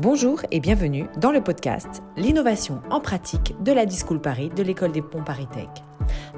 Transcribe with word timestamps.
Bonjour 0.00 0.42
et 0.52 0.60
bienvenue 0.60 1.06
dans 1.16 1.32
le 1.32 1.42
podcast 1.42 2.04
L'innovation 2.16 2.80
en 2.88 3.00
pratique 3.00 3.56
de 3.64 3.72
la 3.72 3.84
Discool 3.84 4.20
Paris 4.20 4.48
de 4.54 4.62
l'école 4.62 4.92
des 4.92 5.02
ponts 5.02 5.24
Paris 5.24 5.48
Tech. 5.52 5.66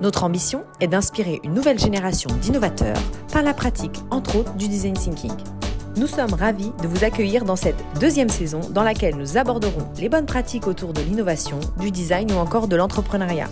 Notre 0.00 0.24
ambition 0.24 0.64
est 0.80 0.88
d'inspirer 0.88 1.40
une 1.44 1.52
nouvelle 1.52 1.78
génération 1.78 2.30
d'innovateurs 2.40 2.96
par 3.30 3.42
la 3.42 3.52
pratique, 3.52 3.98
entre 4.10 4.36
autres, 4.36 4.54
du 4.54 4.66
design 4.66 4.94
thinking. 4.94 5.34
Nous 5.98 6.06
sommes 6.06 6.32
ravis 6.32 6.72
de 6.82 6.88
vous 6.88 7.04
accueillir 7.04 7.44
dans 7.44 7.54
cette 7.54 7.84
deuxième 8.00 8.30
saison 8.30 8.60
dans 8.70 8.82
laquelle 8.82 9.16
nous 9.16 9.36
aborderons 9.36 9.92
les 9.98 10.08
bonnes 10.08 10.24
pratiques 10.24 10.66
autour 10.66 10.94
de 10.94 11.02
l'innovation, 11.02 11.60
du 11.78 11.90
design 11.90 12.32
ou 12.32 12.36
encore 12.36 12.66
de 12.66 12.76
l'entrepreneuriat, 12.76 13.50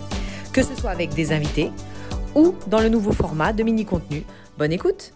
que 0.53 0.63
ce 0.63 0.73
soit 0.73 0.89
avec 0.89 1.13
des 1.13 1.33
invités 1.33 1.69
ou 2.33 2.55
dans 2.65 2.79
le 2.79 2.89
nouveau 2.89 3.11
format 3.11 3.53
de 3.53 3.61
mini-contenu. 3.61 4.23
Bonne 4.57 4.71
écoute 4.71 5.13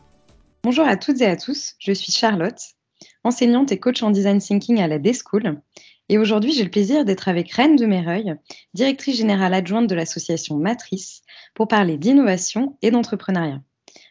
Bonjour 0.64 0.88
à 0.88 0.98
toutes 0.98 1.20
et 1.22 1.28
à 1.28 1.36
tous, 1.36 1.74
je 1.80 1.94
suis 1.94 2.12
Charlotte 2.12 2.76
enseignante 3.24 3.72
et 3.72 3.80
coach 3.80 4.04
en 4.04 4.12
design 4.12 4.40
thinking 4.40 4.80
à 4.80 4.88
la 4.88 5.00
D-School. 5.00 5.62
Et 6.10 6.18
aujourd'hui, 6.18 6.52
j'ai 6.52 6.64
le 6.64 6.70
plaisir 6.70 7.06
d'être 7.06 7.30
avec 7.30 7.52
Reine 7.52 7.76
de 7.76 7.86
Méreuil, 7.86 8.36
directrice 8.74 9.18
générale 9.18 9.54
adjointe 9.54 9.88
de 9.88 9.96
l'association 9.96 10.58
Matrice, 10.58 11.22
pour 11.54 11.68
parler 11.68 11.98
d'innovation 11.98 12.78
et 12.82 12.92
d'entrepreneuriat. 12.92 13.62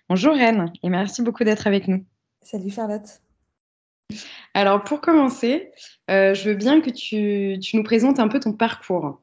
Bonjour 0.08 0.34
Reine, 0.34 0.72
et 0.82 0.88
merci 0.88 1.22
beaucoup 1.22 1.44
d'être 1.44 1.66
avec 1.66 1.88
nous. 1.88 2.04
Salut 2.42 2.70
Charlotte. 2.70 3.20
Alors 4.54 4.84
pour 4.84 5.00
commencer, 5.00 5.72
euh, 6.10 6.34
je 6.34 6.50
veux 6.50 6.56
bien 6.56 6.80
que 6.80 6.90
tu, 6.90 7.58
nous 7.76 7.82
présentes 7.82 8.18
un 8.18 8.28
peu 8.28 8.40
ton 8.40 8.52
parcours. 8.52 9.20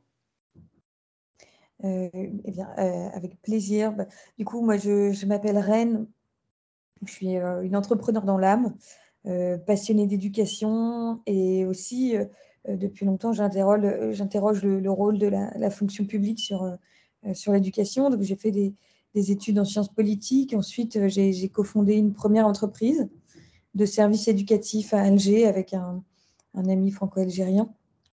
Euh, 1.84 2.10
eh 2.14 2.52
bien, 2.52 2.68
euh, 2.78 3.10
avec 3.14 3.42
plaisir. 3.42 3.94
Bah, 3.94 4.06
du 4.38 4.46
coup, 4.46 4.62
moi, 4.64 4.78
je, 4.78 5.12
je 5.12 5.26
m'appelle 5.26 5.58
Reine. 5.58 6.08
Je 7.06 7.12
suis 7.12 7.36
une 7.36 7.76
entrepreneur 7.78 8.24
dans 8.24 8.38
l'âme. 8.38 8.76
Euh, 9.30 9.58
passionnée 9.60 10.08
d'éducation 10.08 11.20
et 11.28 11.64
aussi, 11.66 12.18
euh, 12.18 12.26
depuis 12.68 13.06
longtemps, 13.06 13.32
j'interroge 13.32 14.64
le, 14.64 14.92
rôle 14.92 15.20
de 15.20 15.28
la, 15.28 15.70
fonction 15.70 16.06
publique 16.06 16.40
sur, 16.40 16.64
euh, 16.64 17.34
sur 17.34 17.52
l'éducation. 17.54 18.10
Donc, 18.10 18.24
j'ai 18.24 18.36
fait 18.36 18.52
des, 18.52 18.74
études 19.14 19.60
en 19.60 19.66
sciences 19.66 19.94
politiques. 19.94 20.54
Ensuite, 20.54 21.08
j'ai 21.10 21.50
cofondé 21.50 21.96
une 21.96 22.14
première 22.14 22.48
entreprise 22.48 23.08
de 23.76 23.86
services 23.86 24.28
éducatifs 24.28 24.94
à 24.94 25.02
Alger 25.02 25.46
avec 25.46 25.74
un, 25.74 26.04
ami 26.56 26.90
franco-algérien. 26.90 27.70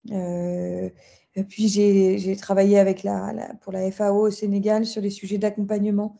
puis 0.06 1.68
j'ai 1.68 2.36
travaillé 2.36 2.78
avec 2.78 3.02
la, 3.02 3.54
pour 3.60 3.72
la 3.72 3.90
FAO 3.90 4.28
au 4.28 4.30
Sénégal 4.30 4.86
sur 4.86 5.02
les 5.02 5.10
sujets 5.10 5.38
d'accompagnement 5.38 6.16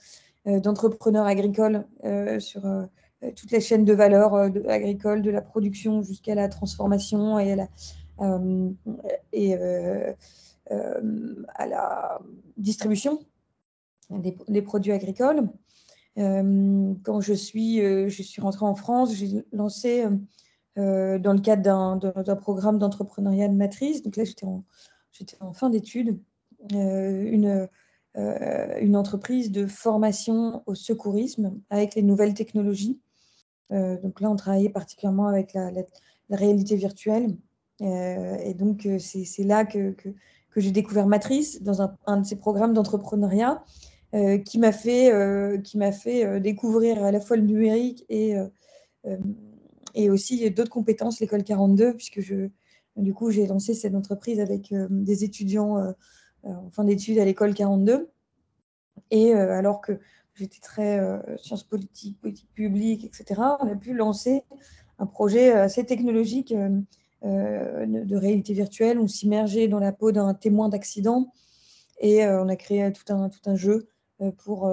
d'entrepreneurs 0.47 1.27
agricoles 1.27 1.87
sur 2.41 2.67
euh, 2.67 2.85
toutes 3.31 3.51
les 3.53 3.61
chaînes 3.61 3.85
de 3.85 3.93
valeur 3.93 4.35
euh, 4.35 4.49
agricole, 4.69 5.23
de 5.23 5.31
la 5.31 5.43
production 5.43 6.03
jusqu'à 6.03 6.35
la 6.35 6.49
transformation 6.49 7.39
et 7.39 7.53
à 7.53 7.57
la, 7.57 7.69
euh, 8.21 8.71
distribution 12.57 13.21
des, 14.11 14.63
produits 14.63 14.93
agricoles. 14.93 15.49
quand 16.17 17.21
je 17.21 17.33
suis, 17.33 17.79
je 17.79 18.23
suis 18.23 18.43
rentrée 18.43 18.67
en 18.67 18.75
France, 18.75 19.15
j'ai 19.15 19.45
lancé 19.53 20.05
dans 20.77 21.33
le 21.33 21.41
cadre 21.41 22.23
d'un 22.23 22.37
programme 22.37 22.79
d'entrepreneuriat 22.79 23.49
de 23.49 23.55
matrice, 23.55 24.03
donc 24.03 24.17
là 24.17 24.25
j'étais 24.25 24.47
en, 25.41 25.53
fin 25.53 25.71
d'études, 25.71 26.19
une, 26.71 27.69
entreprise 28.95 29.51
de 29.51 29.67
formation 29.67 30.63
au 30.67 30.75
secourisme 30.75 31.59
avec 31.71 31.95
les 31.95 32.03
nouvelles 32.03 32.35
technologies 32.35 33.01
euh, 33.01 33.12
donc 33.73 34.21
là, 34.21 34.31
on 34.31 34.37
travaillait 34.37 34.69
particulièrement 34.69 35.27
avec 35.27 35.55
la, 35.55 35.71
réalité 36.31 36.77
virtuelle. 36.77 37.37
Euh, 37.81 38.37
et 38.37 38.55
donc, 38.55 38.87
euh, 38.87 38.99
c'est 38.99 39.45
là 39.45 39.65
que, 39.65 39.95
j'ai 40.57 40.71
découvert 40.71 41.07
Matrice 41.07 41.63
dans 41.63 41.83
un, 41.83 42.17
de 42.19 42.27
ces 42.27 42.37
programmes 42.37 42.75
d'entrepreneuriat 42.75 43.65
qui 44.45 44.59
m'a 44.59 44.73
fait, 44.73 45.11
qui 45.65 45.79
fait 45.93 46.39
découvrir 46.39 47.03
à 47.03 47.11
la 47.11 47.19
fois 47.19 47.39
le 47.39 47.45
numérique 47.45 48.05
et, 48.11 48.35
et 49.95 50.11
aussi 50.11 50.51
d'autres 50.51 50.69
compétences, 50.69 51.21
l'école 51.21 51.45
42, 51.45 51.95
puisque 51.95 52.21
je, 52.21 52.51
du 52.97 53.15
coup, 53.15 53.31
j'ai 53.31 53.47
lancé 53.47 53.73
cette 53.73 53.95
entreprise 53.95 54.39
avec 54.39 54.75
des 54.91 55.25
étudiants 55.25 55.95
en 56.43 56.71
fin 56.71 56.85
d'études 56.85 57.19
à 57.19 57.25
l'école 57.25 57.55
42. 57.55 58.11
Et 59.11 59.33
alors 59.33 59.81
que 59.81 59.99
j'étais 60.35 60.61
très 60.61 60.99
euh, 60.99 61.19
sciences 61.39 61.65
politiques, 61.65 62.21
politique 62.21 62.53
publique, 62.55 63.05
etc., 63.05 63.41
on 63.61 63.69
a 63.69 63.77
pu 63.77 63.95
lancer 63.95 64.45
un 64.99 65.07
projet 65.07 65.53
assez 65.53 65.85
technologique 65.85 66.53
euh, 66.53 66.81
euh, 67.25 67.87
de 67.87 68.17
réalité 68.17 68.53
virtuelle. 68.53 68.99
On 68.99 69.09
s'immergeait 69.09 69.69
dans 69.69 69.79
la 69.79 69.93
peau 69.93 70.13
d'un 70.13 70.35
témoin 70.35 70.69
d'accident 70.69 71.33
et 72.01 72.27
on 72.27 72.49
a 72.49 72.57
créé 72.57 72.93
tout 72.93 73.13
un, 73.13 73.29
tout 73.29 73.39
un 73.47 73.55
jeu 73.55 73.87
pour, 74.39 74.69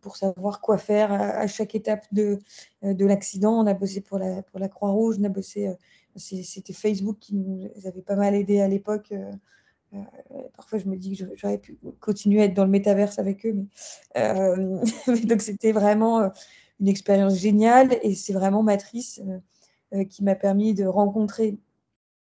pour 0.00 0.16
savoir 0.16 0.60
quoi 0.60 0.76
faire 0.76 1.12
à, 1.12 1.46
chaque 1.46 1.76
étape 1.76 2.06
de, 2.10 2.40
de 2.82 3.06
l'accident. 3.06 3.52
On 3.62 3.66
a 3.68 3.74
bossé 3.74 4.00
pour 4.00 4.18
la, 4.18 4.42
pour 4.42 4.58
la 4.58 4.68
Croix-Rouge, 4.68 5.18
on 5.20 5.24
a 5.24 5.28
bossé, 5.28 5.72
c'était 6.16 6.72
Facebook 6.72 7.18
qui 7.20 7.36
nous 7.36 7.70
avait 7.86 8.02
pas 8.02 8.16
mal 8.16 8.34
aidé 8.34 8.60
à 8.60 8.66
l'époque 8.66 9.14
euh, 9.94 9.98
parfois, 10.54 10.78
je 10.78 10.86
me 10.86 10.96
dis 10.96 11.16
que 11.16 11.24
j'aurais 11.34 11.58
pu 11.58 11.78
continuer 12.00 12.42
à 12.42 12.44
être 12.44 12.54
dans 12.54 12.64
le 12.64 12.70
métaverse 12.70 13.18
avec 13.18 13.46
eux. 13.46 13.52
Mais, 13.54 13.66
euh, 14.16 14.84
donc, 15.26 15.42
c'était 15.42 15.72
vraiment 15.72 16.20
euh, 16.20 16.28
une 16.80 16.88
expérience 16.88 17.36
géniale 17.36 17.98
et 18.02 18.14
c'est 18.14 18.32
vraiment 18.32 18.62
Matrice 18.62 19.20
qui 20.10 20.22
m'a 20.22 20.34
permis 20.34 20.74
de 20.74 20.84
rencontrer 20.84 21.56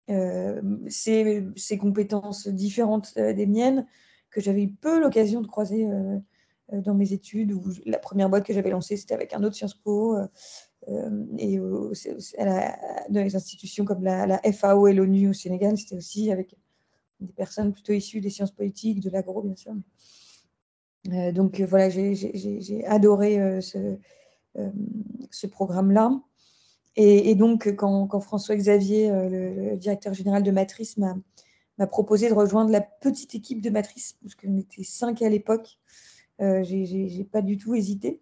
ces, 0.06 1.46
ces, 1.56 1.78
compétences 1.78 2.46
différentes 2.46 3.18
des 3.18 3.46
miennes 3.46 3.86
que 4.30 4.42
j'avais 4.42 4.64
eu 4.64 4.68
peu 4.68 5.00
l'occasion 5.00 5.40
de 5.40 5.46
croiser 5.46 5.88
dans 6.70 6.94
mes 6.94 7.14
études. 7.14 7.58
La 7.86 7.98
première 7.98 8.28
boîte 8.28 8.44
que 8.44 8.52
j'avais 8.52 8.68
lancée, 8.68 8.98
c'était 8.98 9.14
avec 9.14 9.32
un 9.32 9.42
autre 9.44 9.56
Sciences 9.56 9.74
Po. 9.74 10.18
et 11.38 11.56
dans 11.58 13.22
les 13.22 13.34
institutions 13.34 13.86
comme 13.86 14.04
la 14.04 14.40
FAO 14.52 14.86
et 14.88 14.92
l'ONU 14.92 15.30
au 15.30 15.32
Sénégal, 15.32 15.78
c'était 15.78 15.96
aussi 15.96 16.30
avec 16.30 16.54
des 17.20 17.32
personnes 17.32 17.72
plutôt 17.72 17.92
issues 17.92 18.20
des 18.20 18.30
sciences 18.30 18.52
politiques, 18.52 19.00
de 19.00 19.10
l'agro, 19.10 19.42
bien 19.42 19.56
sûr. 19.56 19.74
Euh, 21.12 21.32
donc 21.32 21.60
euh, 21.60 21.66
voilà, 21.66 21.88
j'ai 21.88 22.84
adoré 22.86 23.40
euh, 23.40 23.60
ce, 23.60 25.46
programme-là. 25.46 26.20
Et, 26.96 27.36
donc, 27.36 27.76
quand, 27.76 28.20
François 28.20 28.56
Xavier, 28.56 29.08
le, 29.08 29.76
directeur 29.76 30.14
général 30.14 30.42
de 30.42 30.50
Matrice, 30.50 30.96
m'a 30.96 31.86
proposé 31.86 32.28
de 32.28 32.34
rejoindre 32.34 32.72
la 32.72 32.80
petite 32.80 33.36
équipe 33.36 33.60
de 33.60 33.70
Matrice, 33.70 34.16
parce 34.20 34.34
qu'on 34.34 34.58
était 34.58 34.82
cinq 34.82 35.22
à 35.22 35.28
l'époque, 35.28 35.78
j'ai 36.40 37.28
pas 37.30 37.40
du 37.40 37.56
tout 37.56 37.76
hésité. 37.76 38.20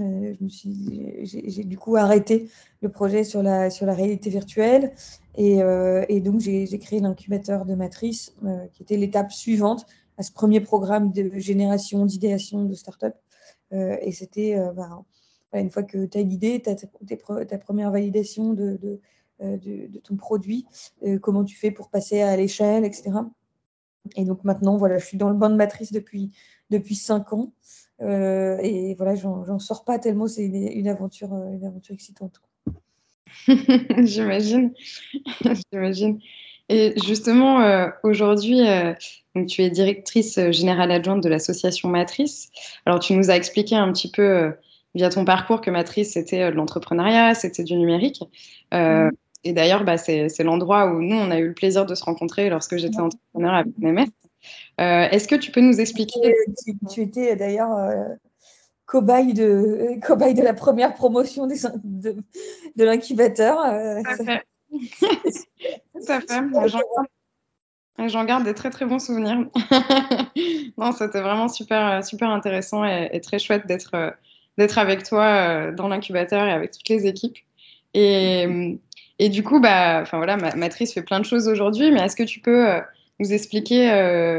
Euh, 0.00 0.34
j'ai 0.40 1.64
du 1.64 1.76
coup 1.76 1.96
arrêté 1.96 2.48
le 2.80 2.88
projet 2.88 3.24
sur 3.24 3.42
la, 3.42 3.68
sur 3.68 3.84
la 3.84 3.92
réalité 3.92 4.30
virtuelle 4.30 4.94
et, 5.36 5.62
euh, 5.62 6.06
donc 6.20 6.40
j'ai 6.40 6.78
créé 6.78 7.00
l'incubateur 7.00 7.66
de 7.66 7.74
matrice 7.74 8.34
euh, 8.44 8.66
qui 8.72 8.82
était 8.82 8.96
l'étape 8.96 9.32
suivante 9.32 9.84
à 10.16 10.22
ce 10.22 10.32
premier 10.32 10.60
programme 10.60 11.12
de 11.12 11.38
génération, 11.38 12.06
d'idéation 12.06 12.64
de 12.64 12.74
start-up. 12.74 13.14
et 13.70 14.12
c'était 14.12 14.56
bah, 14.74 15.04
une 15.54 15.70
fois 15.70 15.82
que 15.82 16.06
tu 16.06 16.18
as 16.18 16.22
l'idée, 16.22 16.62
tu 16.62 16.70
as 16.70 17.44
ta 17.44 17.58
première 17.58 17.90
validation 17.90 18.52
de, 18.52 18.78
de, 18.82 19.00
de, 19.40 19.86
de 19.88 19.98
ton 19.98 20.16
produit, 20.16 20.66
comment 21.22 21.44
tu 21.44 21.56
fais 21.56 21.70
pour 21.70 21.88
passer 21.88 22.20
à 22.20 22.36
l'échelle, 22.36 22.84
etc. 22.84 23.10
Et 24.16 24.24
donc 24.24 24.44
maintenant, 24.44 24.76
voilà, 24.76 24.98
je 24.98 25.06
suis 25.06 25.16
dans 25.16 25.30
le 25.30 25.34
banc 25.34 25.48
de 25.48 25.56
matrice 25.56 25.92
depuis, 25.92 26.30
depuis 26.70 26.94
cinq 26.94 27.32
ans. 27.32 27.52
Euh, 28.02 28.58
et 28.62 28.94
voilà, 28.94 29.14
j'en 29.14 29.58
sors 29.58 29.84
pas 29.84 29.98
tellement 29.98 30.26
c'est 30.26 30.44
une, 30.44 30.88
aventure, 30.88 31.32
euh, 31.32 31.52
une 31.52 31.64
aventure 31.64 31.94
excitante. 31.94 32.40
J'imagine. 33.98 34.72
J'imagine. 35.72 36.18
Et 36.68 36.94
justement, 37.04 37.60
euh, 37.60 37.88
aujourd'hui, 38.02 38.60
tu 39.48 39.62
es 39.62 39.70
directrice 39.70 40.38
générale 40.50 40.90
adjointe 40.90 41.22
de 41.22 41.28
l'association 41.28 41.88
Matrice. 41.88 42.50
Alors, 42.86 42.98
tu 42.98 43.14
nous 43.14 43.30
as 43.30 43.36
expliqué 43.36 43.76
un 43.76 43.92
petit 43.92 44.10
peu 44.10 44.52
via 44.94 45.10
ton 45.10 45.24
parcours 45.24 45.60
que 45.60 45.70
Matrice, 45.70 46.12
c'était 46.12 46.50
de 46.50 46.56
l'entrepreneuriat, 46.56 47.34
c'était 47.34 47.64
du 47.64 47.76
numérique. 47.76 48.22
Mm. 48.72 49.10
Et 49.44 49.52
d'ailleurs, 49.52 49.84
bah, 49.84 49.98
c'est 49.98 50.42
l'endroit 50.42 50.86
où 50.86 51.02
nous, 51.02 51.16
on 51.16 51.30
a 51.30 51.38
eu 51.38 51.48
le 51.48 51.54
plaisir 51.54 51.84
de 51.84 51.94
se 51.94 52.04
rencontrer 52.04 52.48
lorsque 52.48 52.76
j'étais 52.76 53.00
entrepreneur 53.00 53.54
avec 53.54 53.76
Nemes. 53.78 54.06
Euh, 54.80 55.08
est-ce 55.10 55.28
que 55.28 55.34
tu 55.34 55.50
peux 55.50 55.60
nous 55.60 55.80
expliquer 55.80 56.34
Tu, 56.64 56.76
tu 56.88 57.02
étais 57.02 57.36
d'ailleurs 57.36 57.72
euh, 57.76 58.04
cobaye, 58.86 59.34
de, 59.34 60.00
cobaye 60.02 60.34
de 60.34 60.42
la 60.42 60.54
première 60.54 60.94
promotion 60.94 61.46
des, 61.46 61.60
de, 61.84 62.16
de 62.76 62.84
l'incubateur. 62.84 63.60
Euh, 63.64 64.00
Tout 64.02 64.22
à 64.22 64.40
fait. 66.20 66.38
J'en 68.08 68.24
garde 68.24 68.44
des 68.44 68.54
très 68.54 68.70
très 68.70 68.86
bons 68.86 68.98
souvenirs. 68.98 69.46
non, 70.78 70.92
c'était 70.92 71.20
vraiment 71.20 71.48
super 71.48 72.04
super 72.04 72.30
intéressant 72.30 72.84
et, 72.84 73.20
très 73.20 73.38
chouette 73.38 73.66
d'être 73.66 74.14
d'être 74.58 74.78
avec 74.78 75.04
toi 75.04 75.70
dans 75.70 75.88
l'incubateur 75.88 76.46
et 76.46 76.52
avec 76.52 76.72
toutes 76.72 76.88
les 76.88 77.06
équipes. 77.06 77.36
Et, 77.94 78.78
Et 79.18 79.28
du 79.28 79.44
coup, 79.44 79.60
bah, 79.60 80.02
voilà, 80.04 80.36
Matrice 80.56 80.94
fait 80.94 81.02
plein 81.02 81.20
de 81.20 81.24
choses 81.24 81.46
aujourd'hui, 81.46 81.92
mais 81.92 82.00
est-ce 82.00 82.16
que 82.16 82.22
tu 82.22 82.40
peux 82.40 82.80
expliquer 83.30 83.88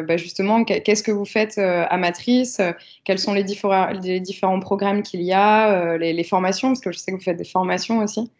bah, 0.07 0.17
justement 0.17 0.63
qu'est-ce 0.63 1.03
que 1.03 1.11
vous 1.11 1.25
faites 1.25 1.57
à 1.57 1.97
Matrice, 1.97 2.61
quels 3.03 3.19
sont 3.19 3.33
les, 3.33 3.43
différents, 3.43 4.59
programmes 4.59 5.03
qu'il 5.03 5.21
y 5.21 5.33
a, 5.33 5.97
les, 5.97 6.23
formations, 6.23 6.69
parce 6.69 6.81
que 6.81 6.91
je 6.91 6.97
sais 6.97 7.11
que 7.11 7.17
vous 7.17 7.23
faites 7.23 7.37
des 7.37 7.43
formations 7.43 7.99
aussi. 7.99 8.31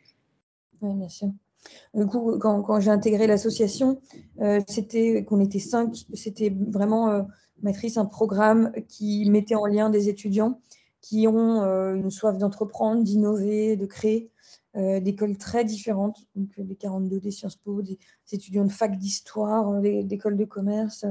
Oui, 0.81 0.94
bien 0.95 1.10
sûr. 1.10 1.30
Du 1.94 2.06
coup, 2.06 2.38
quand, 2.40 2.80
j'ai 2.80 2.92
intégré 2.92 3.28
l'association, 3.28 4.00
c'était 4.68 5.24
qu'on 5.24 5.40
était 5.40 5.60
cinq, 5.60 5.95
c'était 6.13 6.54
vraiment 6.69 7.25
Matrice, 7.62 7.98
un 7.98 8.06
programme 8.06 8.72
qui 8.90 9.30
mettait 9.30 9.56
en 9.56 9.66
lien 9.66 9.90
des 9.90 10.10
étudiants 10.10 10.60
qui 11.04 11.28
ont 11.28 11.62
euh, 11.62 11.95
une 11.95 12.10
soif 12.10 12.38
d'entreprendre, 12.38 13.04
d'innover, 13.04 13.75
de 13.75 13.86
créer, 13.86 14.30
euh, 14.30 14.32
d'écoles 14.75 15.38
très 15.38 15.64
différentes, 15.66 16.28
donc 16.36 16.50
euh, 16.60 16.64
des 16.64 16.75
42, 16.75 17.20
des 17.20 17.31
Sciences 17.31 17.56
Po, 17.56 17.81
des, 17.81 17.98
étudiants 18.31 18.66
de 18.66 18.72
fac 18.72 18.98
d'histoire, 18.98 19.81
d'écoles 19.81 20.38
de 20.38 20.46
commerce. 20.46 21.06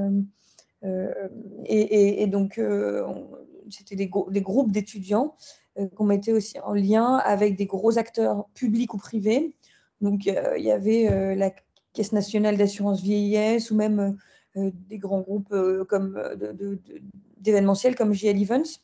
Et, 1.65 2.27
donc, 2.27 2.59
c'était 3.69 3.95
des, 3.95 4.07
groupes 4.07 4.71
d'étudiants 4.71 5.35
qu'on 5.95 6.03
mettait 6.03 6.33
aussi 6.33 6.59
en 6.59 6.73
lien 6.73 7.15
avec 7.15 7.55
des 7.55 7.65
gros 7.65 7.97
acteurs 7.97 8.49
publics 8.53 8.93
ou 8.93 8.97
privés. 8.97 9.55
Donc, 10.01 10.25
il 10.25 10.63
y 10.63 10.71
avait 10.71 11.35
la 11.35 11.53
Caisse 11.93 12.11
nationale 12.11 12.57
d'assurance 12.57 13.01
vieillesse 13.01 13.71
ou 13.71 13.75
même 13.75 14.17
des 14.55 14.97
grands 14.97 15.21
groupes 15.21 15.55
comme 15.87 16.21
d'événementiels 17.39 17.95
comme 17.95 18.13
JL 18.13 18.41
Events 18.41 18.81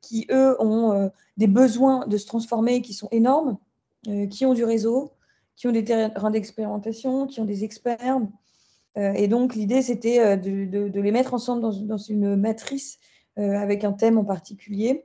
qui, 0.00 0.26
eux, 0.30 0.56
ont 0.60 0.92
euh, 0.92 1.08
des 1.36 1.46
besoins 1.46 2.06
de 2.06 2.16
se 2.16 2.26
transformer 2.26 2.82
qui 2.82 2.94
sont 2.94 3.08
énormes, 3.10 3.50
euh, 3.50 3.67
qui 4.30 4.46
ont 4.46 4.54
du 4.54 4.64
réseau, 4.64 5.12
qui 5.56 5.66
ont 5.66 5.72
des 5.72 5.84
terrains 5.84 6.30
d'expérimentation, 6.30 7.26
qui 7.26 7.40
ont 7.40 7.44
des 7.44 7.64
experts. 7.64 8.20
Euh, 8.96 9.12
et 9.12 9.28
donc, 9.28 9.54
l'idée, 9.54 9.82
c'était 9.82 10.36
de, 10.36 11.00
les 11.00 11.12
mettre 11.12 11.34
ensemble 11.34 11.62
dans, 11.62 11.98
une 11.98 12.36
matrice 12.36 12.98
avec 13.36 13.84
un 13.84 13.92
thème 13.92 14.18
en 14.18 14.24
particulier. 14.24 15.04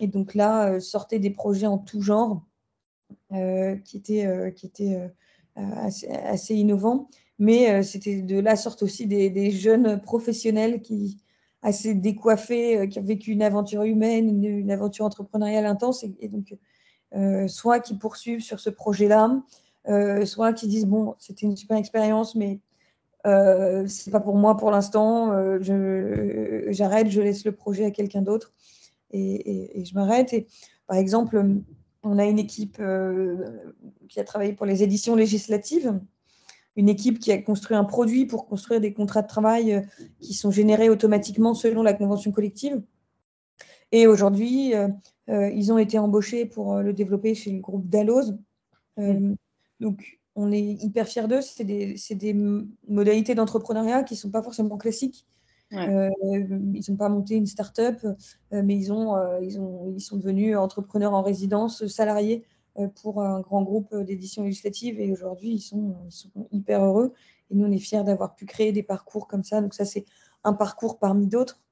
Et 0.00 0.06
donc 0.06 0.34
là, 0.34 0.78
sortaient 0.78 1.18
des 1.18 1.30
projets 1.30 1.66
en 1.66 1.78
tout 1.78 2.00
genre 2.02 2.44
qui 3.30 3.96
étaient, 3.96 4.26
assez, 5.56 6.54
innovants. 6.54 7.08
Mais 7.40 7.82
c'était 7.82 8.22
de 8.22 8.38
là 8.38 8.54
sortent 8.54 8.84
aussi 8.84 9.06
des 9.06 9.50
jeunes 9.50 10.00
professionnels 10.00 10.82
qui, 10.82 11.18
assez 11.64 11.94
décoiffés, 11.94 12.78
euh, 12.78 12.86
qui 12.86 13.00
ont 13.00 13.02
vécu 13.02 13.32
une 13.32 13.42
aventure 13.42 13.82
humaine, 13.82 14.44
une, 14.44 14.70
aventure 14.70 15.06
entrepreneuriale 15.06 15.66
intense, 15.66 16.04
et, 16.20 16.28
donc 16.28 16.52
euh, 16.52 16.56
soit 17.48 17.80
qui 17.80 17.94
poursuivent 17.96 18.42
sur 18.42 18.60
ce 18.60 18.70
projet-là, 18.70 19.40
euh, 19.88 20.24
soit 20.24 20.52
qui 20.52 20.66
disent 20.66 20.86
bon, 20.86 21.14
c'était 21.18 21.46
une 21.46 21.56
super 21.56 21.76
expérience, 21.76 22.34
mais 22.34 22.60
euh, 23.26 23.86
c'est 23.86 24.10
pas 24.10 24.20
pour 24.20 24.36
moi 24.36 24.56
pour 24.56 24.70
l'instant, 24.70 25.28
j'arrête, 25.60 27.10
je, 27.10 27.20
laisse 27.20 27.44
le 27.44 27.52
projet 27.52 27.84
à 27.84 27.90
quelqu'un 27.90 28.22
d'autre 28.22 28.52
et, 29.10 29.84
je 29.84 29.94
m'arrête. 29.94 30.32
Et 30.32 30.46
par 30.86 30.96
exemple, 30.96 31.42
on 32.02 32.18
a 32.18 32.24
une 32.24 32.38
équipe 32.38 32.82
qui 34.08 34.20
a 34.20 34.24
travaillé 34.24 34.52
pour 34.52 34.66
les 34.66 34.82
éditions 34.82 35.14
législatives 35.14 35.98
une 36.76 36.88
équipe 36.88 37.18
qui 37.18 37.32
a 37.32 37.38
construit 37.38 37.76
un 37.76 37.84
produit 37.84 38.26
pour 38.26 38.46
construire 38.46 38.80
des 38.80 38.92
contrats 38.92 39.22
de 39.22 39.28
travail 39.28 39.72
euh, 39.72 39.80
qui 40.20 40.34
sont 40.34 40.50
générés 40.50 40.90
automatiquement 40.90 41.54
selon 41.54 41.82
la 41.82 41.92
convention 41.92 42.32
collective. 42.32 42.82
Et 43.92 44.06
aujourd'hui, 44.06 44.74
euh, 44.74 44.88
euh, 44.88 44.88
ils 45.28 45.72
ont 45.72 45.78
été 45.78 45.98
embauchés 45.98 46.46
pour 46.46 46.76
le 46.76 46.92
développer 46.92 47.34
chez 47.34 47.50
le 47.50 47.60
groupe 47.60 47.88
Dalloz. 47.88 48.36
donc, 49.80 50.20
on 50.36 50.50
est 50.50 50.60
hyper 50.60 51.06
fiers 51.06 51.28
d'eux. 51.28 51.40
C'est 51.40 51.64
des, 51.64 52.34
modalités 52.88 53.34
d'entrepreneuriat 53.34 54.02
qui 54.02 54.14
ne 54.14 54.18
sont 54.18 54.30
pas 54.30 54.42
forcément 54.42 54.76
classiques. 54.76 55.26
ils 55.70 56.82
n'ont 56.88 56.96
pas 56.96 57.08
monté 57.08 57.36
une 57.36 57.46
start-up, 57.46 58.04
mais 58.52 58.76
ils, 58.76 58.92
ont, 58.92 59.16
ils, 59.40 59.58
ont, 59.60 59.92
ils 59.96 60.00
sont 60.00 60.16
devenus 60.16 60.56
entrepreneurs 60.56 61.14
en 61.14 61.22
résidence, 61.22 61.86
salariés 61.86 62.44
euh, 62.78 62.88
pour 62.88 63.22
un 63.22 63.40
grand 63.40 63.62
groupe 63.62 63.94
d'édition 63.94 64.42
législative 64.42 64.98
et 64.98 65.12
aujourd'hui 65.12 65.50
ils 65.50 65.60
sont, 65.60 65.94
hyper 66.50 66.84
heureux 66.84 67.12
et 67.48 67.54
nous 67.54 67.66
on 67.66 67.70
est 67.70 67.78
fiers 67.78 68.02
d'avoir 68.02 68.34
pu 68.34 68.46
créer 68.46 68.72
des 68.72 68.82
parcours 68.82 69.28
comme 69.28 69.44
ça 69.44 69.60
donc 69.60 69.74
ça 69.74 69.84
c'est 69.84 70.04
un 70.42 70.54
parcours 70.54 70.98
parmi 70.98 71.28
d'autres 71.28 71.60
euh, 71.60 71.63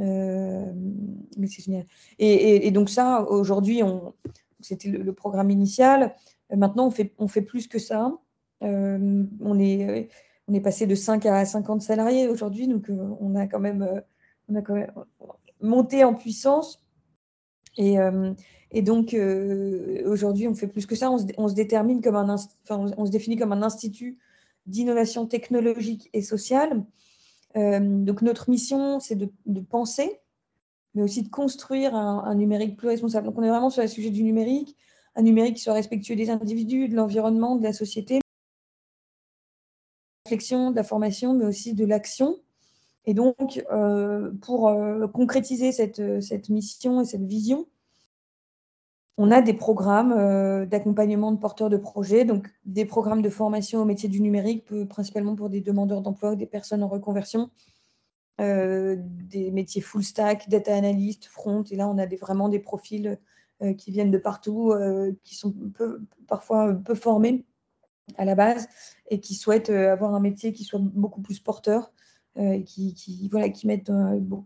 mais 0.00 1.46
c'est 1.46 1.62
génial 1.62 1.86
et, 2.18 2.70
donc 2.70 2.88
ça 2.90 3.22
aujourd'hui 3.28 3.82
c'était 4.60 4.88
le, 4.88 5.12
programme 5.12 5.50
initial 5.50 6.14
maintenant 6.54 6.90
on 7.18 7.28
fait, 7.28 7.42
plus 7.42 7.66
que 7.68 7.78
ça 7.78 8.12
euh, 8.62 9.24
on 9.40 9.58
est 9.58 10.08
passé 10.62 10.86
de 10.86 10.94
5 10.94 11.26
à 11.26 11.44
50 11.44 11.82
salariés 11.82 12.28
aujourd'hui 12.28 12.66
donc 12.66 12.90
on 12.90 13.34
a 13.34 13.46
quand 13.46 13.60
même 13.60 14.02
on 14.48 14.54
a 14.56 14.62
quand 14.62 14.74
même 14.74 14.92
monté 15.60 16.04
en 16.04 16.14
puissance 16.14 16.82
et, 18.72 18.82
donc, 18.82 19.14
euh, 19.14 20.02
aujourd'hui, 20.06 20.48
on 20.48 20.54
fait 20.54 20.66
plus 20.66 20.86
que 20.86 20.94
ça. 20.94 21.10
On 21.10 21.48
se, 21.48 21.54
détermine 21.54 22.00
comme 22.00 22.16
un, 22.16 22.36
on 22.68 23.06
se 23.06 23.10
définit 23.10 23.36
comme 23.36 23.52
un 23.52 23.62
institut 23.62 24.18
d'innovation 24.66 25.26
technologique 25.26 26.10
et 26.12 26.22
sociale. 26.22 26.84
Euh, 27.56 27.80
donc, 27.80 28.22
notre 28.22 28.50
mission, 28.50 29.00
c'est 29.00 29.16
de, 29.16 29.30
penser, 29.60 30.20
mais 30.94 31.02
aussi 31.02 31.22
de 31.22 31.28
construire 31.28 31.94
un, 31.94 32.34
numérique 32.34 32.76
plus 32.76 32.88
responsable. 32.88 33.26
Donc, 33.26 33.38
on 33.38 33.42
est 33.42 33.48
vraiment 33.48 33.70
sur 33.70 33.82
le 33.82 33.88
sujet 33.88 34.10
du 34.10 34.22
numérique, 34.22 34.76
un 35.16 35.22
numérique 35.22 35.56
qui 35.56 35.62
soit 35.62 35.72
respectueux 35.72 36.16
des 36.16 36.30
individus, 36.30 36.88
de 36.88 36.94
l'environnement, 36.94 37.56
de 37.56 37.62
la 37.62 37.72
société, 37.72 38.14
de 38.14 38.20
la 40.24 40.30
réflexion, 40.30 40.70
de 40.70 40.76
la 40.76 40.84
formation, 40.84 41.34
mais 41.34 41.44
aussi 41.44 41.74
de 41.74 41.84
l'action. 41.84 42.36
Et 43.06 43.14
donc, 43.14 43.64
euh, 43.72 44.30
pour 44.42 44.72
concrétiser 45.12 45.72
cette, 45.72 46.20
cette 46.22 46.48
mission 46.50 47.00
et 47.00 47.04
cette 47.04 47.24
vision, 47.24 47.66
on 49.22 49.30
a 49.30 49.42
des 49.42 49.52
programmes 49.52 50.12
euh, 50.12 50.64
d'accompagnement 50.64 51.30
de 51.30 51.36
porteurs 51.36 51.68
de 51.68 51.76
projets, 51.76 52.24
donc 52.24 52.48
des 52.64 52.86
programmes 52.86 53.20
de 53.20 53.28
formation 53.28 53.82
au 53.82 53.84
métier 53.84 54.08
du 54.08 54.22
numérique, 54.22 54.64
principalement 54.88 55.36
pour 55.36 55.50
des 55.50 55.60
demandeurs 55.60 56.00
d'emploi 56.00 56.32
ou 56.32 56.36
des 56.36 56.46
personnes 56.46 56.82
en 56.82 56.88
reconversion, 56.88 57.50
euh, 58.40 58.96
des 58.98 59.50
métiers 59.50 59.82
full 59.82 60.02
stack, 60.02 60.48
data 60.48 60.74
analyst, 60.74 61.26
front. 61.26 61.62
Et 61.70 61.76
là, 61.76 61.86
on 61.86 61.98
a 61.98 62.06
vraiment 62.06 62.48
des 62.48 62.60
profils 62.60 63.18
euh, 63.60 63.74
qui 63.74 63.90
viennent 63.90 64.10
de 64.10 64.16
partout, 64.16 64.72
qui 65.22 65.34
sont 65.34 65.54
parfois 66.26 66.72
peu 66.72 66.94
formés 66.94 67.44
à 68.16 68.24
la 68.24 68.34
base 68.34 68.68
et 69.10 69.20
qui 69.20 69.34
souhaitent 69.34 69.68
avoir 69.68 70.14
un 70.14 70.20
métier 70.20 70.54
qui 70.54 70.64
soit 70.64 70.80
beaucoup 70.80 71.20
plus 71.20 71.40
porteur, 71.40 71.92
et 72.38 72.64
qui, 72.64 73.28
voilà, 73.30 73.50
qui 73.50 73.66
mettent 73.66 73.92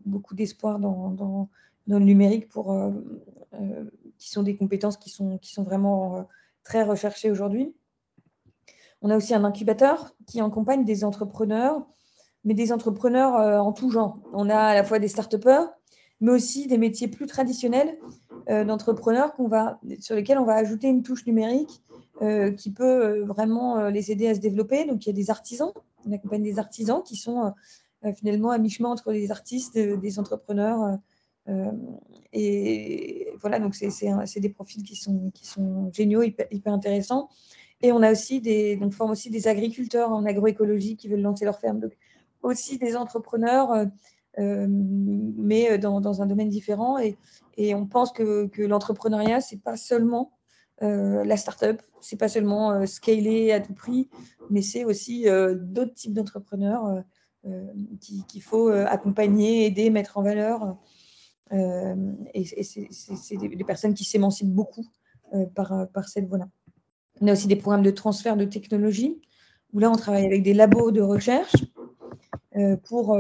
beaucoup 0.05 0.35
d'espoir 0.35 0.81
dans, 0.81 1.11
dans, 1.11 1.49
le 1.87 1.99
numérique 2.01 2.49
pour 2.49 2.75
qui 4.25 4.31
sont 4.31 4.43
des 4.43 4.57
compétences 4.57 4.97
qui 4.97 5.11
sont, 5.11 5.37
qui 5.37 5.53
sont 5.53 5.65
vraiment 5.65 6.17
euh, 6.17 6.23
très 6.65 6.83
recherchées 6.83 7.31
aujourd'hui. 7.31 7.75
On 9.03 9.11
a 9.11 9.17
aussi 9.19 9.35
un 9.35 9.45
incubateur 9.45 10.15
qui 10.27 10.41
accompagne 10.41 10.87
des 10.87 11.05
entrepreneurs, 11.05 11.87
mais 12.43 12.55
des 12.55 12.73
entrepreneurs 12.73 13.37
euh, 13.37 13.59
en 13.59 13.75
tout 13.75 13.91
genre. 13.91 14.19
On 14.33 14.49
a 14.49 14.57
à 14.57 14.75
la 14.75 14.83
fois 14.83 14.99
des 14.99 15.09
start-upers, 15.09 15.69
mais 16.23 16.33
aussi 16.33 16.67
des 16.67 16.79
métiers 16.79 17.09
plus 17.09 17.27
traditionnels 17.27 17.99
euh, 18.49 18.65
d'entrepreneurs 18.65 19.35
sur 20.01 20.15
lesquels 20.15 20.39
on 20.39 20.47
va 20.47 20.55
ajouter 20.55 20.89
une 20.89 21.03
touche 21.03 21.27
numérique 21.27 21.83
qui 22.57 22.71
peut 22.71 23.23
vraiment 23.25 23.89
les 23.89 24.13
aider 24.13 24.29
à 24.29 24.35
se 24.37 24.41
développer. 24.41 24.87
Donc, 24.87 25.05
il 25.05 25.09
y 25.09 25.11
a 25.11 25.13
des 25.13 25.31
artisans, 25.31 25.73
on 26.07 26.13
accompagne 26.13 26.45
des 26.45 26.61
artisans 26.61 27.03
qui 27.03 27.17
sont 27.17 27.53
finalement 28.15 28.51
à 28.51 28.59
mi-chemin 28.59 28.89
entre 28.89 29.13
des 29.13 29.33
artistes, 29.33 29.77
des 29.77 30.19
entrepreneurs 30.21 30.97
et 32.33 33.29
voilà, 33.41 33.61
donc 33.61 33.75
c'est 33.75 34.41
des 34.41 34.49
profils 34.49 34.83
qui 34.83 34.97
sont, 34.97 35.31
qui 35.33 35.47
sont 35.47 35.91
géniaux, 35.93 36.23
hyper, 36.23 36.73
intéressants. 36.73 37.29
Et 37.81 37.93
on 37.93 38.03
a 38.03 38.11
aussi 38.11 38.41
des, 38.41 38.77
donc 38.77 38.93
forme 38.93 39.11
aussi 39.11 39.31
des 39.31 39.47
agriculteurs 39.47 40.11
en 40.11 40.25
agroécologie 40.25 40.97
qui 40.97 41.09
veulent 41.09 41.21
lancer 41.21 41.45
leur 41.45 41.61
ferme. 41.61 41.81
Donc 41.81 41.93
aussi 42.43 42.79
des 42.79 42.97
entrepreneurs, 42.97 43.73
euh, 43.73 43.85
euh, 44.39 44.67
mais 44.69 45.79
dans, 45.79 46.01
dans, 46.01 46.23
un 46.23 46.27
domaine 46.27 46.49
différent. 46.49 46.99
Et, 46.99 47.17
et 47.57 47.75
on 47.75 47.87
pense 47.87 48.11
que, 48.11 48.47
que 48.47 48.63
l'entrepreneuriat, 48.63 49.41
c'est 49.41 49.63
pas 49.63 49.77
seulement 49.77 50.33
la 50.81 51.37
start-up, 51.37 51.81
c'est 52.01 52.19
pas 52.19 52.29
seulement 52.29 52.85
scaler 52.85 53.53
à 53.53 53.61
tout 53.61 53.73
prix, 53.73 54.11
mais 54.51 54.61
c'est 54.61 54.85
aussi 54.85 55.25
d'autres 55.25 55.95
types 55.95 56.13
d'entrepreneurs 56.13 57.05
qu'il 58.01 58.43
faut 58.43 58.69
accompagner, 58.69 59.65
aider, 59.65 59.89
mettre 59.89 60.19
en 60.19 60.23
valeur. 60.23 60.77
Euh, 61.53 61.95
et, 62.33 62.45
c'est 62.45 63.37
des, 63.37 63.65
personnes 63.65 63.95
qui 63.95 64.05
s'émancipent 64.05 64.53
beaucoup 64.53 64.87
euh, 65.35 65.47
par, 65.55 65.89
par 65.93 66.09
cette 66.09 66.27
voie-là. 66.27 66.49
On 67.21 67.29
a 67.29 67.33
aussi 67.33 67.47
des 67.47 67.57
programmes 67.57 67.83
de 67.83 67.91
transfert 67.91 68.37
de 68.37 68.45
technologie, 68.45 69.21
où 69.73 69.79
là, 69.79 69.91
on 69.91 69.97
travaille 69.97 70.27
avec 70.27 70.43
des 70.43 70.55
labos 70.55 70.91
de 70.91 71.01
recherche 71.01 71.55
euh, 72.57 72.77
pour, 72.77 73.19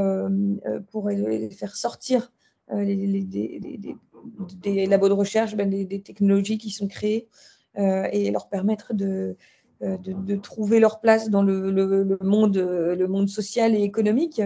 pour 0.90 1.10
faire 1.50 1.76
sortir 1.76 2.32
les, 2.72 3.22
des, 3.22 4.86
labos 4.86 5.08
de 5.08 5.14
recherche 5.14 5.54
ben, 5.54 5.68
des, 5.68 6.00
technologies 6.00 6.58
qui 6.58 6.70
sont 6.70 6.88
créées 6.88 7.28
et 7.76 8.30
leur 8.30 8.48
permettre 8.48 8.94
de, 8.94 9.36
de, 9.80 10.36
trouver 10.36 10.80
leur 10.80 11.00
place 11.00 11.28
dans 11.30 11.42
le, 11.42 12.18
monde, 12.22 12.56
le 12.56 13.06
monde 13.06 13.28
social 13.28 13.74
et 13.74 13.82
économique, 13.82 14.40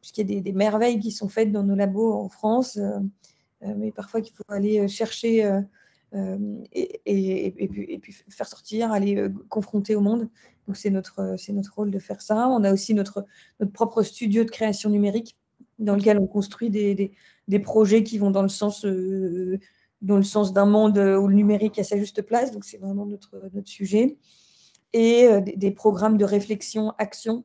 puisqu'il 0.00 0.30
y 0.30 0.38
a 0.38 0.40
des, 0.40 0.52
merveilles 0.52 0.98
qui 0.98 1.12
sont 1.12 1.28
faites 1.28 1.52
dans 1.52 1.62
nos 1.62 1.74
labos 1.74 2.12
en 2.12 2.28
France, 2.28 2.78
mais 3.62 3.92
parfois 3.92 4.20
qu'il 4.20 4.34
faut 4.34 4.44
aller 4.48 4.88
chercher 4.88 5.60
et, 6.12 7.98
puis, 8.02 8.12
faire 8.28 8.48
sortir, 8.48 8.92
aller 8.92 9.28
confronter 9.48 9.94
au 9.94 10.00
monde. 10.00 10.28
Donc 10.66 10.76
c'est 10.76 10.90
notre, 10.90 11.34
c'est 11.36 11.52
notre 11.52 11.74
rôle 11.74 11.90
de 11.90 11.98
faire 11.98 12.22
ça. 12.22 12.48
On 12.48 12.64
a 12.64 12.72
aussi 12.72 12.94
notre, 12.94 13.26
notre 13.58 13.72
propre 13.72 14.02
studio 14.02 14.44
de 14.44 14.50
création 14.50 14.90
numérique 14.90 15.36
dans 15.80 15.96
lequel 15.96 16.18
on 16.18 16.26
construit 16.26 16.70
des, 16.70 17.12
des, 17.48 17.58
projets 17.58 18.04
qui 18.04 18.18
vont 18.18 18.30
dans 18.30 18.42
le 18.42 18.48
sens, 18.48 18.84
euh, 18.84 19.58
dans 20.02 20.16
le 20.16 20.22
sens 20.22 20.52
d'un 20.52 20.66
monde 20.66 20.98
où 20.98 21.26
le 21.26 21.34
numérique 21.34 21.78
a 21.78 21.84
sa 21.84 21.96
juste 21.96 22.22
place. 22.22 22.52
Donc, 22.52 22.64
c'est 22.64 22.78
vraiment 22.78 23.06
notre, 23.06 23.50
notre 23.52 23.68
sujet. 23.68 24.18
Et 24.92 25.26
euh, 25.26 25.40
des, 25.40 25.70
programmes 25.70 26.18
de 26.18 26.24
réflexion, 26.24 26.92
action 26.98 27.44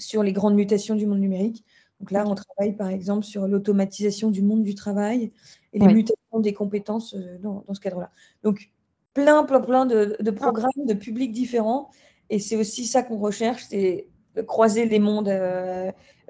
sur 0.00 0.22
les 0.22 0.32
grandes 0.32 0.54
mutations 0.54 0.94
du 0.94 1.06
monde 1.06 1.20
numérique. 1.20 1.64
Donc 2.00 2.10
là, 2.10 2.24
on 2.26 2.34
travaille 2.34 2.74
par 2.76 2.88
exemple 2.88 3.24
sur 3.24 3.46
l'automatisation 3.46 4.30
du 4.30 4.42
monde 4.42 4.62
du 4.62 4.74
travail 4.74 5.32
et 5.72 5.78
les 5.78 5.92
mutations 5.92 6.40
des 6.40 6.54
compétences 6.54 7.14
euh, 7.14 7.38
dans, 7.38 7.64
dans 7.66 7.74
ce 7.74 7.80
cadre-là. 7.80 8.10
Donc, 8.42 8.70
plein, 9.12 9.44
plein, 9.44 9.60
plein 9.60 9.86
de, 9.86 10.16
de, 10.18 10.30
programmes 10.30 10.86
de 10.86 10.94
publics 10.94 11.32
différents. 11.32 11.90
Et 12.30 12.38
c'est 12.38 12.56
aussi 12.56 12.86
ça 12.86 13.02
qu'on 13.02 13.18
recherche, 13.18 13.66
c'est 13.68 14.06
croiser 14.46 14.86
les 14.86 14.98
mondes 14.98 15.28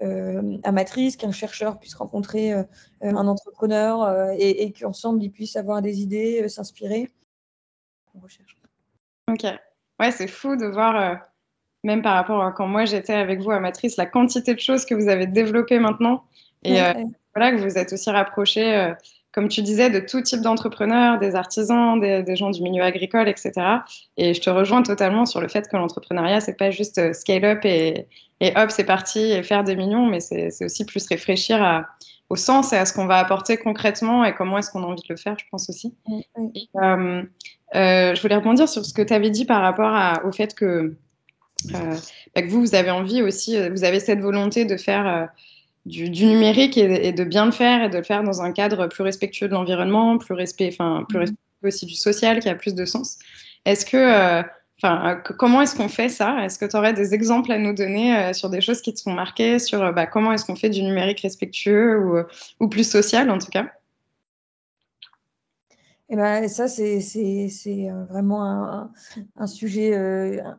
euh, 0.03 0.59
à 0.63 0.73
Matrice, 0.73 1.17
qu'un 1.17 1.33
chercheur 1.33 1.79
puisse 1.79 1.95
rencontrer 1.95 2.55
euh, 2.55 2.63
un 3.03 3.27
entrepreneur 3.27 4.03
euh, 4.03 4.33
et, 4.39 4.63
et 4.63 4.73
qu'ensemble 4.73 5.23
ils 5.23 5.31
puissent 5.31 5.57
avoir 5.57 5.83
des 5.83 6.01
idées, 6.01 6.49
s'inspirer. 6.49 7.11
On 8.15 8.21
recherche. 8.21 8.57
Ok. 9.29 9.45
Ouais, 10.01 10.11
c'est 10.11 10.27
fou 10.27 10.57
de 10.57 10.67
voir, 10.67 11.21
même 11.85 12.03
par 12.03 12.15
rapport 12.15 12.45
à 12.45 12.53
quand 12.53 12.67
moi 12.67 12.85
j'étais 12.85 13.15
avec 13.15 13.41
vous 13.41 13.51
à 13.51 13.61
Matrice, 13.61 13.97
la 13.97 14.07
quantité 14.07 14.55
de 14.55 14.61
choses 14.61 14.85
que 14.85 14.95
vous 14.95 15.09
avez 15.09 15.27
développées 15.27 15.79
maintenant. 15.79 16.25
Et 16.63 16.79
voilà, 17.35 17.53
que 17.53 17.57
vous 17.57 17.79
êtes 17.79 17.93
aussi 17.93 18.11
rapprochés 18.11 18.93
comme 19.33 19.49
tu 19.49 19.63
disais, 19.63 19.91
de 19.91 20.01
tout 20.01 20.21
type 20.23 20.41
d'entrepreneurs, 20.41 21.19
des 21.19 21.37
artisans, 21.37 22.01
des, 22.01 22.37
gens 22.37 22.51
du 22.51 22.63
milieu 22.63 22.83
agricole, 22.83 23.29
etc. 23.29 23.53
Et 24.17 24.35
je 24.35 24.41
te 24.41 24.51
rejoins 24.51 24.83
totalement 24.83 25.25
sur 25.25 25.41
le 25.41 25.49
fait 25.49 25.69
que 25.69 25.77
l'entrepreneuriat, 25.77 26.41
c'est 26.41 26.57
pas 26.57 26.71
juste 26.71 26.99
euh, 26.99 27.13
scale 27.13 27.45
up 27.45 27.65
et, 27.65 28.07
hop, 28.57 28.71
c'est 28.71 28.85
parti 28.85 29.21
et 29.21 29.43
faire 29.43 29.63
des 29.63 29.77
millions, 29.77 30.07
mais 30.07 30.21
c'est 30.21 30.65
aussi 30.65 30.85
plus 30.85 31.07
réfléchir 31.07 31.85
au 32.31 32.37
sens 32.37 32.73
et 32.73 32.77
à 32.77 32.87
ce 32.87 32.93
qu'on 32.93 33.07
va 33.07 33.19
apporter 33.19 33.57
concrètement 33.57 34.25
et 34.25 34.35
comment 34.35 34.59
est-ce 34.59 34.71
qu'on 34.71 34.83
a 34.83 34.87
envie 34.87 35.03
de 35.03 35.09
le 35.11 35.17
faire, 35.17 35.37
je 35.39 35.45
pense 35.51 35.69
aussi. 35.69 35.95
Euh, 36.09 37.23
euh, 37.75 38.15
je 38.15 38.23
voulais 38.23 38.37
rebondir 38.37 38.69
sur 38.69 38.85
ce 38.85 38.95
que 38.95 39.03
tu 39.03 39.13
avais 39.13 39.31
dit 39.31 39.45
par 39.45 39.61
rapport 39.61 40.25
au 40.25 40.33
fait 40.33 40.55
que, 40.55 40.97
que, 41.63 42.49
vous, 42.49 42.61
vous 42.61 42.75
avez 42.75 42.91
envie 42.91 43.23
aussi, 43.23 43.57
vous 43.69 43.85
avez 43.85 44.01
cette 44.01 44.21
volonté 44.21 44.65
de 44.65 44.77
faire 44.77 45.29
du, 45.87 46.11
numérique 46.11 46.77
et, 46.77 47.13
de 47.13 47.25
bien 47.25 47.47
le 47.47 47.53
faire 47.53 47.85
et 47.85 47.89
de 47.89 47.99
le 47.99 48.05
faire 48.05 48.23
dans 48.23 48.43
un 48.43 48.53
cadre 48.53 48.87
plus 48.87 49.03
respectueux 49.03 49.49
de 49.49 49.55
l'environnement, 49.55 50.19
plus, 50.19 50.35
respect, 50.35 50.71
enfin, 50.73 51.05
plus 51.09 51.17
mhm. 51.17 51.21
respectueux 51.21 51.69
aussi 51.69 51.87
du 51.87 51.95
social, 51.95 52.41
qui 52.41 52.49
a 52.49 52.55
plus 52.55 52.75
de 52.75 52.85
sens. 52.85 53.19
Est-ce 53.65 53.85
que, 53.85 53.97
euh, 53.97 54.43
enfin, 54.83 55.23
comment 55.39 55.61
est-ce 55.63 55.77
qu'on 55.77 55.89
fait 55.89 56.09
ça? 56.09 56.45
Est-ce 56.45 56.59
que 56.59 56.65
tu 56.65 56.77
aurais 56.77 56.95
des 56.95 57.15
exemples 57.15 57.53
à 57.53 57.59
nous 57.59 57.75
donner 57.75 58.17
euh, 58.17 58.33
sur 58.33 58.51
des 58.51 58.61
choses 58.61 58.81
qui 58.81 58.95
te 58.95 59.01
sont 59.01 59.13
marquées, 59.13 59.59
sur 59.59 59.83
euh, 59.83 59.93
bah, 59.93 60.07
comment 60.07 60.33
est-ce 60.33 60.45
qu'on 60.45 60.57
fait 60.57 60.71
du 60.71 60.83
numérique 60.83 61.21
respectueux 61.21 61.99
ou, 61.99 62.23
ou 62.61 62.69
plus 62.69 62.89
social 62.89 63.31
en 63.31 63.39
tout 63.39 63.51
cas? 63.51 63.71
Eh 66.11 66.17
ben, 66.17 66.49
ça, 66.49 66.67
c'est 66.69 67.89
vraiment 68.09 68.45
un, 68.45 68.93
un 69.37 69.47
sujet, 69.47 69.95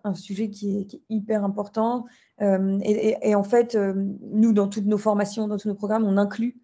un 0.03 0.15
sujet 0.15 0.49
qui 0.49 0.79
est, 0.79 0.85
qui 0.85 0.95
est 0.97 1.01
hyper 1.09 1.43
important. 1.43 2.05
Euh, 2.41 2.79
et, 2.83 3.35
en 3.35 3.43
fait, 3.43 3.75
euh, 3.75 3.93
nous, 4.31 4.53
dans 4.53 4.67
toutes 4.67 4.85
nos 4.85 4.97
formations, 4.97 5.47
dans 5.47 5.57
tous 5.57 5.67
nos 5.67 5.75
programmes, 5.75 6.05
on 6.05 6.17
inclut 6.17 6.57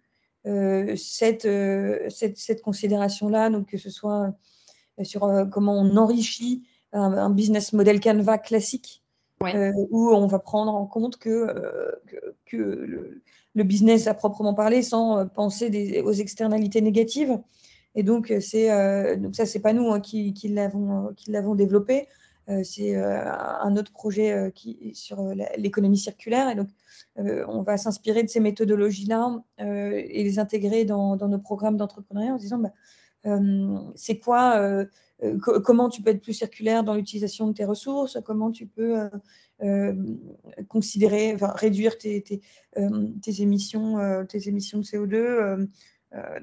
euh, 0.46 0.96
cette, 0.96 1.48
cette, 2.10 2.62
considération-là, 2.62 3.50
donc 3.50 3.68
que 3.68 3.78
ce 3.78 3.90
soit 3.90 4.34
sur 5.02 5.20
comment 5.52 5.74
on 5.74 5.96
enrichit 5.96 6.64
un, 6.92 7.30
business 7.30 7.72
model 7.72 8.00
Canva 8.00 8.38
classique, 8.38 9.04
où 9.40 10.10
on 10.10 10.26
va 10.26 10.38
prendre 10.40 10.74
en 10.74 10.86
compte 10.86 11.18
que, 11.18 11.46
que, 12.46 12.56
le, 12.56 13.22
business 13.64 14.06
à 14.06 14.14
proprement 14.14 14.54
parler 14.54 14.82
sans 14.82 15.26
penser 15.26 16.00
aux 16.04 16.12
externalités 16.12 16.80
négatives. 16.80 17.38
Et 17.94 18.02
donc, 18.02 18.32
c'est 18.40 19.16
donc 19.16 19.34
ça, 19.34 19.46
c'est 19.46 19.60
pas 19.60 19.72
nous 19.72 19.90
hein, 19.90 20.00
qui, 20.00 20.32
qui 20.34 20.48
l'avons 20.48 21.54
développé. 21.54 22.06
Euh, 22.48 22.62
c'est 22.64 22.96
euh, 22.96 23.30
un 23.30 23.76
autre 23.76 23.92
projet 23.92 24.32
euh, 24.32 24.50
qui, 24.50 24.92
sur 24.94 25.22
l'économie 25.56 25.98
circulaire. 25.98 26.48
Et 26.48 26.54
donc, 26.54 26.68
on 27.16 27.62
va 27.62 27.76
s'inspirer 27.76 28.22
de 28.22 28.28
ces 28.28 28.40
méthodologies-là 28.40 29.42
et 29.58 30.22
les 30.22 30.38
intégrer 30.38 30.84
dans, 30.84 31.16
nos 31.16 31.38
programmes 31.38 31.76
d'entrepreneuriat 31.76 32.34
en 32.34 32.36
disant 32.36 32.58
bah, 32.58 32.72
c'est 33.96 34.20
quoi, 34.20 34.84
comment 35.36 35.88
tu 35.88 36.00
peux 36.00 36.10
être 36.10 36.22
plus 36.22 36.32
circulaire 36.32 36.84
dans 36.84 36.94
l'utilisation 36.94 37.48
de 37.48 37.54
tes 37.54 37.64
ressources, 37.64 38.18
comment 38.24 38.52
tu 38.52 38.66
peux 38.66 39.10
considérer, 40.68 41.34
enfin, 41.34 41.52
réduire 41.56 41.98
tes, 41.98 42.40
émissions, 43.26 44.24
tes 44.28 44.48
émissions 44.48 44.78
de 44.78 44.84
CO2. 44.84 45.68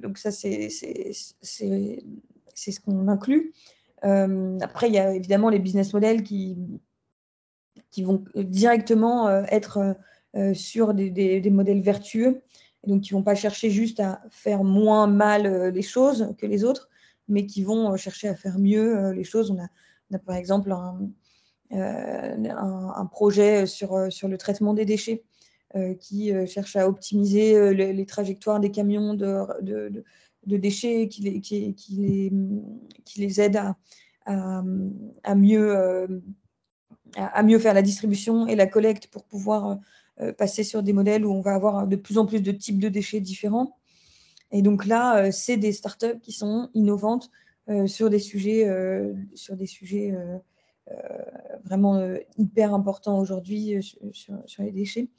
Donc 0.02 0.18
ça, 0.18 0.32
c'est 0.32 0.70
ce 0.72 2.80
qu'on 2.80 3.08
inclut. 3.08 3.54
Euh, 4.04 4.60
après, 4.62 4.88
il 4.88 4.94
y 4.94 5.00
a 5.00 5.14
évidemment 5.14 5.50
les 5.50 5.60
business 5.60 5.94
models 5.94 6.24
qui, 6.24 6.58
qui 7.92 8.04
vont 8.04 8.24
directement 8.36 9.28
euh, 9.28 9.44
être 9.50 9.96
euh, 10.36 10.54
sur 10.54 10.94
des, 10.94 11.10
des, 11.10 11.50
modèles 11.50 11.82
vertueux, 11.82 12.42
donc 12.86 13.02
qui 13.02 13.14
ne 13.14 13.20
vont 13.20 13.24
pas 13.24 13.36
chercher 13.36 13.70
juste 13.70 14.00
à 14.00 14.22
faire 14.30 14.64
moins 14.64 15.08
mal 15.08 15.70
les 15.70 15.82
choses 15.82 16.34
que 16.38 16.46
les 16.46 16.64
autres, 16.64 16.90
mais 17.28 17.46
qui 17.46 17.64
vont 17.64 17.96
chercher 17.98 18.28
à 18.28 18.36
faire 18.36 18.60
mieux 18.60 19.12
les 19.12 19.24
choses. 19.24 19.50
On 19.50 19.60
a, 19.60 20.20
par 20.20 20.36
exemple 20.36 20.72
un, 20.72 21.00
un, 21.72 23.06
projet 23.08 23.66
sur, 23.66 24.12
sur 24.12 24.28
le 24.28 24.38
traitement 24.38 24.74
des 24.74 24.86
déchets 24.86 25.24
qui 26.00 26.32
cherche 26.48 26.76
à 26.76 26.88
optimiser 26.88 27.74
les, 27.74 28.06
trajectoires 28.06 28.60
des 28.60 28.72
camions 28.72 29.14
de, 29.14 29.46
de, 29.62 30.58
déchets 30.58 31.08
qui 31.10 31.22
les, 31.24 31.42
qui, 31.42 31.76
les, 31.98 32.32
qui 33.04 33.20
les 33.20 33.42
aident 33.42 33.58
à, 33.58 33.76
à, 34.26 35.36
mieux, 35.36 35.76
euh, 35.76 36.08
à, 37.16 37.44
mieux 37.44 37.60
faire 37.60 37.74
la 37.74 37.82
distribution 37.82 38.48
et 38.48 38.56
la 38.56 38.68
collecte 38.68 39.08
pour 39.08 39.24
pouvoir 39.26 39.80
euh, 40.20 40.34
passer 40.34 40.64
sur 40.64 40.84
des 40.84 40.94
modèles 40.94 41.26
où 41.26 41.32
on 41.32 41.42
va 41.42 41.54
avoir 41.54 41.88
de 41.88 41.96
plus 41.96 42.18
en 42.18 42.26
plus 42.26 42.42
de 42.42 42.52
types 42.52 42.80
de 42.80 42.90
déchets 42.90 43.22
différents. 43.22 43.78
Et 44.52 44.62
donc 44.62 44.86
là, 44.86 45.26
euh, 45.26 45.32
c'est 45.32 45.58
des 45.58 45.72
startups 45.72 46.20
qui 46.22 46.32
sont 46.32 46.70
innovantes 46.74 47.30
sur 47.88 48.12
des 48.12 48.20
sujets, 48.20 48.72
sur 49.34 49.56
des 49.56 49.66
sujets 49.66 50.14
vraiment 51.64 52.00
hyper 52.38 52.76
importants 52.76 53.18
aujourd'hui 53.18 53.82
sur, 53.82 54.62
les 54.64 54.72
déchets. 54.72 55.10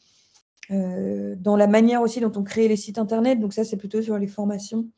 Dans 0.70 1.56
la 1.56 1.66
manière 1.66 2.02
aussi 2.02 2.20
dont 2.20 2.32
on 2.36 2.42
crée 2.42 2.68
les 2.68 2.76
sites 2.76 2.98
internet, 2.98 3.38
donc 3.38 3.52
ça 3.52 3.64
c'est 3.64 3.76
plutôt 3.76 4.02
sur 4.02 4.18
les 4.18 4.26
formations, 4.26 4.88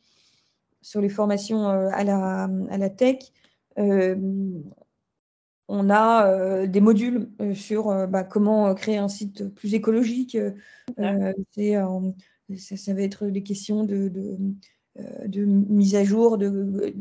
sur 0.83 1.01
les 1.01 1.09
formations 1.09 1.69
à, 1.69 2.05
la, 2.05 2.49
à 2.71 2.79
la 2.79 2.91
tech. 2.91 3.19
Euh, 3.79 4.17
on 5.69 5.91
a 5.91 6.27
euh, 6.27 6.67
des 6.67 6.81
modules 6.81 7.29
euh, 7.41 7.55
sur 7.55 8.07
bah, 8.09 8.25
comment 8.25 8.75
créer 8.75 8.97
un 8.97 9.09
site 9.09 9.49
plus 9.55 9.75
écologique. 9.75 10.37
ça, 10.97 12.95
va 12.95 13.03
être 13.03 13.27
des 13.27 13.43
questions 13.43 13.85
de, 13.85 14.09
de, 15.27 15.45
mise 15.45 15.95
à 15.95 16.05
jour, 16.05 16.39
de, 16.39 16.95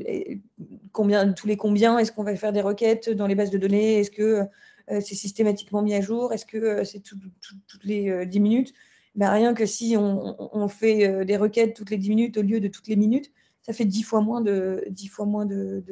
combien, 0.92 1.32
tous 1.32 1.48
les 1.48 1.58
combien, 1.58 1.98
est-ce 1.98 2.12
qu'on 2.12 2.24
va 2.24 2.36
faire 2.36 2.54
des 2.54 2.62
requêtes 2.62 3.10
dans 3.10 3.28
les 3.28 3.36
bases 3.36 3.52
de 3.52 3.58
données, 3.58 4.00
est-ce 4.00 4.12
que 4.12 4.42
c'est 4.90 5.16
systématiquement 5.16 5.82
mis 5.82 5.94
à 5.94 6.02
jour, 6.02 6.34
est-ce 6.34 6.46
que 6.46 6.84
c'est 6.84 7.02
toutes 7.02 7.84
les 7.84 8.26
10 8.26 8.40
minutes? 8.40 8.74
Ben, 9.16 9.30
Rien 9.32 9.54
que 9.54 9.66
si 9.66 9.96
on, 9.98 10.68
fait 10.68 11.26
des 11.26 11.38
requêtes 11.38 11.76
toutes 11.76 11.90
les 11.90 11.98
10 11.98 12.10
minutes 12.10 12.38
au 12.38 12.42
lieu 12.42 12.60
de 12.60 12.68
toutes 12.68 12.88
les 12.88 12.96
minutes, 12.96 13.32
ça 13.62 13.74
fait 13.74 13.86
10 13.86 14.04
fois 14.04 14.22
moins 14.22 14.42
de, 14.42 14.84
10 14.90 15.08
fois 15.10 15.26
moins 15.26 15.46
de, 15.46 15.84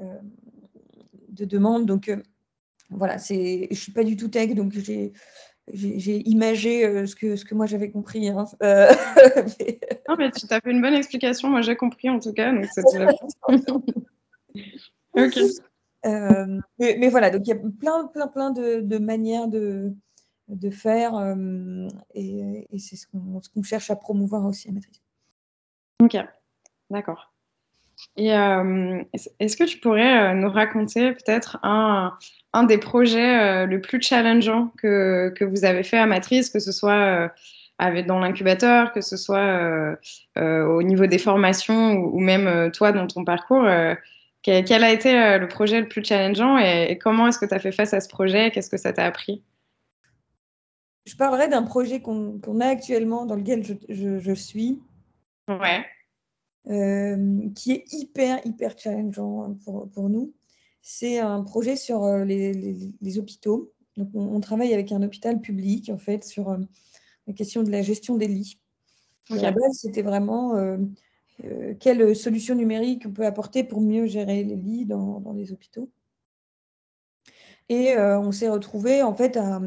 euh, 0.00 0.18
de 1.28 1.44
demandes. 1.44 1.86
Donc 1.86 2.08
euh, 2.08 2.16
voilà, 2.90 3.18
je 3.18 3.68
ne 3.70 3.74
suis 3.74 3.92
pas 3.92 4.02
du 4.02 4.16
tout 4.16 4.28
tech, 4.28 4.54
donc 4.54 4.72
j'ai 4.72 5.12
j'ai 5.72 6.28
imagé 6.28 6.84
euh, 6.84 7.06
ce, 7.06 7.14
que, 7.14 7.36
ce 7.36 7.44
que 7.44 7.54
moi 7.54 7.66
j'avais 7.66 7.90
compris. 7.90 8.28
Hein. 8.28 8.46
Non, 10.08 10.16
mais 10.18 10.32
tu 10.32 10.44
as 10.50 10.60
fait 10.60 10.72
une 10.72 10.82
bonne 10.82 10.94
explication. 10.94 11.50
Moi, 11.50 11.60
j'ai 11.60 11.76
compris 11.76 12.10
en 12.10 12.18
tout 12.18 12.32
cas. 12.32 12.52
Donc 12.52 12.66
ok. 15.14 15.38
Mais, 16.04 17.08
voilà, 17.08 17.30
donc 17.30 17.42
il 17.46 17.50
y 17.50 17.52
a 17.52 17.56
plein, 17.56 18.06
plein, 18.06 18.28
plein 18.28 18.50
de, 18.50 18.98
manières 18.98 19.48
de, 19.48 19.92
faire 20.70 21.12
et, 22.14 22.66
c'est 22.78 22.96
ce 22.96 23.06
qu'on 23.06 23.62
cherche 23.62 23.90
à 23.90 23.96
promouvoir 23.96 24.44
aussi 24.46 24.68
à 24.68 24.72
Matrice. 24.72 25.02
Ok, 26.02 26.16
d'accord. 26.88 27.32
Et 28.16 28.32
euh, 28.32 29.02
est-ce 29.38 29.56
que 29.58 29.64
tu 29.64 29.78
pourrais 29.78 30.34
nous 30.34 30.50
raconter 30.50 31.12
peut-être 31.12 31.58
un, 31.62 32.16
des 32.66 32.78
projets 32.78 33.66
le 33.66 33.80
plus 33.80 34.00
challengeant 34.00 34.72
que, 34.78 35.44
vous 35.44 35.64
avez 35.64 35.82
fait 35.82 35.98
à 35.98 36.06
Matrice, 36.06 36.48
que 36.48 36.60
ce 36.60 36.72
soit 36.72 37.30
dans 38.06 38.20
l'incubateur, 38.20 38.92
que 38.92 39.02
ce 39.02 39.18
soit 39.18 39.96
au 40.36 40.82
niveau 40.82 41.06
des 41.06 41.18
formations 41.18 41.92
ou 41.92 42.20
même 42.20 42.70
toi 42.72 42.92
dans 42.92 43.06
ton 43.06 43.24
parcours 43.24 43.66
quel, 44.42 44.84
a 44.84 44.92
été 44.92 45.12
le 45.38 45.46
projet 45.48 45.80
le 45.80 45.88
plus 45.88 46.04
challengeant 46.04 46.58
et, 46.58 46.98
comment 46.98 47.28
est-ce 47.28 47.38
que 47.38 47.46
tu 47.46 47.54
as 47.54 47.58
fait 47.58 47.72
face 47.72 47.94
à 47.94 48.00
ce 48.00 48.08
projet? 48.08 48.50
Qu'est-ce 48.50 48.70
que 48.70 48.78
ça 48.78 48.92
t'a 48.92 49.04
appris? 49.04 49.42
Je 51.06 51.16
parlerai 51.16 51.48
d'un 51.48 51.62
projet 51.62 52.00
qu'on 52.00 52.60
a 52.60 52.66
actuellement 52.66 53.26
dans 53.26 53.34
lequel 53.34 53.64
je, 53.64 54.18
je, 54.18 54.32
suis. 54.32 54.80
Ouais. 55.48 55.84
Euh, 56.68 57.48
qui 57.54 57.72
est 57.72 57.92
hyper, 57.92 58.40
hyper 58.44 58.78
challengeant 58.78 59.56
pour, 59.64 59.90
pour 59.90 60.08
nous. 60.08 60.34
C'est 60.82 61.18
un 61.18 61.42
projet 61.42 61.76
sur 61.76 62.04
euh, 62.04 62.24
les, 62.24 62.52
les, 63.00 63.18
hôpitaux. 63.18 63.72
Donc 63.96 64.10
on, 64.14 64.40
travaille 64.40 64.72
avec 64.72 64.92
un 64.92 65.02
hôpital 65.02 65.40
public, 65.40 65.90
en 65.90 65.98
fait, 65.98 66.24
sur 66.24 66.50
euh, 66.50 66.58
la 67.26 67.32
question 67.34 67.62
de 67.62 67.70
la 67.70 67.82
gestion 67.82 68.16
des 68.16 68.28
lits. 68.28 68.58
À 69.30 69.36
la 69.36 69.52
base, 69.52 69.72
c'était 69.72 70.02
vraiment 70.02 70.56
euh, 70.56 70.78
quelles 71.78 72.14
solutions 72.16 72.54
numériques 72.54 73.04
on 73.06 73.12
peut 73.12 73.26
apporter 73.26 73.64
pour 73.64 73.80
mieux 73.80 74.06
gérer 74.06 74.44
les 74.44 74.56
lits 74.56 74.86
dans, 74.86 75.22
les 75.34 75.52
hôpitaux? 75.52 75.90
Et 77.68 77.92
euh, 77.92 78.18
on 78.18 78.32
s'est 78.32 78.48
retrouvé 78.48 79.02
en 79.02 79.14
fait 79.14 79.36
à, 79.36 79.60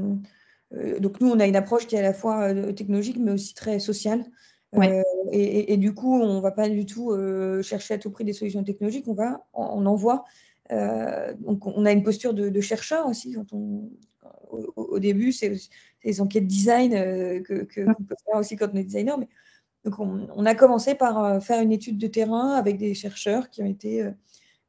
euh, 0.74 1.00
donc 1.00 1.22
nous 1.22 1.30
on 1.30 1.40
a 1.40 1.48
une 1.48 1.56
approche 1.56 1.88
qui 1.88 1.96
est 1.96 2.00
à 2.00 2.04
la 2.04 2.14
fois 2.14 2.54
technologique 2.74 3.18
mais 3.18 3.32
aussi 3.32 3.54
très 3.54 3.80
sociale. 3.80 4.26
Et, 5.32 5.78
du 5.78 5.94
coup, 5.94 6.20
on 6.20 6.38
ne 6.38 6.42
va 6.42 6.50
pas 6.50 6.68
du 6.68 6.88
tout 6.88 7.16
chercher 7.62 7.94
à 7.94 7.98
tout 8.00 8.10
prix 8.10 8.24
des 8.24 8.34
solutions 8.34 8.64
technologiques, 8.64 9.08
on 9.08 9.14
va, 9.14 9.46
on, 9.54 9.86
envoie. 9.86 10.26
donc, 10.72 11.68
on 11.68 11.86
a 11.86 11.92
une 11.92 12.02
posture 12.02 12.34
de, 12.34 12.60
chercheur 12.60 13.08
aussi. 13.08 13.34
Quand 13.34 13.54
on, 13.54 13.92
au, 14.76 14.98
début, 14.98 15.32
c'est 15.32 15.54
les 16.04 16.22
enquêtes 16.22 16.48
design 16.48 16.92
que, 17.44 17.66
que 17.66 17.86
qu'on 17.86 18.04
peut 18.04 18.16
faire 18.26 18.40
aussi 18.40 18.56
quand 18.56 18.70
on 18.74 18.78
est 18.78 18.84
designer, 18.84 19.20
mais 19.20 19.28
donc, 19.84 20.00
on, 20.00 20.46
a 20.46 20.56
commencé 20.56 20.96
par 20.96 21.24
euh, 21.24 21.40
faire 21.40 21.62
une 21.62 21.72
étude 21.72 21.98
de 21.98 22.08
terrain 22.08 22.52
avec 22.52 22.78
des 22.78 22.94
chercheurs 22.94 23.50
qui 23.50 23.62
ont 23.62 23.66
été 23.66 24.02
euh, 24.02 24.12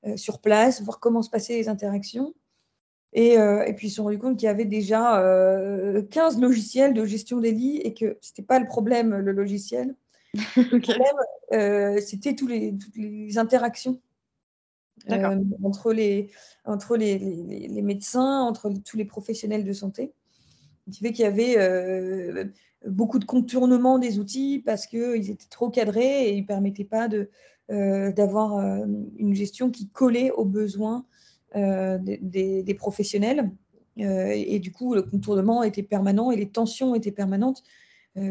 euh, 0.06 0.16
sur 0.16 0.40
place, 0.40 0.82
voir 0.82 0.98
comment 0.98 1.22
se 1.22 1.30
passaient 1.30 1.54
les 1.54 1.68
interactions. 1.68 2.34
Et, 3.16 3.36
puis, 3.76 3.86
ils 3.86 3.90
se 3.90 3.96
sont 3.96 4.04
rendus 4.04 4.18
compte 4.18 4.36
qu'il 4.36 4.46
y 4.46 4.50
avait 4.50 4.64
déjà 4.64 5.22
15 6.10 6.40
logiciels 6.40 6.94
de 6.94 7.04
gestion 7.04 7.38
des 7.38 7.52
lits 7.52 7.76
et 7.76 7.94
que 7.94 8.18
ce 8.20 8.32
n'était 8.32 8.42
pas 8.42 8.58
le 8.58 8.66
problème, 8.66 9.14
le 9.14 9.30
logiciel. 9.30 9.94
Le 10.56 10.80
problème, 10.80 12.00
c'était 12.00 12.34
toutes 12.34 12.50
les 12.50 13.38
interactions 13.38 14.00
entre, 15.62 15.92
les, 15.92 16.28
entre 16.64 16.96
les, 16.96 17.18
les, 17.18 17.82
médecins, 17.82 18.40
entre 18.40 18.72
tous 18.84 18.96
les 18.96 19.04
professionnels 19.04 19.64
de 19.64 19.72
santé. 19.72 20.12
Qui 20.90 20.98
fait 20.98 21.12
qu'il 21.12 21.24
y 21.24 21.28
avait 21.28 21.56
beaucoup 22.86 23.18
de 23.18 23.24
contournement 23.24 23.98
des 23.98 24.18
outils 24.18 24.62
parce 24.64 24.86
qu'ils 24.86 25.30
étaient 25.30 25.48
trop 25.48 25.70
cadrés 25.70 26.28
et 26.28 26.34
ils 26.34 26.42
ne 26.42 26.46
permettaient 26.46 26.84
pas 26.84 27.08
euh, 27.70 28.12
d'avoir 28.12 28.58
euh, 28.58 28.86
une 29.16 29.34
gestion 29.34 29.70
qui 29.70 29.88
collait 29.88 30.30
aux 30.30 30.44
besoins 30.44 31.06
euh, 31.56 31.98
des, 32.00 32.74
professionnels. 32.76 33.50
et 33.96 34.58
du 34.58 34.72
coup, 34.72 34.94
le 34.94 35.02
contournement 35.02 35.62
était 35.62 35.82
permanent 35.82 36.30
et 36.30 36.36
les 36.36 36.48
tensions 36.48 36.94
étaient 36.94 37.12
permanentes 37.12 37.62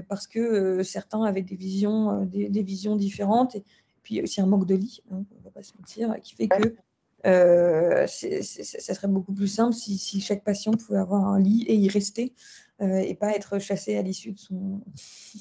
parce 0.07 0.27
que 0.27 0.81
certains 0.83 1.23
avaient 1.23 1.41
des 1.41 1.57
visions, 1.57 2.25
des, 2.25 2.63
visions 2.63 2.95
différentes. 2.95 3.55
Et 3.55 3.63
puis 4.01 4.21
aussi 4.21 4.39
un 4.39 4.45
manque 4.45 4.65
de 4.65 4.75
lit, 4.75 5.01
hein, 5.11 5.23
on 5.35 5.39
ne 5.39 5.43
va 5.43 5.51
pas 5.51 5.63
se 5.63 5.73
mentir, 5.77 6.15
qui 6.21 6.35
fait 6.35 6.47
que 6.47 6.75
ça 7.23 8.07
serait 8.07 9.07
beaucoup 9.07 9.33
plus 9.33 9.47
simple 9.47 9.73
si, 9.73 10.21
chaque 10.21 10.43
patient 10.43 10.71
pouvait 10.71 10.99
avoir 10.99 11.25
un 11.25 11.39
lit 11.39 11.63
et 11.67 11.75
y 11.75 11.87
rester 11.89 12.33
euh, 12.81 12.97
et 12.97 13.13
pas 13.13 13.35
être 13.35 13.59
chassé 13.59 13.95
à 13.97 14.01
l'issue 14.01 14.31
de 14.31 14.39
son, 14.39 14.81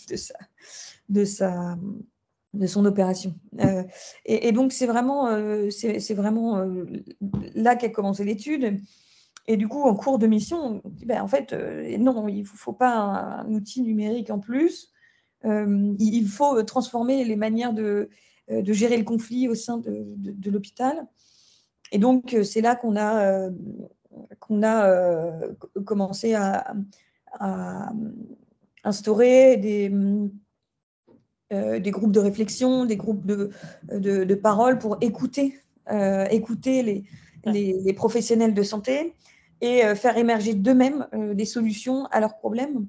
de 1.09 1.25
sa, 1.25 1.79
de 2.53 2.67
son 2.67 2.85
opération. 2.85 3.35
Euh, 3.61 3.85
et, 4.27 4.53
donc, 4.53 4.73
c'est 4.73 4.87
vraiment, 4.87 5.29
euh, 5.29 5.71
c'est 5.71 6.15
vraiment 6.15 6.65
là 7.55 7.75
qu'a 7.75 7.89
commencé 7.89 8.25
l'étude. 8.25 8.81
Et 9.49 9.57
du 9.57 9.67
coup, 9.67 9.83
en 9.83 9.95
cours 9.95 10.19
de 10.19 10.27
mission, 10.27 10.83
ben, 11.05 11.21
en 11.21 11.27
fait, 11.27 11.53
non, 11.99 12.29
il 12.29 12.41
ne 12.41 12.45
faut, 12.45 12.73
pas 12.73 12.95
un, 12.95 13.53
outil 13.53 13.83
numérique 13.83 14.31
en 14.31 14.39
plus. 14.39 14.93
il 15.45 16.29
faut 16.29 16.63
transformer 16.63 17.25
les 17.25 17.37
manières 17.37 17.73
de, 17.73 18.09
de, 18.49 18.73
gérer 18.73 18.99
le 18.99 19.05
conflit 19.05 19.49
au 19.49 19.57
sein 19.57 19.79
de, 19.79 20.15
de, 20.17 20.51
l'hôpital. 20.51 21.09
Et 21.93 21.99
donc, 21.99 22.37
c'est 22.43 22.61
là 22.61 22.75
qu'on 22.75 22.97
a, 22.97 23.49
qu'on 24.41 24.63
a 24.65 25.31
commencé 25.85 26.35
à, 26.35 26.75
à 27.39 27.93
instaurer 28.85 29.57
des, 29.57 29.91
euh, 31.53 31.79
des 31.81 31.91
groupes 31.91 32.13
de 32.13 32.21
réflexion, 32.21 32.85
des 32.85 32.97
groupes 32.97 33.27
de, 33.27 33.51
de, 33.93 34.25
de 34.25 34.35
parole 34.35 34.79
pour 34.79 34.97
écouter, 35.01 35.59
euh, 35.91 36.25
écouter 36.31 36.83
les, 36.83 37.05
les, 37.45 37.93
professionnels 37.93 38.55
de 38.55 38.63
santé 38.63 39.15
et 39.61 39.85
euh, 39.85 39.95
faire 39.95 40.17
émerger 40.17 40.55
d'eux-mêmes 40.55 41.07
des 41.35 41.45
solutions 41.45 42.07
à 42.07 42.21
leurs 42.21 42.39
problèmes 42.39 42.87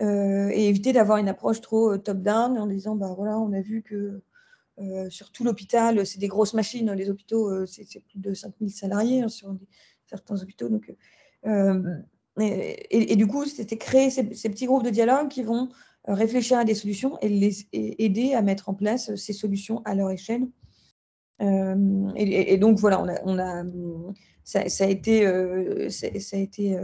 et 0.00 0.68
éviter 0.68 0.92
d'avoir 0.92 1.18
une 1.18 1.28
approche 1.28 1.60
trop 1.60 1.96
top-down 1.96 2.56
en 2.56 2.66
disant 2.66 2.94
bah 2.94 3.12
voilà, 3.16 3.38
on 3.38 3.52
a 3.52 3.60
vu 3.60 3.82
que 3.82 4.20
sur 5.10 5.30
tout 5.30 5.44
l'hôpital, 5.44 6.06
c'est 6.06 6.18
des 6.18 6.28
grosses 6.28 6.54
machines. 6.54 6.92
Les 6.92 7.10
hôpitaux, 7.10 7.66
c'est 7.66 7.86
plus 8.04 8.18
de 8.18 8.34
5000 8.34 8.70
salariés 8.70 9.22
hein, 9.22 9.28
sur 9.28 9.56
certains 10.06 10.42
hôpitaux. 10.42 10.68
Donc, 10.68 10.92
et, 12.40 13.16
du 13.16 13.26
coup, 13.26 13.44
c'était 13.44 13.76
créer 13.76 14.10
ces, 14.10 14.24
petits 14.24 14.66
groupes 14.66 14.84
de 14.84 14.90
dialogue 14.90 15.28
qui 15.28 15.42
vont 15.42 15.68
euh, 16.08 16.14
réfléchir 16.14 16.58
à 16.58 16.64
des 16.64 16.74
solutions 16.74 17.18
et 17.20 17.28
les 17.28 17.66
aider 17.72 18.32
à 18.34 18.42
mettre 18.42 18.68
en 18.68 18.74
place 18.74 19.14
ces 19.16 19.32
solutions 19.32 19.82
à 19.84 19.94
leur 19.94 20.10
échelle. 20.10 20.46
Euh, 21.42 22.10
et, 22.16 22.56
donc 22.56 22.78
voilà, 22.78 23.02
on 23.24 23.38
a, 23.38 23.64
ça, 24.44 24.60
a 24.60 24.86
été, 24.86 25.26
euh, 25.26 25.90
ça, 25.90 26.06
a 26.06 26.38
été 26.38 26.78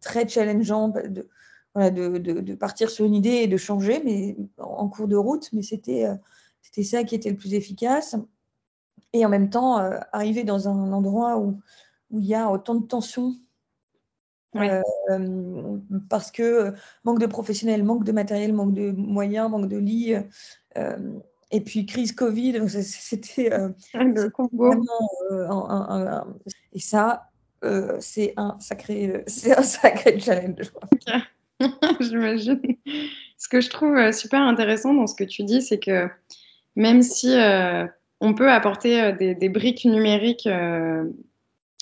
très 0.00 0.26
challengeant 0.26 0.88
de, 0.88 1.28
de, 1.76 2.54
partir 2.54 2.90
sur 2.90 3.04
une 3.04 3.14
idée 3.14 3.42
et 3.42 3.46
de 3.46 3.56
changer, 3.56 4.00
mais 4.04 4.36
en 4.56 4.88
cours 4.88 5.08
de 5.08 5.16
route. 5.16 5.50
Mais 5.52 5.62
c'était 5.62 6.06
c'était 6.68 6.84
ça 6.84 7.04
qui 7.04 7.14
était 7.14 7.30
le 7.30 7.36
plus 7.36 7.54
efficace. 7.54 8.16
Et 9.14 9.24
en 9.24 9.28
même 9.28 9.48
temps, 9.48 9.78
arriver 10.12 10.44
dans 10.44 10.68
un 10.68 10.92
endroit 10.92 11.38
où, 11.38 11.60
où 12.10 12.20
il 12.20 12.26
y 12.26 12.34
a 12.34 12.50
autant 12.50 12.74
de 12.74 12.86
tensions 12.86 13.34
euh, 14.56 14.82
parce 16.08 16.30
que 16.30 16.42
euh, 16.42 16.70
manque 17.04 17.20
de 17.20 17.26
professionnels, 17.26 17.84
manque 17.84 18.04
de 18.04 18.12
matériel, 18.12 18.52
manque 18.52 18.72
de 18.72 18.90
moyens, 18.92 19.50
manque 19.50 19.68
de 19.68 19.76
lits. 19.76 20.14
Euh, 20.76 20.96
et 21.50 21.60
puis 21.60 21.86
crise 21.86 22.12
Covid, 22.12 22.68
c'était 22.68 23.50
le 23.94 24.28
combo. 24.28 24.72
et 26.72 26.80
ça, 26.80 27.30
c'est 28.00 28.34
un 28.36 28.56
sacré, 28.60 29.24
c'est 29.26 29.56
un 29.56 29.62
sacré 29.62 30.18
challenge. 30.18 30.72
J'imagine. 32.00 32.60
Ce 33.36 33.48
que 33.48 33.60
je 33.60 33.70
trouve 33.70 34.12
super 34.12 34.40
intéressant 34.42 34.94
dans 34.94 35.06
ce 35.06 35.14
que 35.14 35.24
tu 35.24 35.44
dis, 35.44 35.62
c'est 35.62 35.78
que 35.78 36.08
même 36.78 37.02
si 37.02 37.36
on 38.20 38.32
peut 38.32 38.50
apporter 38.50 39.12
des, 39.12 39.34
des 39.34 39.48
briques 39.50 39.84
numériques 39.84 40.48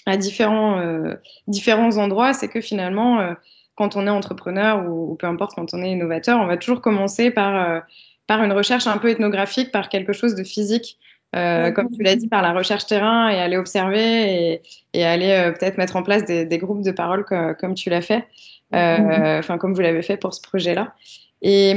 à 0.06 0.16
différents, 0.16 0.78
euh, 0.78 1.16
différents 1.48 1.98
endroits, 1.98 2.32
c'est 2.32 2.48
que 2.48 2.60
finalement, 2.60 3.20
euh, 3.20 3.34
quand 3.74 3.96
on 3.96 4.06
est 4.06 4.10
entrepreneur 4.10 4.88
ou, 4.88 5.16
peu 5.16 5.26
importe, 5.26 5.54
quand 5.54 5.74
on 5.74 5.82
est 5.82 5.90
innovateur, 5.90 6.40
on 6.40 6.46
va 6.46 6.56
toujours 6.56 6.80
commencer 6.80 7.30
par, 7.30 7.70
euh, 7.70 7.80
par 8.26 8.42
une 8.42 8.52
recherche 8.52 8.86
un 8.86 8.98
peu 8.98 9.10
ethnographique, 9.10 9.72
par 9.72 9.88
quelque 9.88 10.12
chose 10.12 10.34
de 10.34 10.44
physique. 10.44 10.98
comme 11.32 11.90
tu 11.90 12.02
l'as 12.02 12.16
dit, 12.16 12.28
par 12.28 12.40
la 12.40 12.54
recherche 12.54 12.86
terrain 12.86 13.28
et 13.28 13.38
aller 13.38 13.58
observer 13.58 14.52
et, 14.52 14.62
et 14.94 15.04
aller 15.04 15.52
peut-être 15.58 15.76
mettre 15.76 15.96
en 15.96 16.02
place 16.02 16.24
des, 16.24 16.46
des, 16.46 16.56
groupes 16.56 16.82
de 16.82 16.92
parole 16.92 17.26
comme 17.60 17.74
tu 17.74 17.90
l'as 17.90 18.00
fait, 18.00 18.24
enfin 18.72 19.58
comme 19.58 19.74
vous 19.74 19.82
l'avez 19.82 20.00
fait 20.00 20.16
pour 20.16 20.32
ce 20.32 20.40
projet-là. 20.40 20.94
Et, 21.42 21.74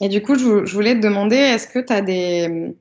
et, 0.00 0.08
du 0.08 0.22
coup, 0.22 0.34
je, 0.34 0.72
voulais 0.72 0.94
te 0.94 1.00
demander, 1.00 1.36
est-ce 1.36 1.68
que 1.68 1.78
tu 1.78 1.92
as 1.92 2.00
des, 2.00 2.74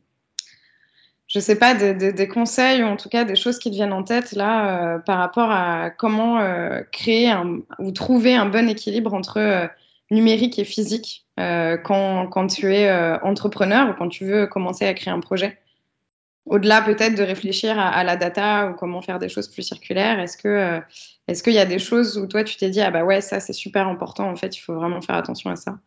je 1.29 1.39
sais 1.39 1.57
pas, 1.57 1.75
des, 1.75 2.27
conseils 2.27 2.83
ou 2.83 2.87
en 2.87 2.97
tout 2.97 3.07
cas 3.07 3.23
des 3.23 3.35
choses 3.35 3.59
qui 3.59 3.69
te 3.69 3.75
viennent 3.75 3.93
en 3.93 4.03
tête 4.03 4.31
là 4.31 4.95
euh, 4.95 4.99
par 4.99 5.19
rapport 5.19 5.51
à 5.51 5.91
comment 5.91 6.39
euh, 6.39 6.81
créer 6.91 7.31
ou 7.77 7.91
trouver 7.91 8.35
un 8.35 8.47
bon 8.47 8.67
équilibre 8.67 9.13
entre 9.13 9.37
euh, 9.37 9.67
numérique 10.09 10.57
et 10.57 10.65
physique 10.65 11.25
quand, 11.37 12.27
quand, 12.27 12.47
tu 12.47 12.73
es 12.73 12.91
entrepreneur 13.21 13.89
ou 13.89 13.93
quand 13.93 14.09
tu 14.09 14.25
veux 14.25 14.45
commencer 14.45 14.85
à 14.85 14.93
créer 14.93 15.13
un 15.13 15.21
projet? 15.21 15.57
Au-delà 16.45 16.81
peut-être 16.81 17.15
de 17.15 17.23
réfléchir 17.23 17.79
à, 17.79 18.03
la 18.03 18.17
data 18.17 18.69
ou 18.69 18.73
comment 18.73 19.01
faire 19.01 19.19
des 19.19 19.29
choses 19.29 19.47
plus 19.47 19.61
circulaires, 19.61 20.19
est-ce 20.19 20.35
est-ce 21.27 21.43
qu'il 21.43 21.53
y 21.53 21.59
a 21.59 21.65
des 21.65 21.79
choses 21.79 22.17
où 22.17 22.27
toi 22.27 22.43
tu 22.43 22.57
t'es 22.57 22.69
dit 22.69 22.81
ah 22.81 22.91
bah 22.91 23.05
ouais 23.05 23.21
ça 23.21 23.39
c'est 23.39 23.53
super 23.53 23.87
important 23.87 24.29
en 24.29 24.35
fait 24.35 24.57
il 24.57 24.59
faut 24.59 24.73
vraiment 24.73 24.99
faire 24.99 25.15
attention 25.15 25.49
à 25.49 25.55
ça? 25.55 25.77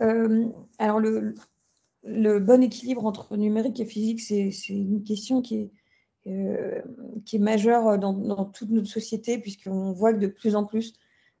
Alors 0.00 1.00
le 2.04 2.38
bon 2.38 2.62
équilibre 2.62 3.04
entre 3.06 3.36
numérique 3.36 3.80
et 3.80 3.84
physique, 3.84 4.20
c'est 4.20 4.50
une 4.68 5.02
question 5.02 5.42
qui 5.42 5.56
est, 5.56 5.70
euh, 6.26 6.82
dans, 7.98 8.44
toute 8.46 8.70
notre 8.70 8.88
société, 8.88 9.38
puisqu'on 9.38 9.92
voit 9.92 10.12
que 10.12 10.18
de 10.18 10.26
plus 10.26 10.56
en 10.56 10.64
plus, 10.64 10.94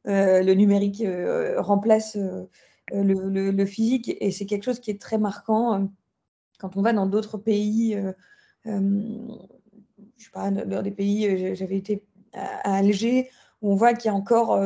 euh, 0.06 0.42
le 0.42 0.54
numérique 0.54 1.02
euh, 1.02 1.60
remplace 1.60 2.16
le, 2.92 3.64
physique, 3.66 4.16
et 4.20 4.30
c'est 4.30 4.46
quelque 4.46 4.64
chose 4.64 4.80
qui 4.80 4.90
est 4.90 5.00
très 5.00 5.18
marquant 5.18 5.90
quand 6.58 6.76
on 6.76 6.82
va 6.82 6.92
dans 6.92 7.06
d'autres 7.06 7.38
pays. 7.38 7.96
je 8.64 8.72
sais 10.16 10.30
pas, 10.32 10.50
dans 10.50 10.82
des 10.82 10.90
pays, 10.90 11.54
j'avais 11.54 11.76
été 11.76 12.04
à, 12.32 12.76
Alger, 12.76 13.30
où 13.60 13.72
on 13.72 13.74
voit 13.74 13.94
qu'il 13.94 14.08
y 14.08 14.12
a 14.12 14.14
encore 14.14 14.58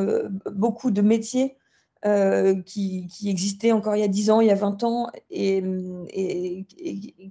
beaucoup 0.51 0.91
de 0.91 1.01
métiers 1.01 1.57
qui, 2.65 3.07
existaient 3.25 3.71
encore 3.71 3.95
il 3.95 4.01
y 4.01 4.03
a 4.03 4.07
10 4.07 4.29
ans, 4.29 4.41
il 4.41 4.47
y 4.47 4.51
a 4.51 4.55
20 4.55 4.83
ans, 4.83 5.09
et 5.29 5.63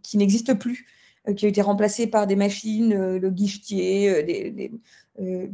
qui 0.02 0.16
n'existent 0.16 0.56
plus. 0.56 0.87
Euh, 1.28 1.35
qui 1.35 1.46
ont 1.46 1.48
été 1.48 1.62
remplacés 1.62 2.08
par 2.08 2.26
des 2.26 2.35
machines, 2.35 2.92
euh, 2.92 3.18
le 3.18 3.30
guichetier, 3.30 4.11
euh, 5.18 5.46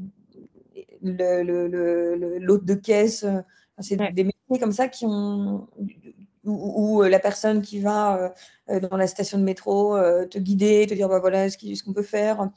l'hôte 1.02 2.64
de 2.64 2.74
caisse. 2.74 3.26
c'est 3.78 3.96
des 4.14 4.24
métiers 4.24 4.58
comme 4.58 4.72
ça 4.72 4.88
qui 4.88 5.04
ont 5.04 5.68
ou, 6.44 7.02
la 7.02 7.18
personne 7.18 7.60
qui 7.60 7.80
va 7.80 8.34
dans 8.68 8.96
la 8.96 9.06
station 9.06 9.38
de 9.38 9.42
métro 9.44 9.96
te 10.30 10.38
guider, 10.38 10.86
te 10.86 10.94
dire 10.94 11.08
bah 11.08 11.18
voilà 11.20 11.50
ce 11.50 11.82
qu'on 11.84 11.92
peut 11.92 12.02
faire. 12.02 12.50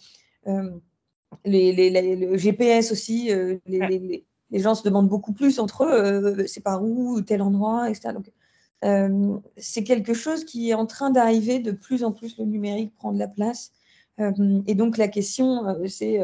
les, 1.46 2.16
le 2.16 2.38
GPS 2.38 2.92
aussi, 2.92 3.30
les, 4.52 4.60
gens 4.60 4.76
se 4.76 4.84
demandent 4.84 5.10
beaucoup 5.10 5.34
plus 5.34 5.60
entre 5.60 5.86
eux, 5.86 6.46
c'est 6.48 6.62
par 6.62 6.84
où, 6.84 7.22
tel 7.22 7.42
endroit, 7.42 7.90
etc. 7.90 8.14
Donc, 8.14 8.32
euh, 8.84 9.38
c'est 9.58 9.84
quelque 9.84 10.14
chose 10.14 10.44
qui 10.44 10.70
est 10.70 10.74
en 10.74 10.86
train 10.86 11.12
d'arriver 11.12 11.60
de 11.60 11.72
plus 11.72 12.04
en 12.04 12.12
plus, 12.12 12.38
le 12.38 12.46
numérique 12.46 12.96
prend 12.96 13.12
de 13.12 13.20
la 13.20 13.28
place. 13.28 13.72
Euh, 14.20 14.62
et 14.68 14.76
donc 14.76 14.98
la 14.98 15.08
question, 15.08 15.68
euh, 15.68 15.88
c'est 15.88 16.20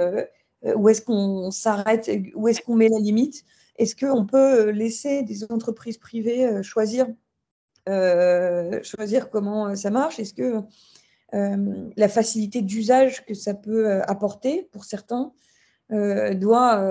où 0.75 0.89
est-ce 0.89 1.01
qu'on 1.01 1.51
s'arrête, 1.51 2.09
où 2.35 2.47
est-ce 2.47 2.61
qu'on 2.61 2.75
met 2.75 2.89
la 2.89 2.99
limite? 2.99 3.43
Est-ce 3.77 3.95
qu'on 3.95 4.25
peut 4.25 4.71
laisser 4.71 5.21
des 5.21 5.49
entreprises 5.51 5.99
privées 5.99 6.63
choisir, 6.63 7.07
choisir 7.85 9.29
comment 9.29 9.75
ça 9.75 9.91
marche? 9.91 10.19
Est-ce 10.19 10.33
que 10.33 10.63
la 11.31 12.09
facilité 12.09 12.63
d'usage 12.63 13.23
que 13.25 13.35
ça 13.35 13.53
peut 13.53 14.01
apporter 14.01 14.67
pour 14.71 14.83
certains 14.83 15.31
doit, 15.89 16.89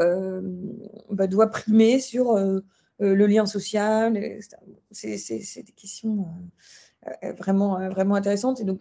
bah, 1.11 1.27
doit 1.27 1.51
primer 1.51 2.01
sur 2.01 2.35
euh, 3.03 3.15
le 3.15 3.27
lien 3.27 3.47
social. 3.47 4.39
C'est 4.91 5.63
des 5.63 5.73
questions 5.73 6.29
euh, 7.07 7.11
euh, 7.25 7.33
vraiment, 7.33 7.89
vraiment 7.91 8.15
intéressantes. 8.15 8.61
Et 8.61 8.65
donc, 8.65 8.81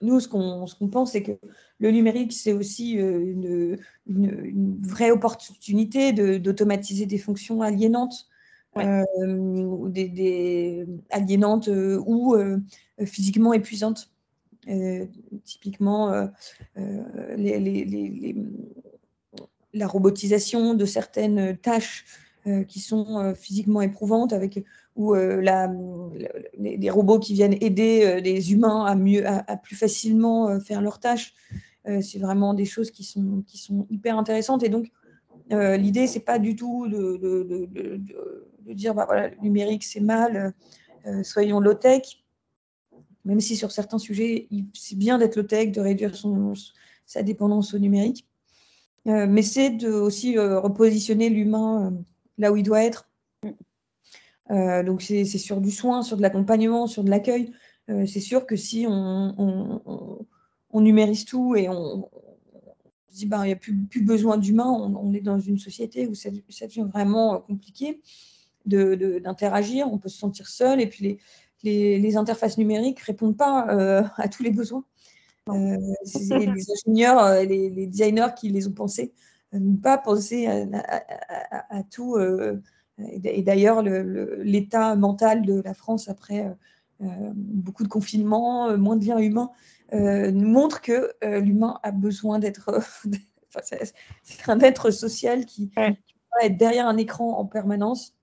nous, 0.00 0.20
ce 0.20 0.28
qu'on 0.28 0.88
pense, 0.88 1.12
c'est 1.12 1.22
que 1.22 1.38
le 1.78 1.90
numérique, 1.90 2.32
c'est 2.32 2.52
aussi 2.52 2.92
une, 2.92 3.78
vraie 4.06 5.10
opportunité 5.10 6.12
d'automatiser 6.12 7.06
des 7.06 7.18
fonctions 7.18 7.62
aliénantes. 7.62 8.28
des, 8.74 10.86
aliénantes 11.10 11.68
ou 11.68 12.36
physiquement 13.06 13.54
épuisantes. 13.54 14.10
typiquement, 15.44 16.28
la 19.76 19.86
robotisation 19.86 20.74
de 20.74 20.84
certaines 20.84 21.56
tâches 21.56 22.04
euh, 22.46 22.62
qui 22.62 22.78
sont 22.78 23.18
euh, 23.18 23.34
physiquement 23.34 23.82
éprouvantes, 23.82 24.32
avec 24.32 24.64
ou 24.94 25.16
euh, 25.16 25.40
les, 26.56 26.90
robots 26.90 27.18
qui 27.18 27.34
viennent 27.34 27.56
aider 27.60 28.20
les 28.20 28.52
humains 28.52 28.84
à 28.84 28.94
mieux, 28.94 29.26
à, 29.26 29.56
plus 29.56 29.74
facilement 29.74 30.58
faire 30.60 30.80
leurs 30.80 31.00
tâches. 31.00 31.34
c'est 31.84 32.18
vraiment 32.18 32.54
des 32.54 32.64
choses 32.64 32.90
qui 32.90 33.04
sont, 33.04 33.44
hyper 33.90 34.16
intéressantes. 34.16 34.62
Et 34.62 34.70
donc, 34.70 34.90
l'idée, 35.50 36.06
c'est 36.06 36.20
pas 36.20 36.38
du 36.38 36.56
tout 36.56 36.88
de, 36.88 37.68
dire, 38.72 38.94
bah, 38.94 39.04
voilà, 39.06 39.28
le 39.28 39.36
numérique, 39.42 39.84
c'est 39.84 40.00
mal, 40.00 40.54
soyons 41.24 41.60
low-tech. 41.60 42.24
Même 43.26 43.40
si 43.40 43.54
sur 43.54 43.72
certains 43.72 43.98
sujets, 43.98 44.48
c'est 44.72 44.96
bien 44.96 45.18
d'être 45.18 45.36
low-tech, 45.36 45.72
de 45.72 45.80
réduire 45.82 46.14
sa 47.04 47.22
dépendance 47.22 47.74
au 47.74 47.78
numérique. 47.78 48.25
Mais 49.06 49.42
c'est 49.42 49.70
de 49.70 49.90
aussi 49.90 50.36
repositionner 50.38 51.28
l'humain 51.28 51.92
là 52.38 52.52
où 52.52 52.56
il 52.56 52.62
doit 52.62 52.82
être. 52.82 53.08
Mm. 53.42 53.50
Euh, 54.50 54.82
donc 54.82 55.02
c'est 55.02 55.24
sur 55.24 55.60
du 55.60 55.70
soin, 55.70 56.02
sur 56.02 56.16
de 56.16 56.22
l'accompagnement, 56.22 56.86
sur 56.86 57.04
de 57.04 57.10
l'accueil. 57.10 57.52
Euh, 57.90 58.06
c'est 58.06 58.20
sûr 58.20 58.46
que 58.46 58.56
si 58.56 58.86
on, 58.88 59.70
numérise 60.74 61.24
tout 61.24 61.56
et 61.56 61.68
on, 61.68 62.10
se 63.08 63.16
dit 63.16 63.26
ben, 63.26 63.44
il 63.44 63.48
n'y 63.48 63.52
a 63.52 63.56
plus, 63.56 64.02
besoin 64.02 64.36
d'humains, 64.36 64.70
on, 64.70 65.12
est 65.14 65.20
dans 65.20 65.40
une 65.40 65.58
société 65.58 66.06
où 66.06 66.14
ça, 66.14 66.30
devient 66.30 66.86
vraiment 66.92 67.34
euh, 67.34 67.38
compliqué 67.38 68.00
d'interagir, 68.66 69.90
on 69.90 69.98
peut 69.98 70.08
se 70.08 70.18
sentir 70.18 70.48
seul 70.48 70.80
et 70.80 70.88
puis 70.88 71.18
les, 71.62 72.16
interfaces 72.16 72.58
numériques 72.58 73.00
ne 73.00 73.04
répondent 73.04 73.36
pas 73.36 73.60
à 74.16 74.28
tous 74.28 74.42
les 74.42 74.50
besoins. 74.50 74.84
C'est 76.04 76.38
les 76.38 76.66
ingénieurs, 76.70 77.42
les, 77.44 77.70
les, 77.70 77.86
designers 77.86 78.34
qui 78.36 78.48
les 78.48 78.66
ont 78.66 78.72
pensés 78.72 79.12
ne 79.52 79.76
pas 79.76 79.98
penser 79.98 80.46
à, 80.46 81.82
tout. 81.84 82.16
Euh, 82.16 82.60
et 82.98 83.42
d'ailleurs, 83.42 83.82
l'état 83.82 84.96
mental 84.96 85.42
de 85.44 85.60
la 85.60 85.74
France 85.74 86.08
après 86.08 86.56
euh, 87.02 87.06
beaucoup 87.34 87.82
de 87.82 87.88
confinement, 87.88 88.76
moins 88.76 88.96
de 88.96 89.04
liens 89.04 89.18
humains, 89.18 89.50
euh, 89.92 90.30
nous 90.30 90.48
montre 90.48 90.80
que 90.80 91.12
l'humain 91.22 91.78
a 91.82 91.90
besoin 91.90 92.38
d'être. 92.38 92.80
c'est 93.62 94.48
un 94.48 94.60
être 94.60 94.90
social 94.90 95.46
qui, 95.46 95.70
va 95.76 95.92
être 96.42 96.56
derrière 96.56 96.86
un 96.86 96.96
écran 96.96 97.38
en 97.38 97.46
permanence. 97.46 98.14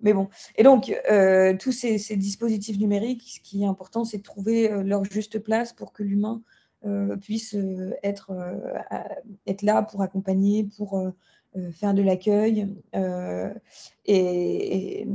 Mais 0.00 0.12
bon, 0.12 0.28
et 0.56 0.62
donc 0.62 0.92
tous 1.60 1.72
ces, 1.72 1.98
ces, 1.98 2.16
dispositifs 2.16 2.78
numériques, 2.78 3.22
ce 3.26 3.40
qui 3.40 3.62
est 3.62 3.66
important, 3.66 4.04
c'est 4.04 4.18
de 4.18 4.22
trouver 4.22 4.68
leur 4.82 5.04
juste 5.04 5.38
place 5.38 5.72
pour 5.72 5.92
que 5.92 6.02
l'humain 6.02 6.42
euh, 6.86 7.16
puisse 7.16 7.54
euh, 7.54 7.94
être, 8.02 8.30
euh, 8.30 8.98
être 9.46 9.62
là 9.62 9.82
pour 9.82 10.02
accompagner, 10.02 10.68
pour 10.76 11.02
faire 11.72 11.94
de 11.94 12.02
l'accueil. 12.02 12.68
Et, 14.04 15.06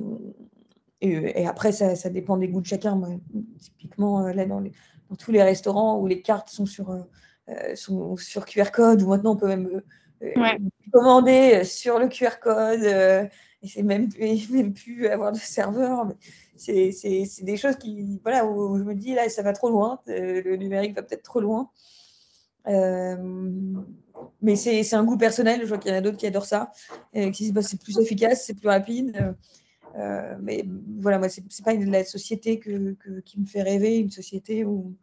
et, 1.02 1.48
après, 1.48 1.72
ça, 1.72 1.96
ça, 1.96 2.10
dépend 2.10 2.38
des 2.38 2.48
goûts 2.48 2.62
de 2.62 2.66
chacun. 2.66 3.20
typiquement, 3.60 4.22
là, 4.22 4.46
dans, 4.46 4.60
les, 4.60 4.72
dans, 5.10 5.16
tous 5.16 5.32
les 5.32 5.44
restaurants 5.44 6.00
où 6.00 6.08
les 6.08 6.22
cartes 6.22 6.50
sont 6.50 6.66
sur, 6.66 7.06
sont 7.76 8.16
sur 8.16 8.46
QR 8.46 8.72
code, 8.74 9.02
ou 9.04 9.10
maintenant 9.10 9.34
on 9.34 9.38
peut 9.38 9.48
même 9.48 9.82
commander 10.92 11.64
sur 11.66 12.00
le 12.00 12.08
QR 12.08 12.40
code, 12.42 13.30
c'est 13.64 13.84
même, 13.84 14.10
même 14.52 14.74
plus 14.74 15.08
avoir 15.08 15.32
de 15.32 15.38
serveur. 15.38 16.12
C'est 16.56 16.92
des 17.42 17.58
choses 17.58 17.76
qui, 17.78 18.20
voilà, 18.24 18.46
où 18.46 18.78
je 18.78 18.84
me 18.84 18.96
dis, 18.96 19.14
là, 19.14 19.30
ça 19.30 19.42
va 19.42 19.54
trop 19.54 19.70
loin, 19.70 20.00
euh, 20.10 20.42
le 20.44 20.56
numérique 20.56 20.96
va 20.96 21.04
peut-être 21.04 21.24
trop 21.24 21.40
loin. 21.40 21.70
Euh, 22.68 23.16
mais 24.42 24.56
c'est 24.56 24.94
un 24.94 25.04
goût 25.04 25.18
personnel, 25.18 25.62
je 25.62 25.68
vois 25.68 25.78
qu'il 25.78 25.92
y 25.92 25.94
en 25.94 25.98
a 25.98 26.02
d'autres 26.02 26.18
qui 26.18 26.28
adorent 26.28 26.46
ça, 26.46 26.72
et 27.14 27.32
qui 27.32 27.44
disent 27.44 27.54
bah, 27.54 27.62
c'est 27.62 27.82
plus 27.82 27.98
efficace, 28.00 28.46
c'est 28.46 28.54
plus 28.54 28.68
rapide. 28.68 29.36
Euh, 29.96 30.36
mais 30.42 30.66
voilà, 31.00 31.18
moi, 31.18 31.30
c'est 31.30 31.64
pas 31.64 31.74
la 31.74 32.04
société 32.04 32.60
que, 32.60 32.96
qui 33.22 33.40
me 33.40 33.46
fait 33.46 33.64
rêver, 33.64 33.98
une 33.98 34.12
société 34.12 34.66
où, 34.66 34.96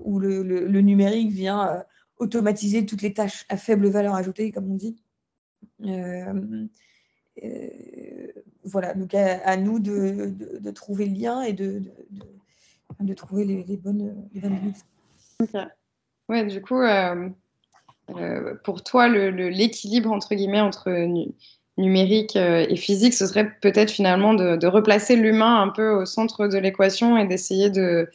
où 0.00 0.18
le, 0.18 0.42
le, 0.42 0.80
numérique 0.80 1.30
vient 1.30 1.84
automatiser 2.18 2.84
toutes 2.86 3.02
les 3.02 3.12
tâches 3.12 3.44
à 3.48 3.56
faible 3.56 3.88
valeur 3.88 4.14
ajoutée, 4.14 4.50
comme 4.50 4.70
on 4.70 4.74
dit. 4.74 4.96
Euh, 5.84 6.66
voilà, 8.64 8.94
donc 8.94 9.14
à, 9.14 9.56
nous 9.56 9.78
de, 9.78 10.32
de, 10.60 10.70
trouver 10.70 11.06
le 11.06 11.14
lien 11.14 11.42
et 11.42 11.52
de, 11.52 11.82
de 13.00 13.14
trouver 13.14 13.44
les, 13.44 13.76
bonnes, 13.76 14.14
les 14.34 14.40
bonnes 14.40 14.72
Ok. 15.40 15.60
Ouais, 16.28 16.44
du 16.44 16.60
coup, 16.60 16.82
euh, 16.82 17.28
euh, 18.16 18.54
pour 18.64 18.82
toi, 18.82 19.08
l'équilibre 19.08 20.12
entre 20.12 20.34
guillemets 20.34 20.60
entre 20.60 20.90
numérique 21.78 22.36
et 22.36 22.76
physique, 22.76 23.14
ce 23.14 23.26
serait 23.26 23.50
peut-être 23.60 23.90
finalement 23.90 24.34
de, 24.34 24.66
replacer 24.66 25.16
l'humain 25.16 25.62
un 25.62 25.68
peu 25.68 25.90
au 25.90 26.04
centre 26.04 26.48
de 26.48 26.58
l'équation 26.58 27.16
et 27.16 27.26
d'essayer 27.26 27.70
de, 27.70 28.10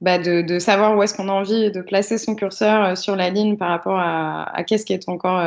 bah 0.00 0.18
de, 0.18 0.58
savoir 0.58 0.96
où 0.96 1.02
est-ce 1.02 1.14
qu'on 1.14 1.28
a 1.28 1.32
envie 1.32 1.70
de 1.70 1.80
placer 1.80 2.18
son 2.18 2.34
curseur 2.34 2.98
sur 2.98 3.16
la 3.16 3.30
ligne 3.30 3.56
par 3.56 3.68
rapport 3.68 3.98
à, 3.98 4.42
à 4.54 4.64
qu'est-ce 4.64 4.84
qui 4.84 4.92
est 4.92 5.08
encore 5.08 5.40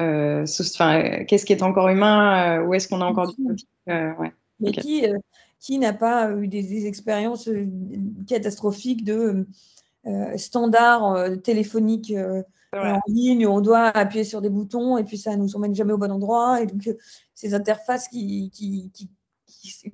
euh, 0.00 0.44
qu'est-ce 0.46 1.44
qui 1.44 1.52
est 1.52 1.62
encore 1.62 1.88
humain 1.88 2.58
euh, 2.58 2.64
Où 2.64 2.74
est-ce 2.74 2.88
qu'on 2.88 3.00
a 3.00 3.04
encore 3.04 3.32
du 3.32 3.64
euh, 3.88 4.12
Mais 4.58 4.72
qui, 4.72 5.04
qui 5.60 5.78
n'a 5.78 5.92
pas 5.92 6.32
eu 6.32 6.48
des, 6.48 6.86
expériences 6.86 7.48
catastrophiques 8.26 9.04
de 9.04 9.46
standards 10.36 11.40
téléphoniques 11.42 12.12
en 12.72 13.00
ligne 13.06 13.46
où 13.46 13.50
on 13.50 13.60
doit 13.60 13.86
appuyer 13.86 14.24
sur 14.24 14.42
des 14.42 14.50
boutons 14.50 14.98
et 14.98 15.04
puis 15.04 15.16
ça 15.16 15.36
ne 15.36 15.42
nous 15.42 15.54
emmène 15.54 15.74
jamais 15.74 15.92
au 15.92 15.98
bon 15.98 16.10
endroit. 16.10 16.60
Et 16.60 16.66
donc, 16.66 16.90
ces 17.34 17.54
interfaces 17.54 18.08
qui, 18.08 18.50
qui, 18.50 18.90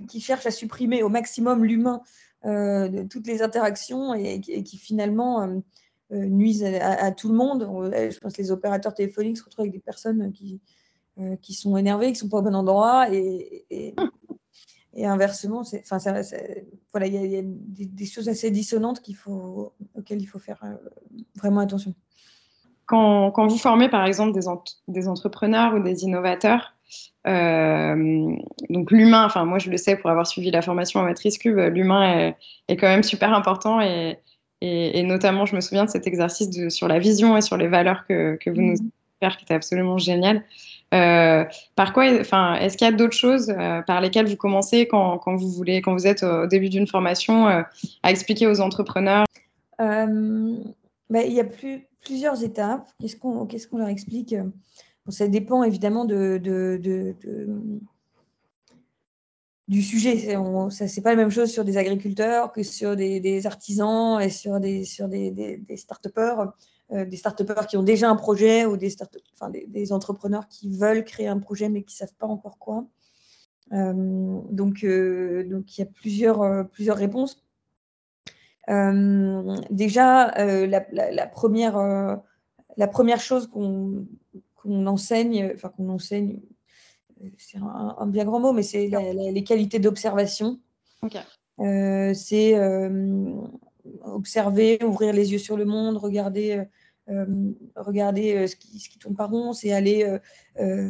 qui, 0.09 0.21
cherchent 0.21 0.47
à 0.47 0.51
supprimer 0.51 1.03
au 1.03 1.11
maximum 1.11 1.65
l'humain 1.65 2.01
de 2.45 3.03
toutes 3.03 3.27
les 3.27 3.43
interactions 3.43 4.15
et, 4.15 4.41
qui 4.41 4.79
finalement 4.79 5.61
nuisent 6.11 6.65
à, 6.65 7.13
tout 7.13 7.29
le 7.29 7.35
monde. 7.35 7.69
Je 7.93 8.19
pense 8.19 8.33
que 8.33 8.43
les 8.43 8.51
opérateurs 8.51 8.95
téléphoniques 8.95 9.39
se 9.39 9.45
retrouvent 9.45 9.65
avec 9.65 9.73
des 9.73 9.81
personnes 9.81 10.33
qui, 10.33 10.61
qui 11.43 11.55
sont 11.55 11.77
énervées, 11.77 12.07
qui 12.07 12.13
ne 12.13 12.19
sont 12.19 12.29
pas 12.29 12.39
au 12.39 12.43
bon 12.43 12.55
endroit 12.55 13.13
et, 13.13 13.65
et, 13.71 15.07
inversement, 15.07 15.61
enfin, 15.61 15.99
voilà, 16.93 17.07
il 17.07 17.15
y 17.15 17.37
a, 17.37 17.43
des, 17.45 18.07
choses 18.07 18.29
assez 18.29 18.51
dissonantes 18.51 19.01
auxquelles 19.95 20.21
il 20.21 20.27
faut 20.27 20.39
faire 20.39 20.61
vraiment 21.37 21.61
attention. 21.61 21.95
Quand, 22.87 23.31
quand, 23.31 23.47
vous 23.47 23.59
formez 23.59 23.89
par 23.89 24.05
exemple 24.05 24.33
des, 24.33 24.47
des 24.89 25.07
entrepreneurs 25.07 25.75
ou 25.75 25.81
des 25.81 26.03
innovateurs, 26.03 26.75
euh, 27.27 28.35
donc 28.71 28.91
l'humain, 28.91 29.25
enfin 29.25 29.45
moi 29.45 29.59
je 29.59 29.71
le 29.71 29.77
sais 29.77 29.97
pour 29.97 30.11
avoir 30.11 30.27
suivi 30.27 30.51
la 30.51 30.63
formation 30.63 31.01
en 31.01 31.05
matrice 31.05 31.39
cube, 31.39 31.59
l'humain 31.59 32.35
est, 32.69 32.77
quand 32.77 32.89
même 32.89 33.03
super 33.03 33.35
important 33.35 33.81
et, 33.81 34.19
et, 34.61 35.03
notamment 35.03 35.47
je 35.47 35.57
me 35.57 35.61
souviens 35.61 35.85
de 35.85 35.91
cet 35.91 36.07
exercice 36.07 36.51
de, 36.51 36.69
sur 36.69 36.89
la 36.89 36.99
vision 36.99 37.37
et 37.37 37.41
sur 37.41 37.57
les 37.57 37.69
valeurs 37.69 38.07
que, 38.07 38.37
que 38.37 38.51
vous 38.51 38.61
nous 38.61 38.73
avez 38.73 39.31
fait, 39.31 39.37
qui 39.39 39.45
était 39.45 39.55
absolument 39.55 39.99
génial. 39.99 40.45
Euh, 40.93 41.45
par 41.77 41.93
quoi, 41.93 42.05
enfin, 42.21 42.57
est-ce 42.57 42.77
qu'il 42.77 42.85
y 42.87 42.89
a 42.89 42.93
d'autres 42.93 43.17
choses 43.17 43.51
euh, 43.51 43.81
par 43.83 44.01
lesquelles 44.01 44.27
vous 44.27 44.37
commencez 44.37 44.87
quand, 44.87 45.19
quand, 45.19 45.37
vous 45.37 45.49
voulez, 45.49 45.81
quand 45.83 45.93
vous 45.93 46.07
êtes 46.07 46.23
au 46.23 46.47
début 46.47 46.69
d'une 46.69 46.87
formation, 46.87 47.47
à 47.47 48.11
expliquer 48.11 48.47
aux 48.47 48.61
entrepreneurs? 48.61 49.25
Bah, 51.11 51.23
Il 51.25 51.33
y 51.33 51.41
a 51.41 51.45
plus, 51.45 51.87
plusieurs 52.01 52.43
étapes. 52.43 52.89
Qu'est-ce 53.01 53.17
qu'on 53.17 53.47
qu'est-ce 53.47 53.67
qu'on 53.67 53.79
leur 53.79 53.89
explique? 53.89 54.35
Ça 55.09 55.27
dépend 55.27 55.65
évidemment 55.65 56.05
de, 56.05 56.39
de, 56.43 57.15
du 59.71 59.83
sujet. 59.83 60.19
Ce 60.19 60.97
n'est 60.97 61.03
pas 61.03 61.11
la 61.11 61.17
même 61.17 61.31
chose 61.31 61.51
sur 61.51 61.65
des 61.65 61.77
agriculteurs 61.77 62.51
que 62.53 62.65
sur 62.65 62.97
des, 62.97 63.47
artisans 63.47 64.21
et 64.21 64.29
sur 64.29 64.59
des, 64.59 64.85
sur 64.85 65.09
des, 65.09 65.65
start-upers. 65.77 66.53
Euh, 66.93 67.05
des 67.05 67.17
start 67.17 67.41
qui 67.69 67.77
ont 67.77 67.85
déjà 67.85 68.11
un 68.11 68.17
projet 68.17 68.67
ou 68.67 68.77
des, 68.77 68.93
enfin, 69.35 69.49
des, 69.49 69.93
entrepreneurs 69.93 70.49
qui 70.49 70.77
veulent 70.77 71.05
créer 71.05 71.29
un 71.29 71.39
projet 71.39 71.69
mais 71.69 71.85
qui 71.85 71.95
savent 71.95 72.15
pas 72.19 72.27
encore 72.27 72.59
quoi. 72.59 72.85
Euh, 73.73 74.41
donc, 74.51 74.83
euh, 74.83 75.45
donc, 75.49 75.79
il 75.79 75.83
y 75.83 75.85
a 75.85 75.87
plusieurs, 75.87 76.69
plusieurs 76.71 76.97
réponses. 76.97 77.45
Déjà, 78.67 80.37
euh, 80.39 80.67
la, 80.67 81.27
première, 81.27 82.21
la 82.77 82.89
première 82.89 83.21
chose 83.21 83.47
qu'on 83.49 84.07
enseigne, 84.65 85.53
enfin 85.55 85.69
qu'on 85.69 85.89
enseigne, 85.91 86.41
c'est 87.39 87.59
un, 87.59 88.07
bien 88.07 88.25
grand 88.25 88.41
mot, 88.41 88.53
mais 88.53 88.63
c'est 88.63 88.89
les 88.89 89.45
qualités 89.45 89.79
d'observation. 89.79 90.59
c'est 92.15 92.55
observer, 94.03 94.79
ouvrir 94.85 95.13
les 95.13 95.33
yeux 95.33 95.39
sur 95.39 95.57
le 95.57 95.65
monde, 95.65 95.97
regarder, 95.97 96.65
regarder 97.77 98.47
ce, 98.47 98.57
qui, 98.57 98.79
ce, 98.79 98.89
qui, 98.89 98.99
tourne 98.99 99.17
par 99.17 99.31
rond, 99.31 99.53
c'est 99.53 99.73
aller 99.73 100.19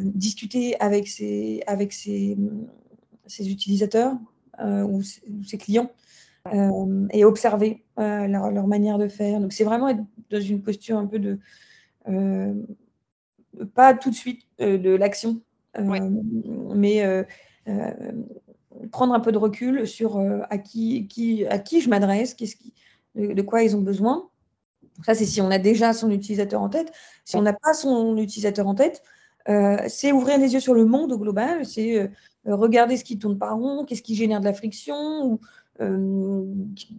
discuter 0.03 0.79
avec 0.79 1.07
ses, 1.07 1.61
avec 1.67 1.93
ses, 1.93 2.37
ses 3.27 3.51
utilisateurs 3.51 4.17
ou 4.59 5.01
ses 5.01 5.57
clients 5.57 5.91
euh, 6.47 7.07
et 7.11 7.23
observer 7.23 7.83
euh, 7.99 8.25
leur, 8.27 8.67
manière 8.67 8.97
de 8.97 9.07
faire. 9.07 9.39
Donc, 9.39 9.53
c'est 9.53 9.63
vraiment 9.63 9.89
être 9.89 10.01
dans 10.31 10.41
une 10.41 10.61
posture 10.61 10.97
un 10.97 11.05
peu 11.05 11.19
de. 11.19 11.39
Euh, 12.09 12.53
pas 13.75 13.93
tout 13.93 14.09
de 14.09 14.15
suite 14.15 14.41
de 14.59 14.95
l'action, 14.95 15.41
mais 15.77 17.25
prendre 18.91 19.13
un 19.13 19.19
peu 19.19 19.31
de 19.31 19.37
recul 19.37 19.87
sur 19.87 20.19
à, 20.49 20.57
qui, 20.57 21.45
à 21.49 21.59
qui 21.59 21.81
je 21.81 21.89
m'adresse, 21.89 22.35
de, 23.15 23.41
quoi 23.41 23.63
ils 23.63 23.75
ont 23.75 23.81
besoin. 23.81 24.29
Ça, 25.05 25.15
c'est 25.15 25.25
si 25.25 25.41
on 25.41 25.51
a 25.51 25.57
déjà 25.57 25.93
son 25.93 26.11
utilisateur 26.11 26.61
en 26.61 26.69
tête. 26.69 26.91
Si 27.25 27.35
on 27.35 27.41
n'a 27.41 27.53
pas 27.53 27.73
son 27.73 28.17
utilisateur 28.17 28.67
en 28.67 28.75
tête, 28.75 29.03
c'est 29.87 30.11
ouvrir 30.11 30.37
les 30.37 30.53
yeux 30.53 30.59
sur 30.59 30.73
le 30.73 30.85
monde 30.85 31.11
au 31.11 31.17
global, 31.17 31.65
c'est 31.65 32.11
regarder 32.45 32.97
ce 32.97 33.03
qui 33.03 33.19
tourne 33.19 33.37
par 33.37 33.57
rond, 33.57 33.85
qu'est-ce 33.85 34.01
qui 34.01 34.15
génère 34.15 34.39
de 34.39 34.45
la 34.45 34.53
friction, 34.53 35.25
ou 35.25 35.39
euh, 35.79 36.43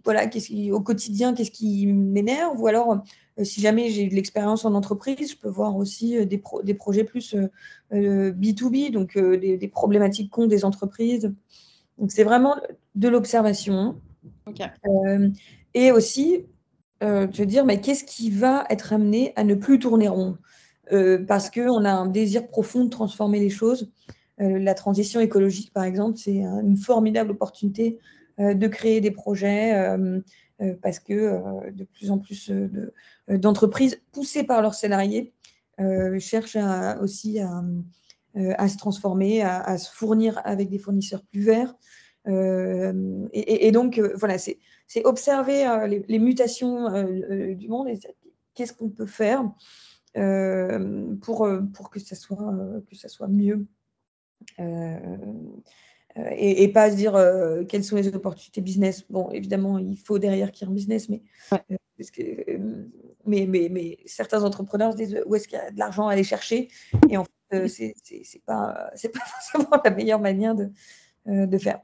voilà, 0.03 0.27
qu'est-ce 0.27 0.71
au 0.71 0.81
quotidien, 0.81 1.33
qu'est-ce 1.33 1.51
qui 1.51 1.85
m'énerve, 1.87 2.59
ou 2.59 2.67
alors 2.67 3.03
euh, 3.39 3.43
si 3.43 3.61
jamais 3.61 3.89
j'ai 3.89 4.07
de 4.07 4.15
l'expérience 4.15 4.65
en 4.65 4.73
entreprise, 4.73 5.31
je 5.31 5.37
peux 5.37 5.49
voir 5.49 5.75
aussi 5.75 6.17
euh, 6.17 6.25
des, 6.25 6.41
des 6.63 6.73
projets 6.73 7.03
plus 7.03 7.35
B2B, 7.91 8.91
donc 8.91 9.17
des, 9.17 9.67
problématiques 9.67 10.31
qu'ont 10.31 10.47
des 10.47 10.65
entreprises. 10.65 11.33
Donc 11.99 12.11
c'est 12.11 12.23
vraiment 12.23 12.55
de 12.95 13.07
l'observation. 13.07 13.95
et 15.75 15.91
aussi, 15.91 16.45
veux 17.01 17.45
dire, 17.45 17.65
mais 17.65 17.79
qu'est-ce 17.79 18.03
qui 18.03 18.31
va 18.31 18.65
être 18.69 18.93
amené 18.93 19.33
à 19.35 19.43
ne 19.43 19.53
plus 19.53 19.77
tourner 19.77 20.07
rond? 20.07 20.37
Parce 21.27 21.51
qu'on 21.51 21.85
a 21.85 21.91
un 21.91 22.07
désir 22.07 22.47
profond 22.47 22.85
de 22.85 22.89
transformer 22.89 23.39
les 23.39 23.51
choses. 23.51 23.91
la 24.39 24.73
transition 24.73 25.19
écologique, 25.19 25.71
par 25.71 25.83
exemple, 25.83 26.17
c'est 26.17 26.39
une 26.41 26.77
formidable 26.77 27.31
opportunité 27.31 27.99
euh, 27.99 28.22
de 28.37 28.67
créer 28.67 29.01
des 29.01 29.11
projets 29.11 29.75
euh, 29.75 30.19
euh, 30.61 30.75
parce 30.81 30.99
que 30.99 31.71
de 31.71 31.83
plus 31.83 32.11
en 32.11 32.19
plus 32.19 32.51
d'entreprises 33.27 34.01
poussées 34.11 34.43
par 34.43 34.61
leurs 34.61 34.75
salariés 34.75 35.33
cherchent 36.19 36.57
aussi 37.01 37.39
à, 37.39 38.67
se 38.67 38.77
transformer, 38.77 39.41
à, 39.41 39.77
se 39.77 39.91
fournir 39.91 40.39
avec 40.45 40.69
des 40.69 40.77
fournisseurs 40.77 41.23
plus 41.23 41.41
verts. 41.41 41.75
et, 42.27 43.71
donc, 43.71 43.99
voilà, 44.15 44.37
c'est 44.37 44.59
observer 45.03 45.65
les, 46.07 46.19
mutations 46.19 47.03
du 47.55 47.67
monde 47.67 47.87
et 47.89 47.99
qu'est-ce 48.53 48.73
qu'on 48.73 48.89
peut 48.89 49.07
faire 49.07 49.43
pour, 50.13 51.49
pour 51.73 51.89
que, 51.89 51.99
ça 51.99 52.15
soit, 52.15 52.53
que 52.87 52.95
ça 52.95 53.09
soit 53.09 53.27
mieux. 53.27 53.65
Euh, 56.17 56.29
et, 56.37 56.67
pas 56.67 56.91
se 56.91 56.95
dire 56.95 57.15
euh, 57.15 57.63
quelles 57.63 57.83
sont 57.83 57.95
les 57.95 58.07
opportunités 58.13 58.61
business. 58.61 59.03
Bon, 59.09 59.31
évidemment, 59.31 59.79
il 59.79 59.97
faut 59.97 60.19
derrière 60.19 60.51
qu'il 60.51 60.67
y 60.67 60.69
ait 60.69 60.71
un 60.71 60.75
business, 60.75 61.09
mais, 61.09 61.23
euh, 61.53 61.57
que, 62.13 62.59
mais, 63.25 63.47
mais, 63.47 63.67
mais, 63.71 63.97
certains 64.05 64.43
entrepreneurs 64.43 64.91
se 64.91 64.97
disent 64.97 65.23
où 65.25 65.35
est-ce 65.35 65.47
qu'il 65.47 65.57
y 65.57 65.61
a 65.61 65.71
de 65.71 65.79
l'argent 65.79 66.07
à 66.07 66.13
aller 66.13 66.23
chercher? 66.23 66.67
Et 67.09 67.17
en 67.17 67.23
fait, 67.23 67.67
c'est 67.67 67.95
n'est 68.11 68.41
pas, 68.45 68.91
pas 68.91 69.19
forcément 69.51 69.81
la 69.83 69.91
meilleure 69.91 70.19
manière 70.19 70.55
de, 70.55 70.69
de 71.25 71.57
faire. 71.57 71.81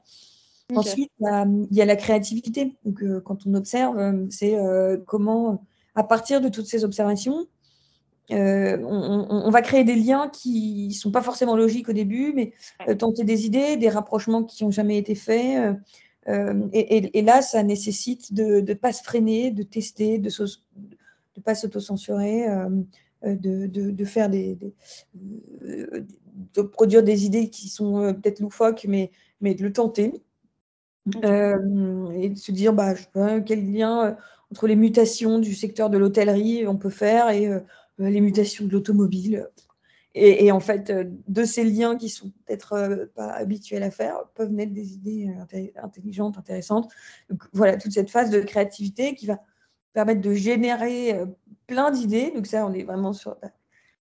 Ensuite, 0.76 1.10
il 1.20 1.66
y 1.72 1.82
a 1.82 1.84
la 1.84 1.96
créativité. 1.96 2.76
Donc, 2.84 3.02
quand 3.24 3.46
on 3.46 3.54
observe, 3.54 4.28
c'est 4.30 4.56
comment, 5.06 5.66
à 5.96 6.04
partir 6.04 6.40
de 6.40 6.48
toutes 6.48 6.66
ces 6.66 6.84
observations, 6.84 7.48
euh, 8.32 8.78
on, 8.84 9.50
va 9.50 9.62
créer 9.62 9.84
des 9.84 9.94
liens 9.94 10.28
qui 10.28 10.88
ne 10.88 10.94
sont 10.94 11.10
pas 11.10 11.22
forcément 11.22 11.56
logiques 11.56 11.88
au 11.88 11.92
début, 11.92 12.32
mais 12.34 12.52
euh, 12.88 12.94
tenter 12.94 13.24
des 13.24 13.46
idées, 13.46 13.76
des 13.76 13.88
rapprochements 13.88 14.44
qui 14.44 14.64
n'ont 14.64 14.70
jamais 14.70 14.98
été 14.98 15.14
faits. 15.14 15.76
Euh, 16.28 16.68
et, 16.72 17.22
là, 17.22 17.42
ça 17.42 17.62
nécessite 17.62 18.32
de 18.32 18.60
ne 18.60 18.74
pas 18.74 18.92
se 18.92 19.02
freiner, 19.02 19.50
de 19.50 19.62
tester, 19.62 20.18
de 20.18 20.30
ne 21.36 21.42
pas 21.42 21.54
s'autocensurer, 21.54 22.46
de, 23.24 23.66
de, 23.66 24.04
faire 24.04 24.30
des, 24.30 24.56
de 25.62 26.62
produire 26.62 27.02
des 27.02 27.24
idées 27.26 27.50
qui 27.50 27.68
sont 27.68 28.14
peut-être 28.14 28.40
loufoques, 28.40 28.86
mais, 28.88 29.10
mais 29.40 29.54
de 29.54 29.62
le 29.64 29.72
tenter. 29.72 30.22
et 31.14 31.18
de 32.28 32.38
se 32.38 32.52
dire, 32.52 32.72
bah, 32.72 32.94
je 32.94 33.40
quel 33.40 33.72
lien 33.72 34.16
entre 34.52 34.66
les 34.66 34.76
mutations 34.76 35.38
du 35.38 35.54
secteur 35.54 35.90
de 35.90 35.98
l'hôtellerie 35.98 36.66
on 36.66 36.76
peut 36.76 36.90
faire 36.90 37.30
et 37.30 37.48
les 38.08 38.20
mutations 38.20 38.66
de 38.66 38.72
l'automobile. 38.72 39.48
Et, 40.14 40.50
en 40.50 40.58
fait, 40.58 40.90
euh, 40.90 41.04
de 41.28 41.44
ces 41.44 41.62
liens 41.62 41.96
qui 41.96 42.08
sont 42.08 42.32
peut-être 42.44 42.72
euh, 42.72 43.06
pas 43.14 43.28
habituels 43.28 43.84
à 43.84 43.92
faire, 43.92 44.24
peuvent 44.34 44.50
naître 44.50 44.72
des 44.72 44.94
idées 44.94 45.32
intelligentes, 45.76 46.36
intéressantes. 46.36 46.90
Donc 47.28 47.44
voilà, 47.52 47.76
toute 47.76 47.92
cette 47.92 48.10
phase 48.10 48.30
de 48.30 48.40
créativité 48.40 49.14
qui 49.14 49.26
va 49.26 49.38
permettre 49.92 50.20
de 50.20 50.34
générer 50.34 51.16
plein 51.68 51.92
d'idées. 51.92 52.32
Donc 52.34 52.48
ça, 52.48 52.66
on 52.66 52.72
est 52.72 52.82
vraiment 52.82 53.12
sur 53.12 53.36
la 53.40 53.50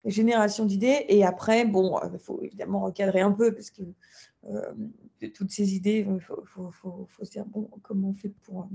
génération 0.05 0.65
d'idées. 0.65 1.05
Et 1.09 1.25
après, 1.25 1.65
bon, 1.65 1.99
il 2.13 2.19
faut 2.19 2.41
évidemment 2.41 2.79
recadrer 2.81 3.19
un 3.19 3.31
peu 3.31 3.53
parce 3.53 3.69
que 3.69 3.83
toutes 5.33 5.51
ces 5.51 5.75
idées, 5.75 6.07
il 6.09 6.21
faut, 6.21 6.45
faut, 6.71 7.07
se 7.23 7.29
dire, 7.29 7.45
bon, 7.45 7.69
comment 7.81 8.09
on 8.09 8.13
fait 8.13 8.33
pour 8.43 8.69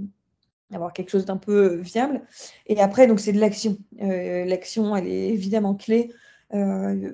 avoir 0.74 0.92
quelque 0.92 1.10
chose 1.10 1.24
d'un 1.24 1.36
peu 1.36 1.76
viable. 1.76 2.22
Et 2.66 2.80
après, 2.80 3.06
donc 3.06 3.20
c'est 3.20 3.32
de 3.32 3.40
l'action. 3.40 3.78
Euh, 4.02 4.44
l'action, 4.44 4.94
elle 4.96 5.06
est 5.06 5.28
évidemment 5.28 5.74
clé. 5.74 6.12
Euh, 6.52 7.12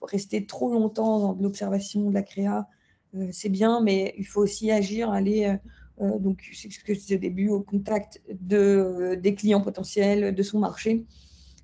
rester 0.00 0.46
trop 0.46 0.72
longtemps 0.72 1.20
dans 1.20 1.40
l'observation 1.40 2.08
de 2.08 2.14
la 2.14 2.22
créa, 2.22 2.68
euh, 3.14 3.28
c'est 3.30 3.48
bien, 3.48 3.80
mais 3.80 4.14
il 4.18 4.26
faut 4.26 4.40
aussi 4.40 4.70
agir, 4.70 5.10
aller, 5.10 5.56
donc 6.00 6.42
c'est 6.52 6.70
ce 6.70 6.82
que 6.82 6.94
je 6.94 6.98
disais 6.98 7.14
au 7.14 7.18
début, 7.18 7.48
au 7.48 7.60
contact 7.60 8.20
de, 8.28 9.16
des 9.20 9.36
clients 9.36 9.60
potentiels, 9.60 10.34
de 10.34 10.42
son 10.42 10.58
marché. 10.58 11.04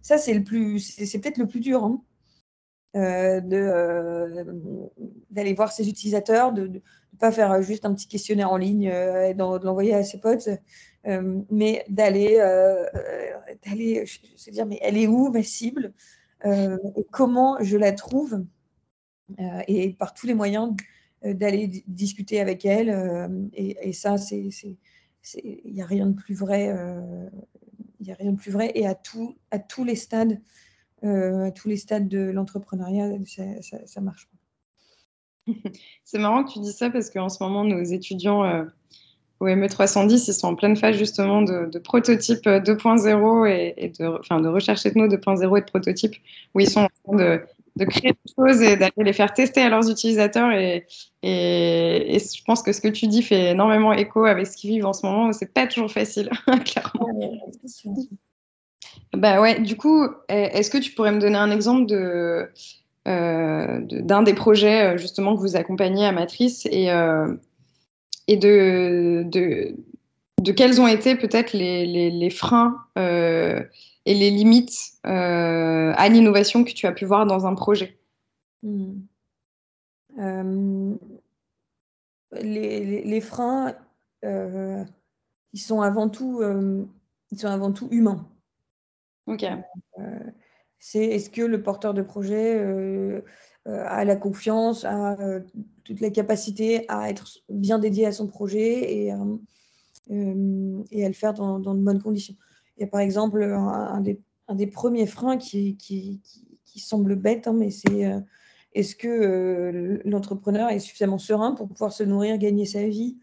Ça, 0.02 0.18
c'est 0.18 0.34
le 0.34 0.44
plus, 0.44 0.78
c'est 0.78 1.18
peut-être 1.18 1.38
le 1.38 1.48
plus 1.48 1.60
dur. 1.60 1.82
Hein. 1.82 2.00
d'aller 5.30 5.54
voir 5.54 5.72
ses 5.72 5.88
utilisateurs, 5.88 6.52
de 6.52 6.80
pas 7.18 7.32
faire 7.32 7.62
juste 7.62 7.84
un 7.84 7.94
petit 7.94 8.08
questionnaire 8.08 8.50
en 8.50 8.56
ligne 8.56 8.84
et 8.84 9.34
de 9.34 9.64
l'envoyer 9.64 9.94
à 9.94 10.04
ses 10.04 10.18
potes, 10.18 10.48
mais 11.04 11.84
d'aller, 11.88 12.36
d'aller 13.66 14.04
se 14.06 14.50
dire, 14.50 14.66
mais 14.66 14.78
elle 14.82 14.96
est 14.96 15.06
où 15.06 15.30
ma 15.30 15.42
cible 15.42 15.92
et 16.44 17.04
Comment 17.10 17.58
je 17.62 17.76
la 17.76 17.92
trouve 17.92 18.44
Et 19.66 19.94
par 19.94 20.14
tous 20.14 20.26
les 20.26 20.34
moyens 20.34 20.74
d'aller 21.24 21.84
discuter 21.86 22.40
avec 22.40 22.64
elle. 22.64 23.50
Et, 23.54 23.92
ça, 23.92 24.16
c'est 24.18 24.50
il 25.34 25.72
n'y 25.72 25.82
a 25.82 25.86
rien 25.86 26.06
de 26.06 26.14
plus 26.14 26.34
vrai. 26.34 26.74
Il 28.00 28.06
n'y 28.06 28.12
a 28.12 28.14
rien 28.14 28.32
de 28.32 28.36
plus 28.36 28.50
vrai. 28.50 28.72
Et 28.74 28.86
à, 28.86 28.94
tout, 28.94 29.36
à 29.50 29.58
tous 29.58 29.84
les 29.84 29.96
stades, 29.96 30.40
à 31.02 31.50
tous 31.50 31.68
les 31.68 31.76
stades 31.76 32.08
de 32.08 32.30
l'entrepreneuriat, 32.30 33.10
ça, 33.26 33.84
ça, 33.86 34.00
marche. 34.00 34.28
C'est 36.04 36.18
marrant 36.18 36.44
que 36.44 36.52
tu 36.52 36.60
dis 36.60 36.72
ça 36.72 36.90
parce 36.90 37.10
qu'en 37.10 37.28
ce 37.28 37.42
moment, 37.42 37.64
nos 37.64 37.82
étudiants 37.82 38.66
au 39.40 39.46
ME310, 39.46 40.24
ils 40.28 40.34
sont 40.34 40.48
en 40.48 40.54
pleine 40.54 40.76
phase 40.76 40.96
justement 40.96 41.42
de, 41.42 41.78
prototype 41.78 42.46
2.0 42.46 43.46
et, 43.46 43.92
de, 43.98 44.06
enfin, 44.18 44.40
de 44.40 44.48
recherche 44.48 44.84
ethno 44.86 45.06
2.0 45.06 45.58
et 45.58 45.60
de 45.60 45.66
prototype, 45.66 46.16
où 46.54 46.60
ils 46.60 46.68
sont 46.68 46.80
en 46.80 46.88
train 47.04 47.16
de, 47.16 47.40
de 47.76 47.84
créer 47.84 48.12
des 48.12 48.32
choses 48.36 48.62
et 48.62 48.76
d'aller 48.76 48.92
les 48.98 49.12
faire 49.12 49.32
tester 49.32 49.60
à 49.62 49.68
leurs 49.68 49.88
utilisateurs. 49.88 50.50
Et, 50.52 50.86
et, 51.22 52.18
je 52.18 52.44
pense 52.44 52.62
que 52.62 52.72
ce 52.72 52.80
que 52.80 52.88
tu 52.88 53.06
dis 53.06 53.22
fait 53.22 53.52
énormément 53.52 53.92
écho 53.92 54.24
avec 54.24 54.46
ce 54.46 54.56
qu'ils 54.56 54.70
vivent 54.70 54.86
en 54.86 54.92
ce 54.92 55.06
moment. 55.06 55.32
C'est 55.32 55.52
pas 55.52 55.66
toujours 55.66 55.90
facile, 55.90 56.30
clairement. 56.64 57.38
Bah 59.12 59.40
ouais, 59.40 59.60
du 59.60 59.76
coup, 59.76 60.06
est-ce 60.28 60.70
que 60.70 60.78
tu 60.78 60.92
pourrais 60.92 61.12
me 61.12 61.20
donner 61.20 61.38
un 61.38 61.50
exemple 61.50 61.86
de, 61.86 61.96
euh, 61.96 62.46
d'un 63.08 64.22
des 64.22 64.34
projets 64.34 64.94
euh, 64.94 64.98
justement 64.98 65.34
que 65.34 65.40
vous 65.40 65.56
accompagnez 65.56 66.04
à 66.04 66.12
Matrice 66.12 66.66
et, 66.70 66.90
euh, 66.90 67.34
et 68.26 68.36
de, 68.36 69.22
de, 69.26 69.76
de, 70.42 70.52
quels 70.52 70.80
ont 70.80 70.86
été 70.86 71.16
peut-être 71.16 71.52
les, 71.52 71.86
les, 71.86 72.10
les 72.10 72.30
freins 72.30 72.76
et 72.96 74.14
les 74.14 74.30
limites 74.30 74.76
euh, 75.06 75.92
à 75.96 76.08
l'innovation 76.08 76.64
que 76.64 76.72
tu 76.72 76.86
as 76.86 76.92
pu 76.92 77.04
voir 77.04 77.26
dans 77.26 77.46
un 77.46 77.54
projet? 77.54 77.98
Hmm. 78.62 79.00
euh, 80.18 80.94
les, 82.32 83.20
freins, 83.20 83.74
euh, 84.24 84.84
ils 85.52 85.60
sont 85.60 85.80
avant 85.80 86.08
tout, 86.08 86.42
ils 87.30 87.38
sont 87.38 87.48
avant 87.48 87.72
tout 87.72 87.88
humains. 87.90 88.28
Ok. 89.26 89.46
C'est 90.78 91.04
est-ce 91.04 91.30
que 91.30 91.42
le 91.42 91.62
porteur 91.62 91.94
de 91.94 92.02
projet 92.02 92.60
a 93.66 94.04
la 94.04 94.16
confiance, 94.16 94.84
a 94.84 95.16
toutes 95.84 96.00
les 96.00 96.12
capacités 96.12 96.84
à 96.88 97.10
être 97.10 97.26
bien 97.48 97.78
dédié 97.78 98.06
à 98.06 98.12
son 98.12 98.26
projet 98.26 99.06
et, 99.06 99.12
et 100.08 101.04
à 101.04 101.08
le 101.08 101.14
faire 101.14 101.34
dans, 101.34 101.58
dans 101.58 101.74
de 101.74 101.82
bonnes 101.82 102.02
conditions? 102.02 102.36
Il 102.78 102.82
y 102.82 102.84
a 102.84 102.86
par 102.86 103.00
exemple 103.00 103.42
un, 103.42 104.00
des, 104.00 104.20
un 104.46 104.54
des, 104.54 104.68
premiers 104.68 105.06
freins 105.06 105.36
qui, 105.36 105.76
qui, 105.76 106.20
qui, 106.64 106.78
semble 106.78 107.16
bête, 107.16 107.48
hein, 107.48 107.52
mais 107.52 107.70
c'est 107.70 108.06
euh, 108.06 108.20
est-ce 108.72 108.94
que 108.94 109.08
euh, 109.08 110.00
l'entrepreneur 110.04 110.70
est 110.70 110.78
suffisamment 110.78 111.18
serein 111.18 111.52
pour 111.52 111.68
pouvoir 111.68 111.92
se 111.92 112.04
nourrir, 112.04 112.38
gagner 112.38 112.66
sa 112.66 112.86
vie 112.86 113.16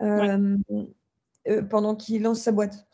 euh, 0.00 0.56
pendant 1.68 1.94
qu'il 1.94 2.22
lance 2.22 2.40
sa 2.40 2.52
boîte? 2.52 2.86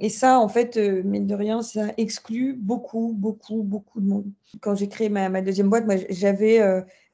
Et 0.00 0.08
ça, 0.08 0.40
en 0.40 0.48
fait, 0.48 0.76
mine 0.76 1.26
de 1.26 1.34
rien, 1.34 1.62
ça 1.62 1.92
exclut 1.96 2.54
beaucoup, 2.54 3.14
beaucoup, 3.16 3.62
beaucoup 3.62 4.00
de 4.00 4.06
monde. 4.06 4.26
Quand 4.60 4.74
j'ai 4.74 4.88
créé 4.88 5.08
ma, 5.08 5.40
deuxième 5.40 5.70
boîte, 5.70 5.86
moi, 5.86 5.94
j'avais 6.08 6.60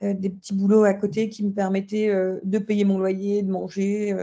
des 0.00 0.30
petits 0.30 0.54
boulots 0.54 0.84
à 0.84 0.94
côté 0.94 1.28
qui 1.28 1.44
me 1.44 1.52
permettaient 1.52 2.10
de 2.42 2.58
payer 2.58 2.84
mon 2.86 2.98
loyer, 2.98 3.42
de 3.42 3.50
manger, 3.50 4.14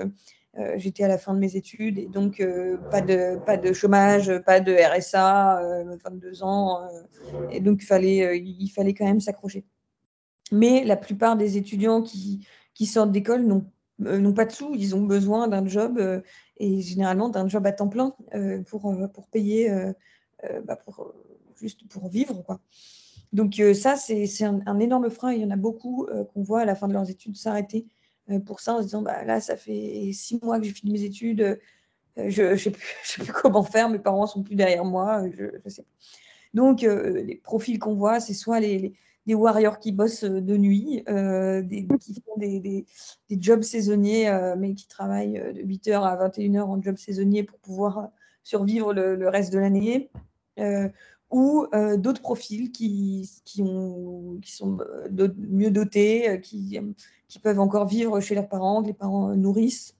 euh, 0.59 0.73
j'étais 0.77 1.03
à 1.03 1.07
la 1.07 1.17
fin 1.17 1.33
de 1.33 1.39
mes 1.39 1.55
études 1.55 1.97
et 1.97 2.05
donc 2.05 2.39
euh, 2.39 2.77
pas, 2.91 3.01
de, 3.01 3.39
pas 3.43 3.57
de 3.57 3.73
chômage, 3.73 4.31
pas 4.45 4.59
de 4.59 4.71
RSA, 4.71 5.83
22 6.03 6.27
euh, 6.27 6.45
ans. 6.45 6.87
et 7.49 7.59
donc 7.59 7.81
il 7.81 7.85
fallait, 7.87 8.37
il 8.37 8.69
fallait 8.69 8.93
quand 8.93 9.05
même 9.05 9.19
s'accrocher. 9.19 9.63
Mais 10.51 10.83
la 10.83 10.95
plupart 10.95 11.37
des 11.37 11.57
étudiants 11.57 12.03
qui, 12.03 12.45
qui 12.75 12.85
sortent 12.85 13.11
d'école 13.11 13.41
n'ont 13.47 13.65
pas 13.99 14.45
de 14.45 14.51
sous, 14.51 14.73
ils 14.75 14.95
ont 14.95 15.03
besoin 15.03 15.47
d'un 15.47 15.67
job 15.67 15.99
et 16.57 16.81
généralement 16.81 17.29
d'un 17.29 17.47
job 17.47 17.65
à 17.65 17.71
temps 17.71 17.89
plein 17.89 18.15
pour, 18.67 18.95
pour 19.13 19.27
payer, 19.27 19.71
bah 20.65 20.75
pour, 20.75 21.13
juste 21.55 21.87
pour 21.87 22.09
vivre. 22.09 22.43
Quoi. 22.43 22.59
Donc 23.33 23.61
ça, 23.75 23.95
c'est 23.95 24.43
un, 24.43 24.61
un, 24.65 24.79
énorme 24.79 25.09
frein. 25.09 25.33
Il 25.33 25.41
y 25.41 25.45
en 25.45 25.51
a 25.51 25.57
beaucoup 25.57 26.07
qu'on 26.33 26.43
voit 26.43 26.61
à 26.61 26.65
la 26.65 26.75
fin 26.75 26.87
de 26.87 26.93
leurs 26.93 27.09
études 27.09 27.35
s'arrêter 27.35 27.85
euh, 28.29 28.39
pour 28.39 28.61
ça 28.61 28.75
en 28.75 28.77
se 28.79 28.83
disant 28.83 29.01
bah, 29.01 29.23
là, 29.25 29.41
ça 29.41 29.57
fait 29.57 30.11
six 30.13 30.41
mois 30.41 30.57
que 30.59 30.65
j'ai 30.65 30.71
fini 30.71 30.93
mes 30.93 31.03
études, 31.03 31.41
euh, 31.41 32.29
je 32.29 32.43
ne 32.43 32.55
sais, 32.55 32.71
plus 32.71 33.33
comment 33.33 33.63
faire, 33.63 33.89
mes 33.89 33.99
parents 33.99 34.27
sont 34.27 34.43
plus 34.43 34.55
derrière 34.55 34.85
moi, 34.85 35.23
je, 35.31 35.45
sais 35.69 35.83
Donc, 36.53 36.81
les 36.81 37.35
profils 37.35 37.79
qu'on 37.79 37.95
voit, 37.95 38.19
c'est 38.19 38.33
soit 38.33 38.59
les, 38.59 38.93
warriors 39.27 39.79
qui 39.79 39.91
bossent 39.91 40.23
de 40.23 40.57
nuit, 40.57 41.03
des, 41.07 41.87
qui 41.99 42.21
font 42.25 42.37
des, 42.37 42.59
des, 42.59 42.85
des 43.29 43.41
jobs 43.41 43.61
saisonniers, 43.61 44.29
mais 44.57 44.73
qui 44.73 44.87
travaillent 44.87 45.41
de 45.53 45.61
8h 45.61 46.01
à 46.01 46.27
21h 46.27 46.61
en 46.61 46.81
job 46.81 46.97
saisonnier 46.97 47.43
pour 47.43 47.57
pouvoir 47.59 48.09
survivre 48.43 48.93
le, 48.93 49.29
reste 49.29 49.53
de 49.53 49.59
l'année. 49.59 50.09
ou 51.31 51.67
d'autres 51.97 52.21
profils 52.21 52.71
qui, 52.71 53.29
qui, 53.45 53.61
ont, 53.61 54.39
qui 54.41 54.51
sont 54.51 54.77
mieux 55.37 55.71
dotés, 55.71 56.41
qui, 56.41 56.77
peuvent 57.41 57.59
encore 57.59 57.87
vivre 57.87 58.19
chez 58.19 58.35
leurs 58.35 58.49
parents, 58.49 58.81
que 58.81 58.87
les 58.87 58.93
parents 58.93 59.33
nourrissent. 59.35 59.95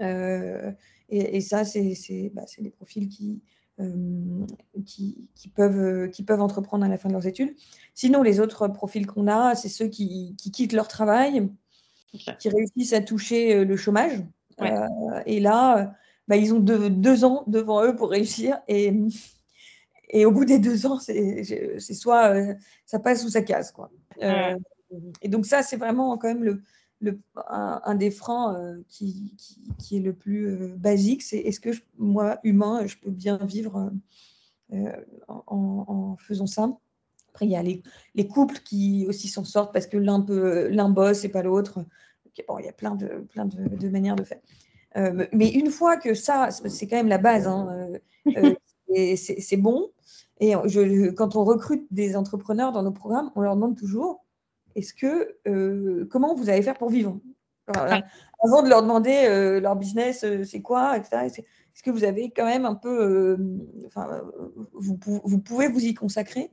Euh, 0.00 0.72
et, 1.08 1.40
ça, 1.40 1.64
c'est 1.64 2.30
bah, 2.34 2.44
des 2.58 2.70
profils 2.70 3.08
qui, 3.08 3.40
euh, 3.40 3.57
qui, 4.84 5.28
qui, 5.34 5.48
peuvent, 5.48 6.10
qui 6.10 6.22
peuvent 6.22 6.40
entreprendre 6.40 6.84
à 6.84 6.88
la 6.88 6.98
fin 6.98 7.08
de 7.08 7.14
leurs 7.14 7.26
études. 7.26 7.54
Sinon, 7.94 8.22
les 8.22 8.40
autres 8.40 8.68
profils 8.68 9.06
qu'on 9.06 9.28
a, 9.28 9.54
c'est 9.54 9.68
ceux 9.68 9.88
qui, 9.88 10.34
qui, 10.36 10.50
quittent 10.50 10.72
leur 10.72 10.88
travail, 10.88 11.48
qui 12.12 12.48
réussissent 12.48 12.92
à 12.92 13.00
toucher 13.00 13.54
euh, 13.54 13.64
le 13.64 13.76
chômage. 13.76 14.24
et 15.26 15.40
là, 15.40 15.94
bah, 16.26 16.36
ils 16.36 16.52
ont 16.52 16.60
deux, 16.60 17.24
ans 17.24 17.44
devant 17.46 17.84
eux 17.84 17.94
pour 17.94 18.10
réussir. 18.10 18.58
Et, 18.66 18.92
et 20.10 20.26
au 20.26 20.32
bout 20.32 20.44
des 20.44 20.58
deux 20.58 20.86
ans, 20.86 20.98
c'est 20.98 21.80
soit 21.94 22.34
ça 22.84 22.98
passe 22.98 23.24
ou 23.24 23.28
ça 23.28 23.42
casse. 23.42 23.70
Quoi. 23.70 23.90
Et 25.22 25.28
donc 25.28 25.46
ça, 25.46 25.62
c'est 25.62 25.76
vraiment 25.76 26.16
quand 26.18 26.28
même 26.28 26.44
le, 26.44 26.62
le, 27.00 27.20
un, 27.48 27.94
des 27.94 28.10
freins 28.10 28.56
euh, 28.56 28.82
qui, 28.88 29.36
qui, 29.78 29.96
est 29.96 30.00
le 30.00 30.12
plus 30.12 30.48
euh, 30.48 30.74
basique, 30.76 31.22
c'est 31.22 31.38
est-ce 31.38 31.60
que 31.60 31.70
moi, 31.96 32.38
humain, 32.42 32.86
je 32.86 32.96
peux 32.96 33.10
bien 33.10 33.38
vivre 33.38 33.92
euh, 34.72 34.92
en, 35.28 36.16
faisant 36.18 36.46
ça? 36.46 36.76
Après, 37.30 37.46
il 37.46 37.52
y 37.52 37.56
a 37.56 37.62
les, 37.62 37.82
les 38.14 38.26
couples 38.26 38.58
qui 38.64 39.06
aussi 39.08 39.28
s'en 39.28 39.44
sortent 39.44 39.72
parce 39.72 39.86
que 39.86 39.96
l'un 39.96 40.20
peut 40.20 40.68
l'un 40.68 40.88
bosse 40.88 41.24
et 41.24 41.28
pas 41.28 41.42
l'autre. 41.42 41.84
Bon, 42.48 42.58
il 42.58 42.66
y 42.66 42.68
a 42.68 42.72
plein 42.72 42.94
de, 42.94 43.26
plein 43.30 43.46
de, 43.46 43.76
de 43.76 43.88
manières 43.88 44.16
de 44.16 44.24
faire. 44.24 44.40
mais 45.32 45.50
une 45.50 45.70
fois 45.70 45.96
que 45.96 46.14
ça, 46.14 46.50
c'est 46.50 46.86
quand 46.86 46.96
même 46.96 47.08
la 47.08 47.18
base, 47.18 47.46
hein, 47.46 47.88
c'est 48.94 49.56
bon. 49.56 49.90
Et 50.40 50.52
je, 50.66 51.10
quand 51.10 51.36
on 51.36 51.44
recrute 51.44 51.86
des 51.90 52.16
entrepreneurs 52.16 52.72
dans 52.72 52.82
nos 52.82 52.92
programmes, 52.92 53.30
on 53.34 53.40
leur 53.40 53.54
demande 53.56 53.76
toujours 53.76 54.24
est-ce 54.78 54.94
que 54.94 55.36
euh, 55.48 56.06
comment 56.10 56.34
vous 56.34 56.48
allez 56.48 56.62
faire 56.62 56.78
pour 56.78 56.90
vivre? 56.90 57.20
Avant 58.42 58.62
de 58.62 58.68
leur 58.68 58.82
demander 58.82 59.26
euh, 59.26 59.60
leur 59.60 59.76
business, 59.76 60.24
euh, 60.24 60.44
c'est 60.44 60.62
quoi, 60.62 60.96
etc. 60.96 61.26
Est-ce 61.26 61.82
que 61.82 61.90
vous 61.90 62.04
avez 62.04 62.30
quand 62.30 62.46
même 62.46 62.64
un 62.64 62.74
peu, 62.74 63.38
enfin, 63.86 64.22
vous, 64.72 64.98
vous, 65.24 65.38
pouvez 65.38 65.68
vous 65.68 65.84
y 65.84 65.94
consacrer? 65.94 66.50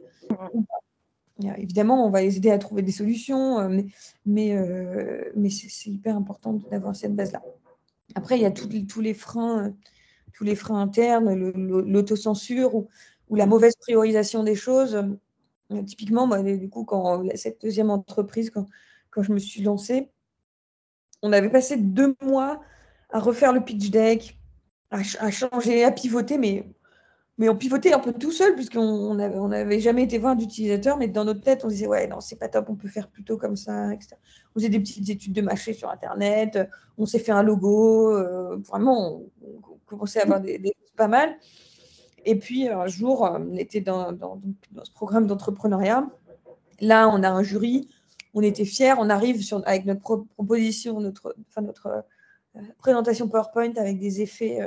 Évidemment, 1.57 2.05
on 2.05 2.09
va 2.09 2.21
les 2.21 2.37
aider 2.37 2.51
à 2.51 2.57
trouver 2.57 2.81
des 2.81 2.91
solutions, 2.91 3.67
mais, 3.69 3.87
mais, 4.25 4.55
mais 5.35 5.49
c'est 5.49 5.89
hyper 5.89 6.15
important 6.15 6.53
d'avoir 6.69 6.95
cette 6.95 7.15
base-là. 7.15 7.41
Après, 8.13 8.37
il 8.37 8.41
y 8.41 8.45
a 8.45 8.51
tous 8.51 8.69
les, 8.69 8.85
tous 8.85 9.01
les 9.01 9.15
freins, 9.15 9.73
tous 10.33 10.43
les 10.43 10.55
freins 10.55 10.79
internes, 10.79 11.33
l'autocensure 11.33 12.75
ou, 12.75 12.87
ou 13.29 13.35
la 13.35 13.47
mauvaise 13.47 13.75
priorisation 13.77 14.43
des 14.43 14.55
choses 14.55 15.03
typiquement, 15.85 16.27
moi, 16.27 16.41
du 16.41 16.69
coup, 16.69 16.85
quand 16.85 17.23
cette 17.35 17.61
deuxième 17.61 17.89
entreprise, 17.89 18.51
quand, 18.51 18.67
je 19.23 19.31
me 19.31 19.39
suis 19.39 19.61
lancée, 19.61 20.11
on 21.21 21.31
avait 21.31 21.49
passé 21.49 21.77
deux 21.77 22.15
mois 22.21 22.61
à 23.09 23.19
refaire 23.19 23.53
le 23.53 23.63
pitch 23.63 23.89
deck, 23.89 24.37
à, 24.91 25.31
changer, 25.31 25.83
à 25.83 25.91
pivoter, 25.91 26.37
mais, 26.37 26.69
mais 27.37 27.49
on 27.49 27.55
pivotait 27.55 27.93
un 27.93 27.99
peu 27.99 28.13
tout 28.13 28.31
seul, 28.31 28.55
puisqu'on 28.55 29.15
n'avait 29.15 29.37
on 29.37 29.79
jamais 29.79 30.03
été 30.03 30.17
voir 30.17 30.35
d'utilisateur, 30.35 30.97
mais 30.97 31.07
dans 31.07 31.25
notre 31.25 31.41
tête, 31.41 31.63
on 31.65 31.69
disait, 31.69 31.87
ouais, 31.87 32.07
non, 32.07 32.19
c'est 32.19 32.35
pas 32.35 32.49
top, 32.49 32.69
on 32.69 32.75
peut 32.75 32.89
faire 32.89 33.09
plutôt 33.09 33.37
comme 33.37 33.55
ça, 33.55 33.93
etc. 33.93 34.15
On 34.51 34.59
faisait 34.59 34.69
des 34.69 34.79
petites 34.79 35.09
études 35.09 35.33
de 35.33 35.41
marché 35.41 35.73
sur 35.73 35.89
Internet, 35.89 36.59
on 36.97 37.05
s'est 37.05 37.19
fait 37.19 37.31
un 37.31 37.43
logo, 37.43 38.11
euh, 38.11 38.57
vraiment, 38.57 39.21
on, 39.41 39.79
commençait 39.85 40.19
à 40.19 40.23
avoir 40.23 40.41
des 40.41 40.59
choses 40.63 40.95
pas 40.95 41.07
mal. 41.07 41.37
Et 42.25 42.35
puis 42.35 42.67
un 42.67 42.87
jour, 42.87 43.21
on 43.21 43.55
était 43.55 43.81
dans, 43.81 44.11
ce 44.83 44.91
programme 44.91 45.27
d'entrepreneuriat 45.27 46.07
Là, 46.81 47.07
on 47.07 47.23
a 47.23 47.29
un 47.29 47.41
jury, 47.41 47.87
on 48.33 48.41
était 48.41 48.65
fiers, 48.65 48.95
on 48.97 49.09
arrive 49.09 49.41
sur, 49.41 49.61
avec 49.65 49.85
notre 49.85 50.01
proposition, 50.01 50.99
notre, 50.99 51.33
notre 51.61 52.03
présentation 52.79 53.29
PowerPoint 53.29 53.73
avec 53.77 53.97
des 53.97 54.21
effets 54.21 54.59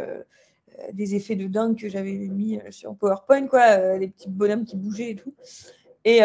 des 0.93 1.17
effets 1.17 1.37
de 1.37 1.49
dingue 1.49 1.77
que 1.77 1.89
j'avais 1.89 2.13
mis 2.13 2.61
sur 2.71 2.95
PowerPoint, 2.95 3.47
quoi, 3.47 3.99
les 3.99 4.09
petits 4.09 4.31
bonhommes 4.31 4.65
qui 4.65 4.77
bougeaient 4.77 5.11
et 5.11 5.17
tout. 5.17 5.35
Et, 6.07 6.21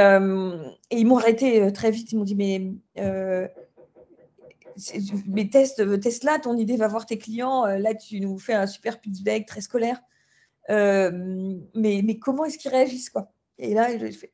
ils 0.91 1.05
m'ont 1.05 1.17
arrêté 1.17 1.69
très 1.73 1.91
vite. 1.91 2.13
Ils 2.13 2.17
m'ont 2.17 2.23
dit 2.23 2.36
Mais 2.36 2.61
mais 5.27 5.49
teste, 5.49 5.99
teste 5.99 6.23
là, 6.23 6.39
ton 6.39 6.57
idée, 6.57 6.77
va 6.77 6.88
voir 6.88 7.05
tes 7.05 7.17
clients. 7.17 7.65
Euh, 7.65 7.77
là, 7.77 7.93
tu 7.93 8.19
nous 8.19 8.38
fais 8.38 8.53
un 8.53 8.67
super 8.67 8.99
pitch 8.99 9.21
deck 9.21 9.45
très 9.45 9.61
scolaire. 9.61 10.01
Euh, 10.70 11.11
mais, 11.76 12.01
mais 12.03 12.18
comment 12.20 12.45
est-ce 12.45 12.57
qu'ils 12.57 12.72
réagissent 12.72 13.09
quoi? 13.09 13.32
Et 13.57 13.74
là, 13.74 13.97
je 13.97 14.07
fais 14.11 14.32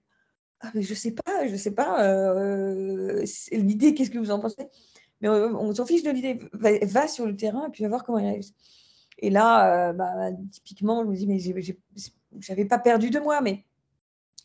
ah, 0.61 0.71
mais 0.75 0.81
je 0.81 0.93
sais 0.93 1.11
pas, 1.11 1.47
je 1.47 1.55
sais 1.55 1.71
pas. 1.71 2.03
Euh, 2.03 3.23
l'idée, 3.53 3.93
qu'est-ce 3.93 4.11
que 4.11 4.19
vous 4.19 4.31
en 4.31 4.39
pensez? 4.39 4.67
Mais 5.21 5.29
on, 5.29 5.73
s'en 5.73 5.85
fiche 5.85 6.03
de 6.03 6.11
l'idée. 6.11 6.37
Va, 6.51 7.07
sur 7.07 7.25
le 7.25 7.35
terrain 7.37 7.67
et 7.67 7.71
puis 7.71 7.83
va 7.83 7.89
voir 7.89 8.03
comment 8.03 8.19
ils 8.19 8.27
réagissent. 8.27 8.53
Et 9.19 9.29
là, 9.29 9.93
bah, 9.93 10.31
typiquement, 10.51 11.03
je 11.03 11.09
me 11.09 11.15
dis 11.15 11.27
mais 11.27 11.39
j'avais 12.39 12.65
pas 12.65 12.77
perdu 12.77 13.09
de 13.09 13.19
moi, 13.19 13.39
mais 13.39 13.63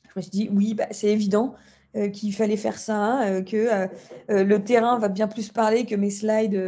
je 0.04 0.12
me 0.14 0.22
suis 0.22 0.30
dit 0.30 0.48
oui, 0.52 0.74
bah, 0.74 0.86
c'est 0.92 1.08
évident. 1.08 1.56
Euh, 1.96 2.08
qu'il 2.08 2.34
fallait 2.34 2.56
faire 2.56 2.76
ça, 2.76 2.96
hein, 2.96 3.30
euh, 3.30 3.42
que 3.42 3.56
euh, 3.56 4.42
le 4.42 4.64
terrain 4.64 4.98
va 4.98 5.08
bien 5.08 5.28
plus 5.28 5.52
parler 5.52 5.86
que 5.86 5.94
mes 5.94 6.10
slides. 6.10 6.60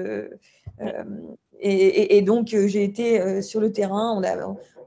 Et, 1.68 2.22
donc, 2.22 2.48
j'ai 2.48 2.84
été 2.84 3.42
sur 3.42 3.60
le 3.60 3.72
terrain. 3.72 4.20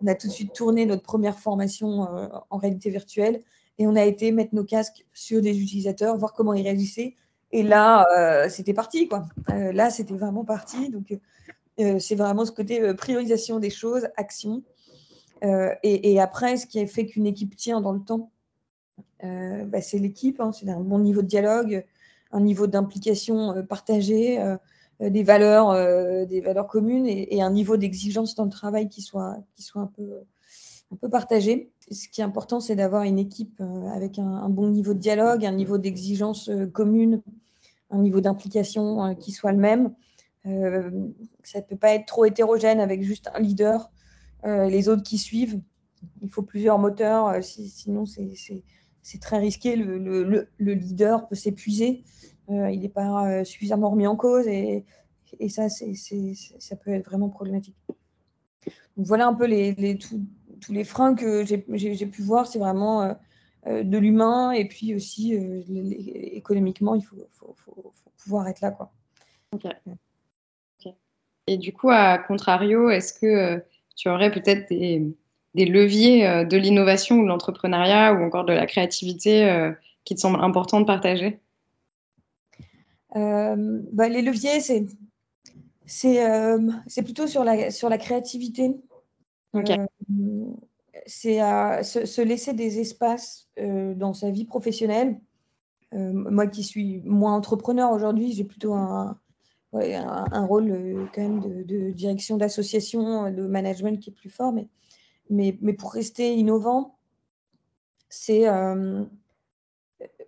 On 0.01 0.07
a, 0.07 0.15
tout 0.15 0.27
de 0.27 0.31
suite 0.31 0.53
tourné 0.53 0.85
notre 0.85 1.03
première 1.03 1.37
formation 1.37 2.07
en 2.49 2.57
réalité 2.57 2.89
virtuelle 2.89 3.41
et 3.77 3.87
on 3.87 3.95
a 3.95 4.05
été 4.05 4.31
mettre 4.31 4.55
nos 4.55 4.63
casques 4.63 5.05
sur 5.13 5.41
des 5.41 5.61
utilisateurs, 5.61 6.17
voir 6.17 6.33
comment 6.33 6.53
ils 6.53 6.63
réagissaient. 6.63 7.15
Et 7.51 7.63
là, 7.63 8.05
c'était 8.49 8.73
parti. 8.73 9.07
Quoi. 9.09 9.25
là, 9.47 9.89
c'était 9.89 10.13
vraiment 10.13 10.45
parti. 10.45 10.89
Donc, 10.89 11.17
c'est 11.77 12.15
vraiment 12.15 12.45
ce 12.45 12.51
côté 12.51 12.93
priorisation 12.93 13.59
des 13.59 13.69
choses, 13.69 14.07
action. 14.15 14.63
Et, 15.41 16.19
après, 16.21 16.55
ce 16.55 16.65
qui 16.65 16.79
a 16.79 16.87
fait 16.87 17.05
qu'une 17.05 17.27
équipe 17.27 17.57
tient 17.57 17.81
dans 17.81 17.91
le 17.91 17.99
temps, 17.99 18.31
euh, 19.23 19.65
bah, 19.65 19.81
c'est 19.81 19.97
l'équipe, 19.97 20.39
hein, 20.39 20.51
c'est 20.51 20.69
un 20.69 20.79
bon 20.79 20.99
niveau 20.99 21.21
de 21.21 21.27
dialogue, 21.27 21.85
un 22.31 22.39
niveau 22.39 22.67
d'implication 22.67 23.53
euh, 23.53 23.63
partagé, 23.63 24.39
euh, 24.39 24.55
des 24.99 25.23
valeurs, 25.23 26.27
des 26.27 26.41
valeurs 26.41 26.67
communes 26.67 27.05
et, 27.07 27.41
un 27.41 27.51
niveau 27.51 27.77
d'exigence 27.77 28.35
dans 28.35 28.43
le 28.43 28.49
travail 28.49 28.89
qui 28.89 29.01
soit, 29.01 29.37
qui 29.55 29.63
soit 29.63 29.81
un, 29.81 29.87
peu, 29.87 30.21
un 30.91 30.95
peu 30.95 31.09
partagé. 31.09 31.71
Ce 31.89 32.07
qui 32.09 32.21
est 32.21 32.23
important, 32.23 32.59
c'est 32.59 32.75
d'avoir 32.75 33.03
une 33.03 33.17
équipe 33.17 33.61
avec 33.93 34.19
un, 34.19 34.49
bon 34.49 34.69
niveau 34.69 34.93
de 34.93 34.99
dialogue, 34.99 35.45
un 35.45 35.53
niveau 35.53 35.77
d'exigence 35.77 36.51
commune, 36.73 37.21
un 37.91 37.99
niveau 37.99 38.19
d'implication 38.19 39.15
qui 39.15 39.31
soit 39.31 39.53
le 39.53 39.57
même. 39.57 39.93
ça 40.43 40.49
ne 41.59 41.63
peut 41.63 41.77
pas 41.77 41.93
être 41.93 42.05
trop 42.05 42.25
hétérogène 42.25 42.79
avec 42.79 43.01
juste 43.01 43.29
un 43.33 43.39
leader, 43.39 43.91
les 44.43 44.89
autres 44.89 45.03
qui 45.03 45.17
suivent. 45.17 45.61
Il 46.21 46.29
faut 46.29 46.43
plusieurs 46.43 46.79
moteurs, 46.79 47.43
sinon 47.43 48.05
c'est 48.05 49.19
très 49.19 49.37
risqué. 49.37 49.75
Le, 49.75 50.47
leader 50.59 51.27
peut 51.27 51.35
s'épuiser. 51.35 52.03
Euh, 52.51 52.71
il 52.71 52.81
n'est 52.81 52.89
pas 52.89 53.27
euh, 53.27 53.43
suffisamment 53.43 53.91
remis 53.91 54.07
en 54.07 54.15
cause 54.15 54.47
et, 54.47 54.85
ça, 55.49 55.69
ça 55.69 56.75
peut 56.75 56.91
être 56.91 57.05
vraiment 57.05 57.29
problématique. 57.29 57.75
voilà 58.97 59.27
un 59.27 59.35
peu 59.35 59.45
les, 59.45 59.99
tous 59.99 60.73
les 60.73 60.83
freins 60.83 61.13
que 61.13 61.45
j'ai 61.45 62.05
pu 62.07 62.23
voir. 62.23 62.47
C'est 62.47 62.57
vraiment 62.57 63.15
euh, 63.67 63.83
de 63.83 63.97
l'humain 63.99 64.51
et 64.51 64.67
puis 64.67 64.95
aussi 64.95 65.33
économiquement, 65.33 66.95
il 66.95 67.03
faut, 67.03 67.15
pouvoir 68.23 68.47
être 68.47 68.61
là. 68.61 68.71
Quoi. 68.71 68.91
Et 71.45 71.57
du 71.57 71.73
coup, 71.73 71.91
à 71.91 72.17
contrario, 72.17 72.89
est-ce 72.89 73.13
que 73.13 73.63
tu 73.95 74.09
aurais 74.09 74.31
peut-être 74.31 74.67
des 74.69 75.15
des 75.53 75.65
leviers 75.65 76.45
de 76.45 76.57
l'innovation 76.57 77.17
ou 77.17 77.23
de 77.23 77.27
l'entrepreneuriat 77.27 78.13
ou 78.13 78.23
encore 78.23 78.45
de 78.45 78.53
la 78.53 78.65
créativité 78.65 79.71
qui 80.05 80.15
te 80.15 80.19
semblent 80.19 80.43
importants 80.43 80.81
de 80.81 80.85
partager? 80.85 81.39
Bah, 83.13 84.09
Les 84.09 84.21
leviers, 84.21 84.59
c'est, 84.59 84.85
c'est, 85.85 87.03
plutôt 87.03 87.27
sur 87.27 87.43
la, 87.43 87.71
sur 87.71 87.89
la 87.89 87.97
créativité. 87.97 88.75
c'est 91.05 91.39
à 91.39 91.83
se, 91.83 92.21
laisser 92.21 92.53
des 92.53 92.79
espaces 92.79 93.49
dans 93.57 94.13
sa 94.13 94.31
vie 94.31 94.45
professionnelle. 94.45 95.19
moi 95.91 96.47
qui 96.47 96.63
suis 96.63 97.01
moins 97.05 97.35
entrepreneur 97.35 97.91
aujourd'hui, 97.91 98.33
j'ai 98.33 98.43
plutôt 98.43 98.73
un, 98.73 99.19
un, 99.73 100.45
rôle 100.45 101.09
quand 101.13 101.21
même 101.21 101.39
de, 101.39 101.63
de 101.63 101.91
direction 101.91 102.37
d'association, 102.37 103.31
de 103.31 103.47
management 103.47 103.99
qui 103.99 104.11
est 104.11 104.13
plus 104.13 104.29
fort. 104.29 104.53
Mais 104.53 104.67
mais, 105.29 105.57
mais 105.61 105.73
pour 105.73 105.93
rester 105.93 106.33
innovant, 106.35 106.97
c'est 108.09 108.47
euh, 108.47 109.03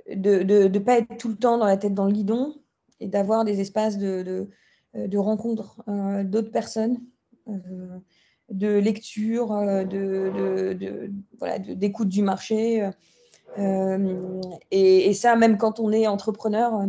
de 0.08 0.44
ne 0.44 0.80
pas 0.80 1.00
être 1.00 1.18
tout 1.18 1.30
le 1.30 1.38
temps 1.38 1.58
dans 1.58 1.66
la 1.66 1.78
tête 1.78 1.94
dans 1.94 2.06
le 2.06 2.14
guidon 2.14 2.61
et 3.02 3.08
d'avoir 3.08 3.44
des 3.44 3.60
espaces 3.60 3.98
de, 3.98 4.48
de 4.94 5.18
rencontre 5.18 5.84
euh, 5.90 6.24
d'autres 6.24 6.52
personnes, 6.52 7.00
euh, 7.50 7.98
de 8.50 8.78
lecture, 8.78 9.50
de, 9.50 11.12
voilà, 11.38 11.60
d'écoute 11.60 12.08
du 12.08 12.22
marché. 12.22 12.90
Et, 14.72 15.14
ça, 15.14 15.36
même 15.36 15.58
quand 15.58 15.82
on 15.82 15.92
est 15.92 16.08
entrepreneur, 16.08 16.88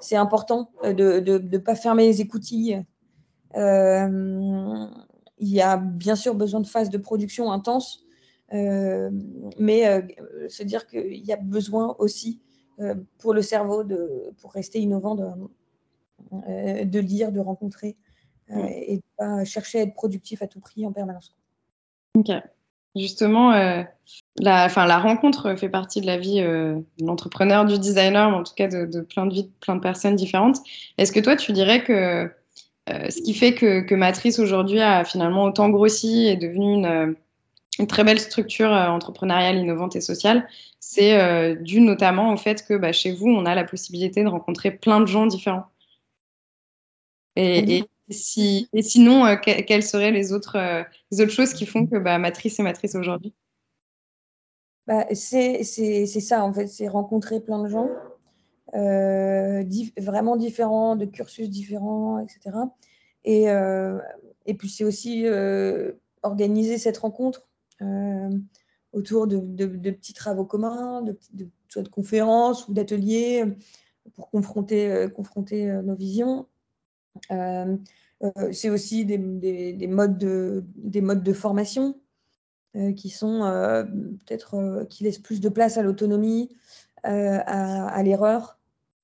c'est 0.00 0.16
important 0.16 0.70
de 0.82 1.20
ne 1.20 1.58
pas 1.58 1.74
fermer 1.74 2.06
les 2.06 2.20
écoutilles. 2.20 2.84
Il 3.54 5.48
y 5.48 5.60
a 5.60 5.76
bien 5.76 6.16
sûr 6.16 6.34
besoin 6.34 6.60
de 6.60 6.66
phases 6.66 6.90
de 6.90 6.98
production 6.98 7.52
intenses, 7.52 8.06
euh, 8.52 9.10
mais 9.58 9.88
euh, 9.88 10.02
se 10.48 10.62
dire 10.62 10.86
qu'il 10.86 11.24
y 11.24 11.32
a 11.32 11.36
besoin 11.36 11.96
aussi 11.98 12.40
euh, 12.40 12.45
pour 13.18 13.34
le 13.34 13.42
cerveau, 13.42 13.84
de, 13.84 14.32
pour 14.40 14.52
rester 14.52 14.78
innovant, 14.80 15.14
de, 15.14 16.84
de 16.84 16.98
lire, 17.00 17.32
de 17.32 17.40
rencontrer 17.40 17.96
et 18.48 18.96
de 18.96 19.02
pas 19.16 19.44
chercher 19.44 19.80
à 19.80 19.82
être 19.82 19.94
productif 19.94 20.42
à 20.42 20.46
tout 20.46 20.60
prix 20.60 20.86
en 20.86 20.92
permanence. 20.92 21.34
Ok. 22.14 22.30
Justement, 22.94 23.50
la, 23.50 24.68
la 24.68 24.98
rencontre 24.98 25.54
fait 25.56 25.68
partie 25.68 26.00
de 26.00 26.06
la 26.06 26.16
vie 26.16 26.40
de 26.40 26.84
l'entrepreneur, 27.00 27.64
du 27.64 27.78
designer, 27.78 28.30
mais 28.30 28.36
en 28.36 28.42
tout 28.42 28.54
cas 28.54 28.68
de, 28.68 28.86
de, 28.86 29.00
plein 29.00 29.26
de 29.26 29.34
vies, 29.34 29.50
plein 29.60 29.76
de 29.76 29.80
personnes 29.80 30.16
différentes. 30.16 30.58
Est-ce 30.96 31.12
que 31.12 31.20
toi, 31.20 31.36
tu 31.36 31.52
dirais 31.52 31.82
que 31.82 32.30
euh, 32.88 33.10
ce 33.10 33.20
qui 33.20 33.34
fait 33.34 33.54
que, 33.54 33.94
Matrice 33.94 34.38
aujourd'hui 34.38 34.80
a 34.80 35.04
finalement 35.04 35.44
autant 35.44 35.68
grossi 35.70 36.26
et 36.26 36.32
est 36.32 36.36
devenue 36.36 36.74
une, 36.74 37.16
euh, 37.80 37.86
très 37.86 38.04
belle 38.04 38.20
structure 38.20 38.72
euh, 38.72 38.88
entrepreneuriale, 38.88 39.56
innovante 39.56 39.96
et 39.96 40.00
sociale, 40.00 40.48
c'est 40.80 41.56
dû 41.56 41.80
notamment 41.80 42.32
au 42.32 42.36
fait 42.36 42.64
que 42.64 42.74
bah, 42.74 42.92
chez 42.92 43.12
vous, 43.12 43.28
on 43.28 43.44
a 43.44 43.54
la 43.54 43.64
possibilité 43.64 44.22
de 44.22 44.28
rencontrer 44.28 44.70
plein 44.70 45.00
de 45.00 45.06
gens 45.06 45.26
différents. 45.26 45.66
Et, 47.34 47.84
si, 48.08 48.68
et 48.72 48.82
sinon, 48.82 49.36
quelles 49.42 49.82
seraient 49.82 50.12
les 50.12 50.32
autres, 50.32 50.56
les 51.10 51.20
autres 51.20 51.32
choses 51.32 51.52
qui 51.52 51.66
font 51.66 51.86
que 51.86 51.96
bah, 51.96 52.18
Matrice 52.18 52.60
est 52.60 52.62
Matrice 52.62 52.94
aujourd'hui? 52.94 53.34
Bah, 54.86 55.06
C'est 55.12 55.64
ça, 55.64 56.44
en 56.44 56.52
fait, 56.52 56.68
c'est 56.68 56.88
rencontrer 56.88 57.40
plein 57.40 57.62
de 57.62 57.68
gens. 57.68 57.88
Euh, 58.74 59.62
vraiment 59.96 60.36
différents, 60.36 60.96
de 60.96 61.04
cursus 61.04 61.48
différents, 61.48 62.18
etc. 62.18 62.56
Et, 63.24 63.48
euh, 63.48 63.98
et 64.44 64.54
puis 64.54 64.68
c'est 64.68 64.84
aussi 64.84 65.26
euh, 65.26 65.92
organiser 66.22 66.76
cette 66.76 66.98
rencontre 66.98 67.45
autour 68.92 69.26
de, 69.26 69.38
de, 69.38 69.90
petits 69.90 70.14
travaux 70.14 70.44
communs, 70.44 71.02
de, 71.02 71.18
soit 71.68 71.82
de 71.82 71.88
conférences 71.88 72.68
ou 72.68 72.74
d'ateliers 72.74 73.44
pour 74.14 74.30
confronter, 74.30 75.08
confronter 75.14 75.66
nos 75.84 75.94
visions. 75.94 76.46
c'est 77.28 78.70
aussi 78.70 79.04
des, 79.04 79.18
des, 79.18 79.86
modes 79.86 80.18
de, 80.18 80.64
des 80.76 81.00
modes 81.00 81.22
de 81.22 81.32
formation 81.32 82.00
qui 82.96 83.10
sont 83.10 83.40
peut-être 84.26 84.86
qui 84.88 85.04
laissent 85.04 85.18
plus 85.18 85.40
de 85.40 85.48
place 85.48 85.76
à 85.76 85.82
l'autonomie, 85.82 86.50
à, 87.02 87.88
à 87.88 88.02
l'erreur, 88.02 88.56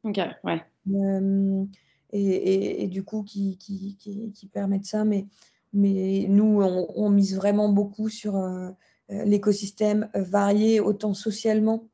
Ok, 0.04 0.18
ouais. 0.44 0.64
Euh, 0.92 1.64
et, 2.12 2.82
et, 2.82 2.88
du 2.88 3.04
coup, 3.04 3.22
qui, 3.22 3.56
qui, 3.56 3.96
qui, 3.96 4.46
permettent 4.48 4.84
ça. 4.84 5.04
Mais, 5.04 5.26
mais 5.72 6.26
nous, 6.28 6.62
on, 6.62 7.10
mise 7.10 7.34
vraiment 7.36 7.70
beaucoup 7.70 8.08
sur 8.08 8.36
euh, 8.36 8.68
euh, 9.10 9.24
l'écosystème 9.24 10.10
varié, 10.14 10.80
autant 10.80 11.14
socialement 11.14 11.88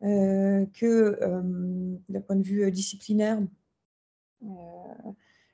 que 0.00 1.16
d'un 2.08 2.20
point 2.22 2.34
de 2.34 2.42
vue 2.42 2.68
disciplinaire. 2.72 3.38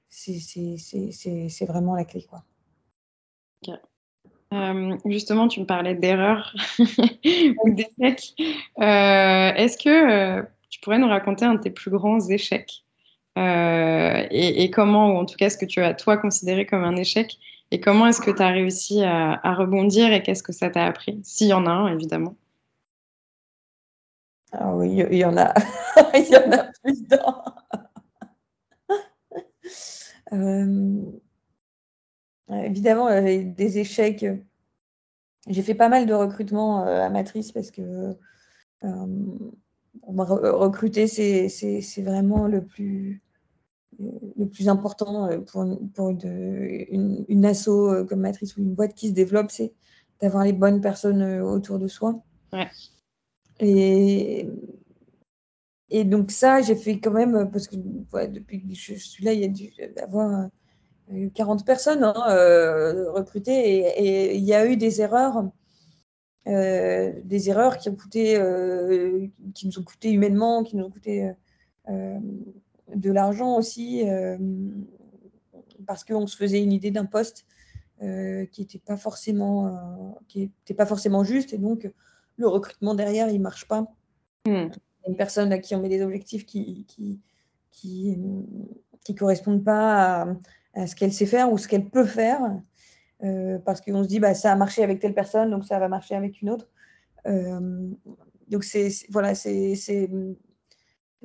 c'est 0.08 1.66
vraiment 1.66 1.94
la 1.94 2.06
clé. 2.06 2.24
Quoi. 2.24 2.42
justement, 5.04 5.48
tu 5.48 5.60
me 5.60 5.66
parlais 5.66 5.94
d'erreurs 5.94 6.56
ou 6.78 7.74
d'échecs. 7.74 8.34
Est-ce 8.78 9.76
que 9.76 10.46
tu 10.70 10.80
pourrais 10.80 10.98
nous 10.98 11.08
raconter 11.08 11.44
un 11.44 11.56
de 11.56 11.60
tes 11.60 11.70
plus 11.70 11.90
grands 11.90 12.26
échecs? 12.26 12.86
Et, 13.36 14.70
comment, 14.72 15.10
ou 15.10 15.18
en 15.18 15.26
tout 15.26 15.36
cas 15.36 15.50
ce 15.50 15.58
que 15.58 15.66
tu 15.66 15.82
as 15.82 15.92
toi 15.92 16.16
considéré 16.16 16.64
comme 16.64 16.84
un 16.84 16.96
échec, 16.96 17.38
et 17.70 17.80
comment 17.80 18.06
est-ce 18.06 18.20
que 18.20 18.30
tu 18.30 18.42
as 18.42 18.48
réussi 18.48 19.02
à, 19.04 19.54
rebondir 19.54 20.12
et 20.12 20.22
qu'est-ce 20.22 20.42
que 20.42 20.52
ça 20.52 20.70
t'a 20.70 20.86
appris? 20.86 21.20
S'il 21.24 21.48
y 21.48 21.52
en 21.52 21.66
a 21.66 21.70
un, 21.70 21.92
évidemment. 21.92 22.36
Ah 24.52 24.74
oui, 24.74 25.04
il 25.10 25.18
y 25.18 25.24
en 25.24 25.36
a, 25.36 25.52
il 26.14 26.28
y 26.28 26.36
en 26.36 26.52
a 26.52 26.64
plus 26.82 27.06
d'un. 27.06 27.44
évidemment, 32.64 33.08
des 33.08 33.78
échecs 33.78 34.24
j'ai 35.48 35.62
fait 35.62 35.74
pas 35.74 35.88
mal 35.88 36.06
de 36.06 36.14
recrutements 36.14 36.86
euh, 36.86 37.02
à 37.02 37.10
Matrice 37.10 37.52
parce 37.52 37.70
que 37.70 38.16
euh, 38.84 39.06
recruter, 40.02 41.06
c'est 41.06 42.02
vraiment 42.02 42.46
le 42.46 42.64
plus, 42.64 43.22
le 43.98 44.46
plus 44.46 44.68
important 44.68 45.26
euh, 45.26 45.38
pour, 45.38 45.64
pour 45.94 46.10
une, 46.10 47.24
une, 47.28 47.44
asso 47.44 48.04
comme 48.08 48.20
Matrice 48.20 48.56
ou 48.56 48.60
une 48.60 48.74
boîte 48.74 48.94
qui 48.94 49.08
se 49.08 49.14
développe, 49.14 49.50
c'est 49.50 49.72
d'avoir 50.20 50.44
les 50.44 50.52
bonnes 50.52 50.80
personnes 50.80 51.40
autour 51.40 51.78
de 51.78 51.88
soi. 51.88 52.22
Ouais. 52.52 52.68
Et, 53.60 54.48
et 55.90 56.04
donc 56.04 56.30
ça, 56.30 56.60
j'ai 56.60 56.76
fait 56.76 57.00
quand 57.00 57.12
même, 57.12 57.50
parce 57.50 57.66
que 57.66 57.76
depuis 57.76 58.62
que 58.62 58.74
je 58.74 58.94
suis 58.94 59.24
là, 59.24 59.32
il 59.32 59.40
y 59.40 59.44
a 59.44 59.48
dû 59.48 59.70
avoir 60.02 60.48
40 61.34 61.64
personnes 61.64 62.04
hein, 62.04 62.14
euh, 62.28 63.10
recrutées 63.12 63.86
et 63.96 64.36
il 64.36 64.44
y 64.44 64.54
a 64.54 64.66
eu 64.66 64.76
des 64.76 65.00
erreurs, 65.00 65.44
euh, 66.46 67.12
des 67.24 67.48
erreurs 67.48 67.78
qui 67.78 67.88
ont 67.88 67.96
coûté, 67.96 68.38
euh, 68.38 69.26
qui 69.54 69.66
nous 69.66 69.78
ont 69.78 69.82
coûté 69.84 70.10
humainement, 70.10 70.62
qui 70.62 70.76
nous 70.76 70.84
ont 70.84 70.90
coûté 70.90 71.30
de 72.94 73.10
l'argent 73.10 73.56
aussi, 73.56 74.04
parce 75.86 76.04
qu'on 76.04 76.26
se 76.26 76.36
faisait 76.36 76.62
une 76.62 76.72
idée 76.72 76.90
d'un 76.90 77.04
poste 77.04 77.46
qui 78.00 78.60
n'était 78.60 78.78
pas 78.78 78.96
forcément, 78.96 80.16
qui 80.28 80.50
était 80.62 80.74
pas 80.74 80.86
forcément 80.86 81.24
juste 81.24 81.52
et 81.52 81.58
donc 81.58 81.90
le 82.36 82.48
recrutement 82.48 82.94
derrière 82.94 83.28
il 83.28 83.40
marche 83.40 83.66
pas. 83.66 83.86
Hmm. 84.46 84.68
Une 85.06 85.16
personne 85.16 85.52
à 85.52 85.58
qui 85.58 85.74
on 85.74 85.80
met 85.80 85.88
des 85.88 86.02
objectifs 86.02 86.46
qui 86.46 86.84
qui, 86.86 87.20
qui, 87.70 88.18
qui 89.04 89.14
correspondent 89.14 89.64
pas 89.64 90.26
à 90.74 90.86
ce 90.86 90.94
qu'elle 90.94 91.12
sait 91.12 91.26
faire 91.26 91.52
ou 91.52 91.58
ce 91.58 91.68
qu'elle 91.68 91.88
peut 91.88 92.04
faire, 92.04 92.40
euh, 93.24 93.58
parce 93.58 93.80
qu'on 93.80 94.02
se 94.02 94.08
dit 94.08 94.20
bah, 94.20 94.34
ça 94.34 94.52
a 94.52 94.56
marché 94.56 94.82
avec 94.82 95.00
telle 95.00 95.14
personne, 95.14 95.50
donc 95.50 95.64
ça 95.64 95.78
va 95.78 95.88
marcher 95.88 96.14
avec 96.14 96.40
une 96.40 96.50
autre. 96.50 96.68
Euh, 97.26 97.88
donc 98.48 98.64
c'est 98.64 98.88
voilà, 99.10 99.34
c'est 99.34 99.74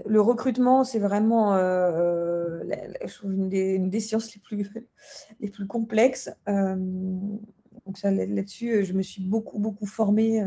le 0.05 0.21
recrutement, 0.21 0.83
c'est 0.83 0.99
vraiment 0.99 1.55
euh, 1.55 2.63
une, 3.23 3.49
des, 3.49 3.75
une, 3.75 3.89
des, 3.89 3.99
sciences 3.99 4.33
les 4.33 4.41
plus 4.41 4.69
les 5.39 5.49
plus 5.49 5.67
complexes. 5.67 6.29
ça 6.45 8.11
là-dessus, 8.11 8.85
je 8.85 8.93
me 8.93 9.01
suis 9.03 9.23
beaucoup 9.23 9.59
beaucoup 9.59 9.85
formée 9.85 10.43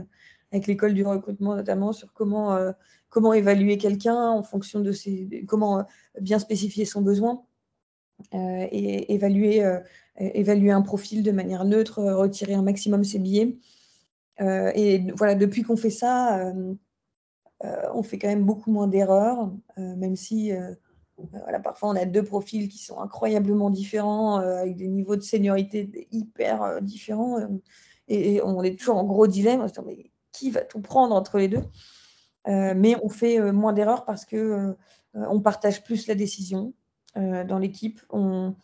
avec 0.53 0.66
l'école 0.66 0.94
du 0.94 1.05
recrutement 1.05 1.55
notamment 1.55 1.92
sur 1.92 2.12
comment 2.12 2.59
comment 3.09 3.32
évaluer 3.32 3.78
quelqu'un 3.78 4.30
en 4.30 4.42
fonction 4.42 4.80
de 4.80 4.92
ses 4.92 5.44
comment 5.47 5.86
bien 6.20 6.38
spécifier 6.38 6.84
son 6.84 7.03
besoin. 7.03 7.44
Euh, 8.34 8.66
et 8.72 9.14
évaluer, 9.14 9.62
euh, 9.62 9.78
évaluer 10.16 10.70
un 10.70 10.82
profil 10.82 11.22
de 11.22 11.30
manière 11.30 11.64
neutre, 11.64 12.03
retirer 12.03 12.55
un 12.55 12.62
maximum 12.62 13.05
ses 13.05 13.18
billets. 13.18 13.57
Euh, 14.40 14.72
et 14.74 15.07
voilà, 15.14 15.34
depuis 15.34 15.62
qu'on 15.62 15.76
fait 15.76 15.90
ça, 15.90 16.53
on 17.63 18.03
fait 18.03 18.19
quand 18.19 18.29
même 18.29 18.45
beaucoup 18.45 18.71
moins 18.71 18.87
d'erreurs, 18.87 19.51
même 19.77 20.17
si 20.17 20.53
voilà, 21.33 21.61
parfois 21.61 21.91
on 21.91 21.97
a 21.97 22.05
deux 22.05 22.23
profils 22.23 22.69
qui 22.69 22.79
sont 22.79 23.01
incroyablement 23.01 23.71
différents, 23.71 24.37
avec 24.37 24.77
des 24.77 24.89
niveaux 24.89 25.17
de 25.17 25.23
seniorité 25.23 26.09
hyper 26.13 26.83
différents, 26.83 27.39
et, 28.09 28.41
on 28.43 28.63
est 28.63 28.79
toujours 28.79 28.97
en 28.97 29.05
gros 29.05 29.27
dilemme, 29.27 29.67
mais 29.87 30.11
qui 30.33 30.51
va 30.51 30.61
tout 30.61 30.81
prendre 30.81 31.15
entre 31.15 31.39
les 31.39 31.49
deux? 31.49 31.65
Mais 32.47 32.97
on 33.03 33.09
fait 33.09 33.53
moins 33.53 33.73
d'erreurs 33.73 34.05
parce 34.05 34.25
que 34.25 34.77
on 35.15 35.41
partage 35.41 35.83
plus 35.83 36.07
la 36.07 36.15
décision, 36.15 36.75
euh, 37.17 37.45
dans 37.45 37.59
l'équipe. 37.59 38.01
On, 38.11 38.55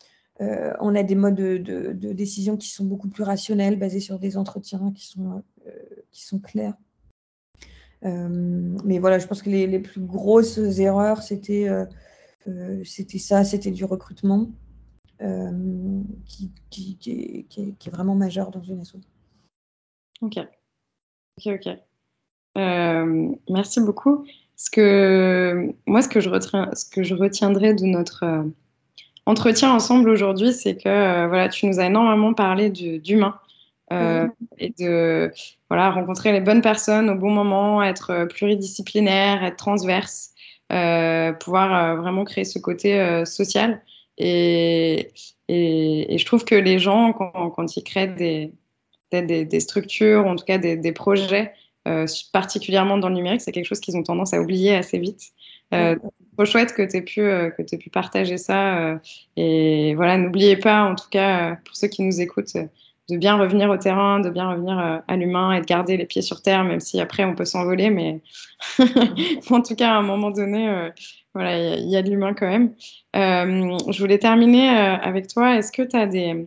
euh, 0.43 0.74
a 0.74 1.03
des 1.03 1.14
modes 1.14 1.34
de, 1.34 2.12
décision 2.12 2.57
qui 2.59 2.68
sont 2.68 2.84
beaucoup 2.84 3.09
plus 3.09 3.22
rationnels, 3.22 3.78
basés 3.78 4.01
sur 4.01 4.18
des 4.18 4.36
entretiens 4.36 4.93
euh, 5.26 5.70
qui 6.11 6.24
sont 6.26 6.38
clairs. 6.38 6.74
Mais 8.03 8.98
voilà, 8.98 9.18
je 9.18 9.26
pense 9.26 9.42
que 9.42 9.50
les, 9.50 9.78
plus 9.78 10.00
grosses 10.00 10.59
erreurs, 10.59 11.22
c'était 11.22 11.68
c'était 12.84 13.18
ça, 13.18 13.44
c'était 13.44 13.70
du 13.70 13.84
recrutement 13.84 14.48
qui, 16.26 16.50
qui, 16.70 17.46
est, 17.57 17.90
vraiment 17.90 18.14
majeur 18.14 18.50
dans 18.50 18.62
une 18.62 18.80
asso. 18.80 18.96
Ok, 20.20 20.38
ok, 21.38 21.55
ok. 21.55 21.78
merci 23.48 23.80
beaucoup. 23.80 24.24
Ce 24.62 24.70
que, 24.70 25.74
moi, 25.86 26.03
ce 26.03 26.09
que, 26.09 26.20
je 26.20 26.30
retiens, 26.30 26.70
ce 26.72 26.84
que 26.84 27.03
je 27.03 27.16
retiendrai 27.16 27.74
de 27.74 27.84
notre 27.84 28.22
euh, 28.24 28.44
entretien 29.26 29.72
ensemble 29.72 30.09
aujourd'hui, 30.09 30.53
c'est 30.53 30.76
que 30.76 30.88
euh, 30.88 31.26
voilà, 31.26 31.48
tu 31.48 31.66
nous 31.66 31.80
as 31.80 31.86
énormément 31.86 32.32
parlé 32.32 32.70
d'humain 32.70 33.40
euh, 33.93 34.26
et 34.59 34.72
de 34.78 35.30
voilà, 35.68 35.90
rencontrer 35.90 36.32
les 36.32 36.40
bonnes 36.40 36.62
personnes 36.62 37.11
au 37.11 37.14
bon 37.14 37.30
moment, 37.30 37.82
être 37.82 38.26
pluridisciplinaire, 38.26 39.45
être 39.45 39.57
transverse, 39.57 40.30
pouvoir 40.68 41.97
vraiment 41.97 42.24
créer 42.24 42.45
ce 42.45 42.59
côté 42.59 43.24
social. 43.26 43.82
Et, 44.18 45.12
et, 45.49 46.16
je 46.18 46.24
trouve 46.24 46.45
que 46.45 46.55
les 46.55 46.78
gens, 46.78 47.12
quand, 47.12 47.51
quand 47.51 47.76
ils 47.76 47.82
créent 47.82 48.09
des, 48.09 48.53
des, 49.11 49.45
des, 49.45 49.61
structures, 49.61 50.26
en 50.26 50.36
tout 50.36 50.45
cas 50.45 50.59
des, 50.59 50.76
des 50.76 50.93
projets, 50.93 51.53
euh, 51.88 52.07
particulièrement 52.32 52.97
dans 52.99 53.09
le 53.09 53.16
numérique, 53.16 53.40
c'est 53.40 53.53
quelque 53.53 53.66
chose 53.66 53.80
qu'ils 53.80 53.97
ont 53.97 54.03
tendance 54.03 54.32
à 54.34 54.40
oublier 54.40 54.74
assez 54.74 54.99
vite. 54.99 55.32
Euh, 55.74 55.97
trop 56.36 56.45
chouette 56.45 56.74
que 56.74 56.82
tu 56.82 56.97
aies, 56.97 57.03
pu, 57.03 57.20
euh, 57.22 57.51
aies 57.59 57.78
pu 57.78 57.90
partager 57.90 58.38
ça. 58.38 58.78
Euh, 58.78 58.99
et 59.36 59.95
voilà, 59.95 60.16
n'oubliez 60.16 60.57
pas, 60.57 60.82
en 60.82 60.95
tout 60.95 61.09
cas, 61.11 61.57
pour 61.64 61.74
ceux 61.74 61.88
qui 61.88 62.03
nous 62.03 62.20
écoutent, 62.20 62.57
de 63.11 63.16
bien 63.16 63.36
revenir 63.36 63.68
au 63.70 63.76
terrain, 63.76 64.20
de 64.20 64.30
bien 64.30 64.50
revenir 64.50 65.03
à 65.07 65.16
l'humain 65.16 65.53
et 65.53 65.61
de 65.61 65.66
garder 65.66 65.96
les 65.96 66.07
pieds 66.07 66.22
sur 66.22 66.40
terre, 66.40 66.64
même 66.64 66.80
si 66.80 67.00
après 67.00 67.24
on 67.24 67.34
peut 67.34 67.44
s'envoler. 67.44 67.90
Mais 67.90 68.20
en 69.50 69.61
tout 69.61 69.74
cas, 69.74 69.90
à 69.90 69.96
un 69.96 70.03
moment 70.03 70.30
donné, 70.30 70.90
voilà, 71.34 71.76
il 71.76 71.88
y, 71.90 71.96
a 71.96 72.03
de 72.03 72.11
l'humain 72.11 72.32
quand 72.32 72.48
même. 72.48 72.74
je 73.14 73.98
voulais 73.98 74.18
terminer 74.18 74.68
avec 74.68 75.26
toi. 75.26 75.57
Est-ce 75.57 75.72
que 75.72 75.82
tu 75.82 75.96
as 75.96 76.07
des, 76.07 76.46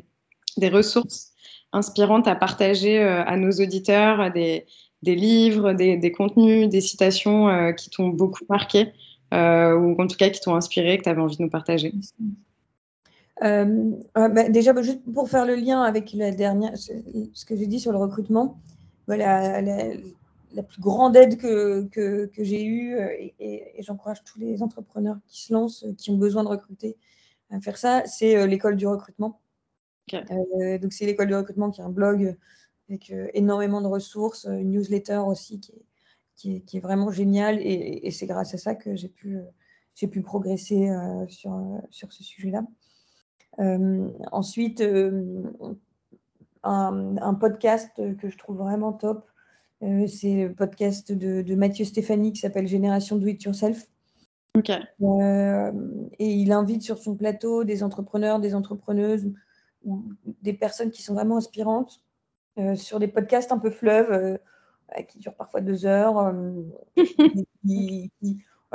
des 0.58 0.70
ressources 0.70 1.34
inspirantes 1.74 2.28
à 2.28 2.36
partager 2.36 3.01
à 3.01 3.36
nos 3.36 3.51
auditeurs, 3.51 4.32
des, 4.32 4.66
des 5.06 5.16
livres, 5.16 5.74
des, 5.74 6.12
contenus, 6.12 6.68
des 6.68 6.82
citations 6.82 7.47
euh, 7.47 7.72
qui 7.72 7.89
t'ont 7.89 8.10
beaucoup 8.10 8.43
marqué 8.49 8.88
euh, 9.34 9.76
ou 9.76 9.95
en 10.01 10.08
tout 10.08 10.18
cas 10.18 10.30
qui 10.30 10.41
t'ont 10.41 10.56
inspiré, 10.56 10.97
que 10.97 11.03
tu 11.03 11.10
avais 11.10 11.22
envie 11.22 11.38
de 11.38 11.43
nous 11.43 11.49
partager? 11.49 11.93
Euh, 13.43 13.91
bah, 14.15 14.49
Déjà, 14.49 14.73
bah, 14.73 14.81
juste 14.81 15.01
pour 15.13 15.29
faire 15.29 15.45
le 15.45 15.55
lien 15.55 15.81
avec 15.81 16.13
la 16.13 16.31
dernière, 16.31 16.77
ce 16.77 17.45
que 17.45 17.55
j'ai 17.55 17.67
dit 17.67 17.79
sur 17.79 17.91
le 17.91 17.97
recrutement, 17.97 18.59
voilà, 19.07 19.61
la, 19.61 20.63
plus 20.63 20.81
grande 20.81 21.15
aide 21.15 21.38
que, 21.38 21.83
que, 21.91 22.43
j'ai 22.43 22.63
eue, 22.63 22.97
et, 23.39 23.75
j'encourage 23.79 24.23
tous 24.23 24.39
les 24.39 24.63
entrepreneurs 24.63 25.17
qui 25.27 25.43
se 25.43 25.53
lancent, 25.53 25.86
qui 25.97 26.11
ont 26.11 26.17
besoin 26.17 26.43
de 26.43 26.49
recruter, 26.49 26.97
à 27.51 27.59
faire 27.59 27.77
ça, 27.77 28.03
c'est 28.05 28.47
l'école 28.47 28.77
du 28.77 28.88
recrutement. 28.88 29.39
donc, 30.11 30.93
c'est 30.93 31.05
l'école 31.05 31.27
du 31.27 31.36
recrutement 31.36 31.71
qui 31.71 31.81
est 31.81 31.83
un 31.83 31.89
blog 31.89 32.36
avec 32.89 33.11
euh, 33.11 33.27
énormément 33.33 33.81
de 33.81 33.88
ressources, 33.88 34.45
une 34.45 34.71
newsletter 34.71 35.17
aussi 35.17 35.59
qui 35.59 35.71
est, 35.71 35.86
qui 36.36 36.55
est, 36.55 36.59
qui 36.61 36.77
est 36.77 36.81
vraiment 36.81 37.11
géniale. 37.11 37.59
Et, 37.61 38.09
c'est 38.11 38.27
grâce 38.27 38.53
à 38.53 38.57
ça 38.57 38.75
que 38.75 38.95
j'ai 38.95 39.09
pu, 39.09 39.39
j'ai 39.95 40.07
pu 40.07 40.21
progresser 40.21 40.89
euh, 40.89 41.27
sur, 41.27 41.59
sur 41.89 42.11
ce 42.11 42.23
sujet-là. 42.23 42.63
Euh, 43.60 44.10
ensuite, 44.32 44.84
un, 46.64 47.34
podcast 47.39 47.91
que 48.18 48.30
je 48.30 48.38
trouve 48.38 48.58
vraiment 48.58 48.93
top, 48.93 49.26
c'est 49.82 50.47
le 50.47 50.53
podcast 50.53 51.12
de, 51.12 51.41
de, 51.41 51.56
Mathieu 51.56 51.86
Stéphanie 51.86 52.34
qui 52.34 52.39
s'appelle 52.39 52.68
Génération 52.68 53.18
Do 53.18 53.28
It 53.28 53.43
Yourself. 53.43 53.88
Okay. 54.58 54.80
et 56.18 56.32
il 56.32 56.53
invite 56.53 56.82
sur 56.82 56.97
son 56.97 57.16
plateau 57.16 57.66
des 57.66 57.84
entrepreneurs, 57.84 58.39
des 58.39 58.56
entrepreneuses 58.56 59.30
ou 59.84 60.06
des 60.41 60.53
personnes 60.53 60.91
qui 60.91 61.03
sont 61.03 61.14
vraiment 61.14 61.36
inspirantes 61.36 62.01
euh, 62.58 62.76
sur 62.76 62.99
des 62.99 63.10
podcasts 63.10 63.51
un 63.51 63.58
peu 63.58 63.70
fleuves 63.70 64.12
euh, 64.12 64.38
qui 65.10 65.20
durent 65.20 65.36
parfois 65.36 65.60
deux 65.60 65.86
heures. 65.86 66.18
Euh, 66.20 66.64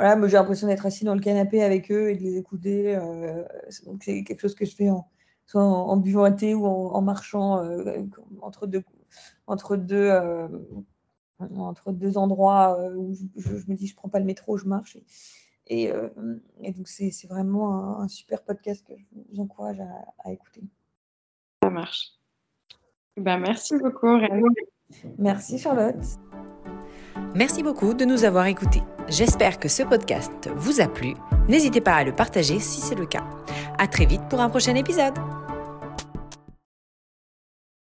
voilà, 0.01 0.15
moi 0.15 0.27
j'ai 0.27 0.37
l'impression 0.37 0.65
d'être 0.65 0.87
assis 0.87 1.05
dans 1.05 1.13
le 1.13 1.21
canapé 1.21 1.61
avec 1.61 1.91
eux 1.91 2.09
et 2.09 2.15
de 2.15 2.23
les 2.23 2.35
écouter. 2.35 2.95
donc 3.85 4.03
c'est 4.03 4.23
quelque 4.23 4.39
chose 4.39 4.55
que 4.55 4.65
je 4.65 4.75
fais 4.75 4.89
en, 4.89 5.07
soit 5.45 5.61
en, 5.61 5.95
buvant 5.95 6.23
un 6.23 6.31
thé 6.31 6.55
ou 6.55 6.65
en, 6.65 7.01
marchant 7.03 7.63
entre 8.41 8.65
deux, 8.65 8.83
entre 9.45 9.77
deux, 9.77 10.11
entre 11.55 11.91
deux 11.91 12.17
endroits 12.17 12.79
où 12.95 13.13
je, 13.37 13.51
me 13.67 13.75
dis 13.75 13.85
je 13.85 13.95
prends 13.95 14.09
pas 14.09 14.17
le 14.17 14.25
métro, 14.25 14.57
je 14.57 14.65
marche. 14.65 14.97
Et, 15.67 15.91
donc 15.91 16.87
c'est 16.87 17.27
vraiment 17.27 17.99
un, 17.99 18.07
super 18.07 18.41
podcast 18.43 18.83
que 18.83 18.93
je 18.97 19.03
vous 19.31 19.39
encourage 19.39 19.79
à, 20.25 20.31
écouter. 20.31 20.63
Ça 21.61 21.69
marche. 21.69 22.13
Ben, 23.17 23.37
merci 23.37 23.77
beaucoup, 23.77 24.17
Merci 25.19 25.59
Charlotte. 25.59 26.17
Merci 27.35 27.63
beaucoup 27.63 27.93
de 27.93 28.05
nous 28.05 28.23
avoir 28.23 28.45
écoutés. 28.45 28.83
J'espère 29.07 29.59
que 29.59 29.67
ce 29.67 29.83
podcast 29.83 30.49
vous 30.55 30.81
a 30.81 30.87
plu. 30.87 31.15
N'hésitez 31.47 31.81
pas 31.81 31.95
à 31.95 32.03
le 32.03 32.13
partager 32.13 32.59
si 32.59 32.81
c'est 32.81 32.95
le 32.95 33.05
cas. 33.05 33.23
À 33.77 33.87
très 33.87 34.05
vite 34.05 34.21
pour 34.29 34.41
un 34.41 34.49
prochain 34.49 34.75
épisode. 34.75 35.15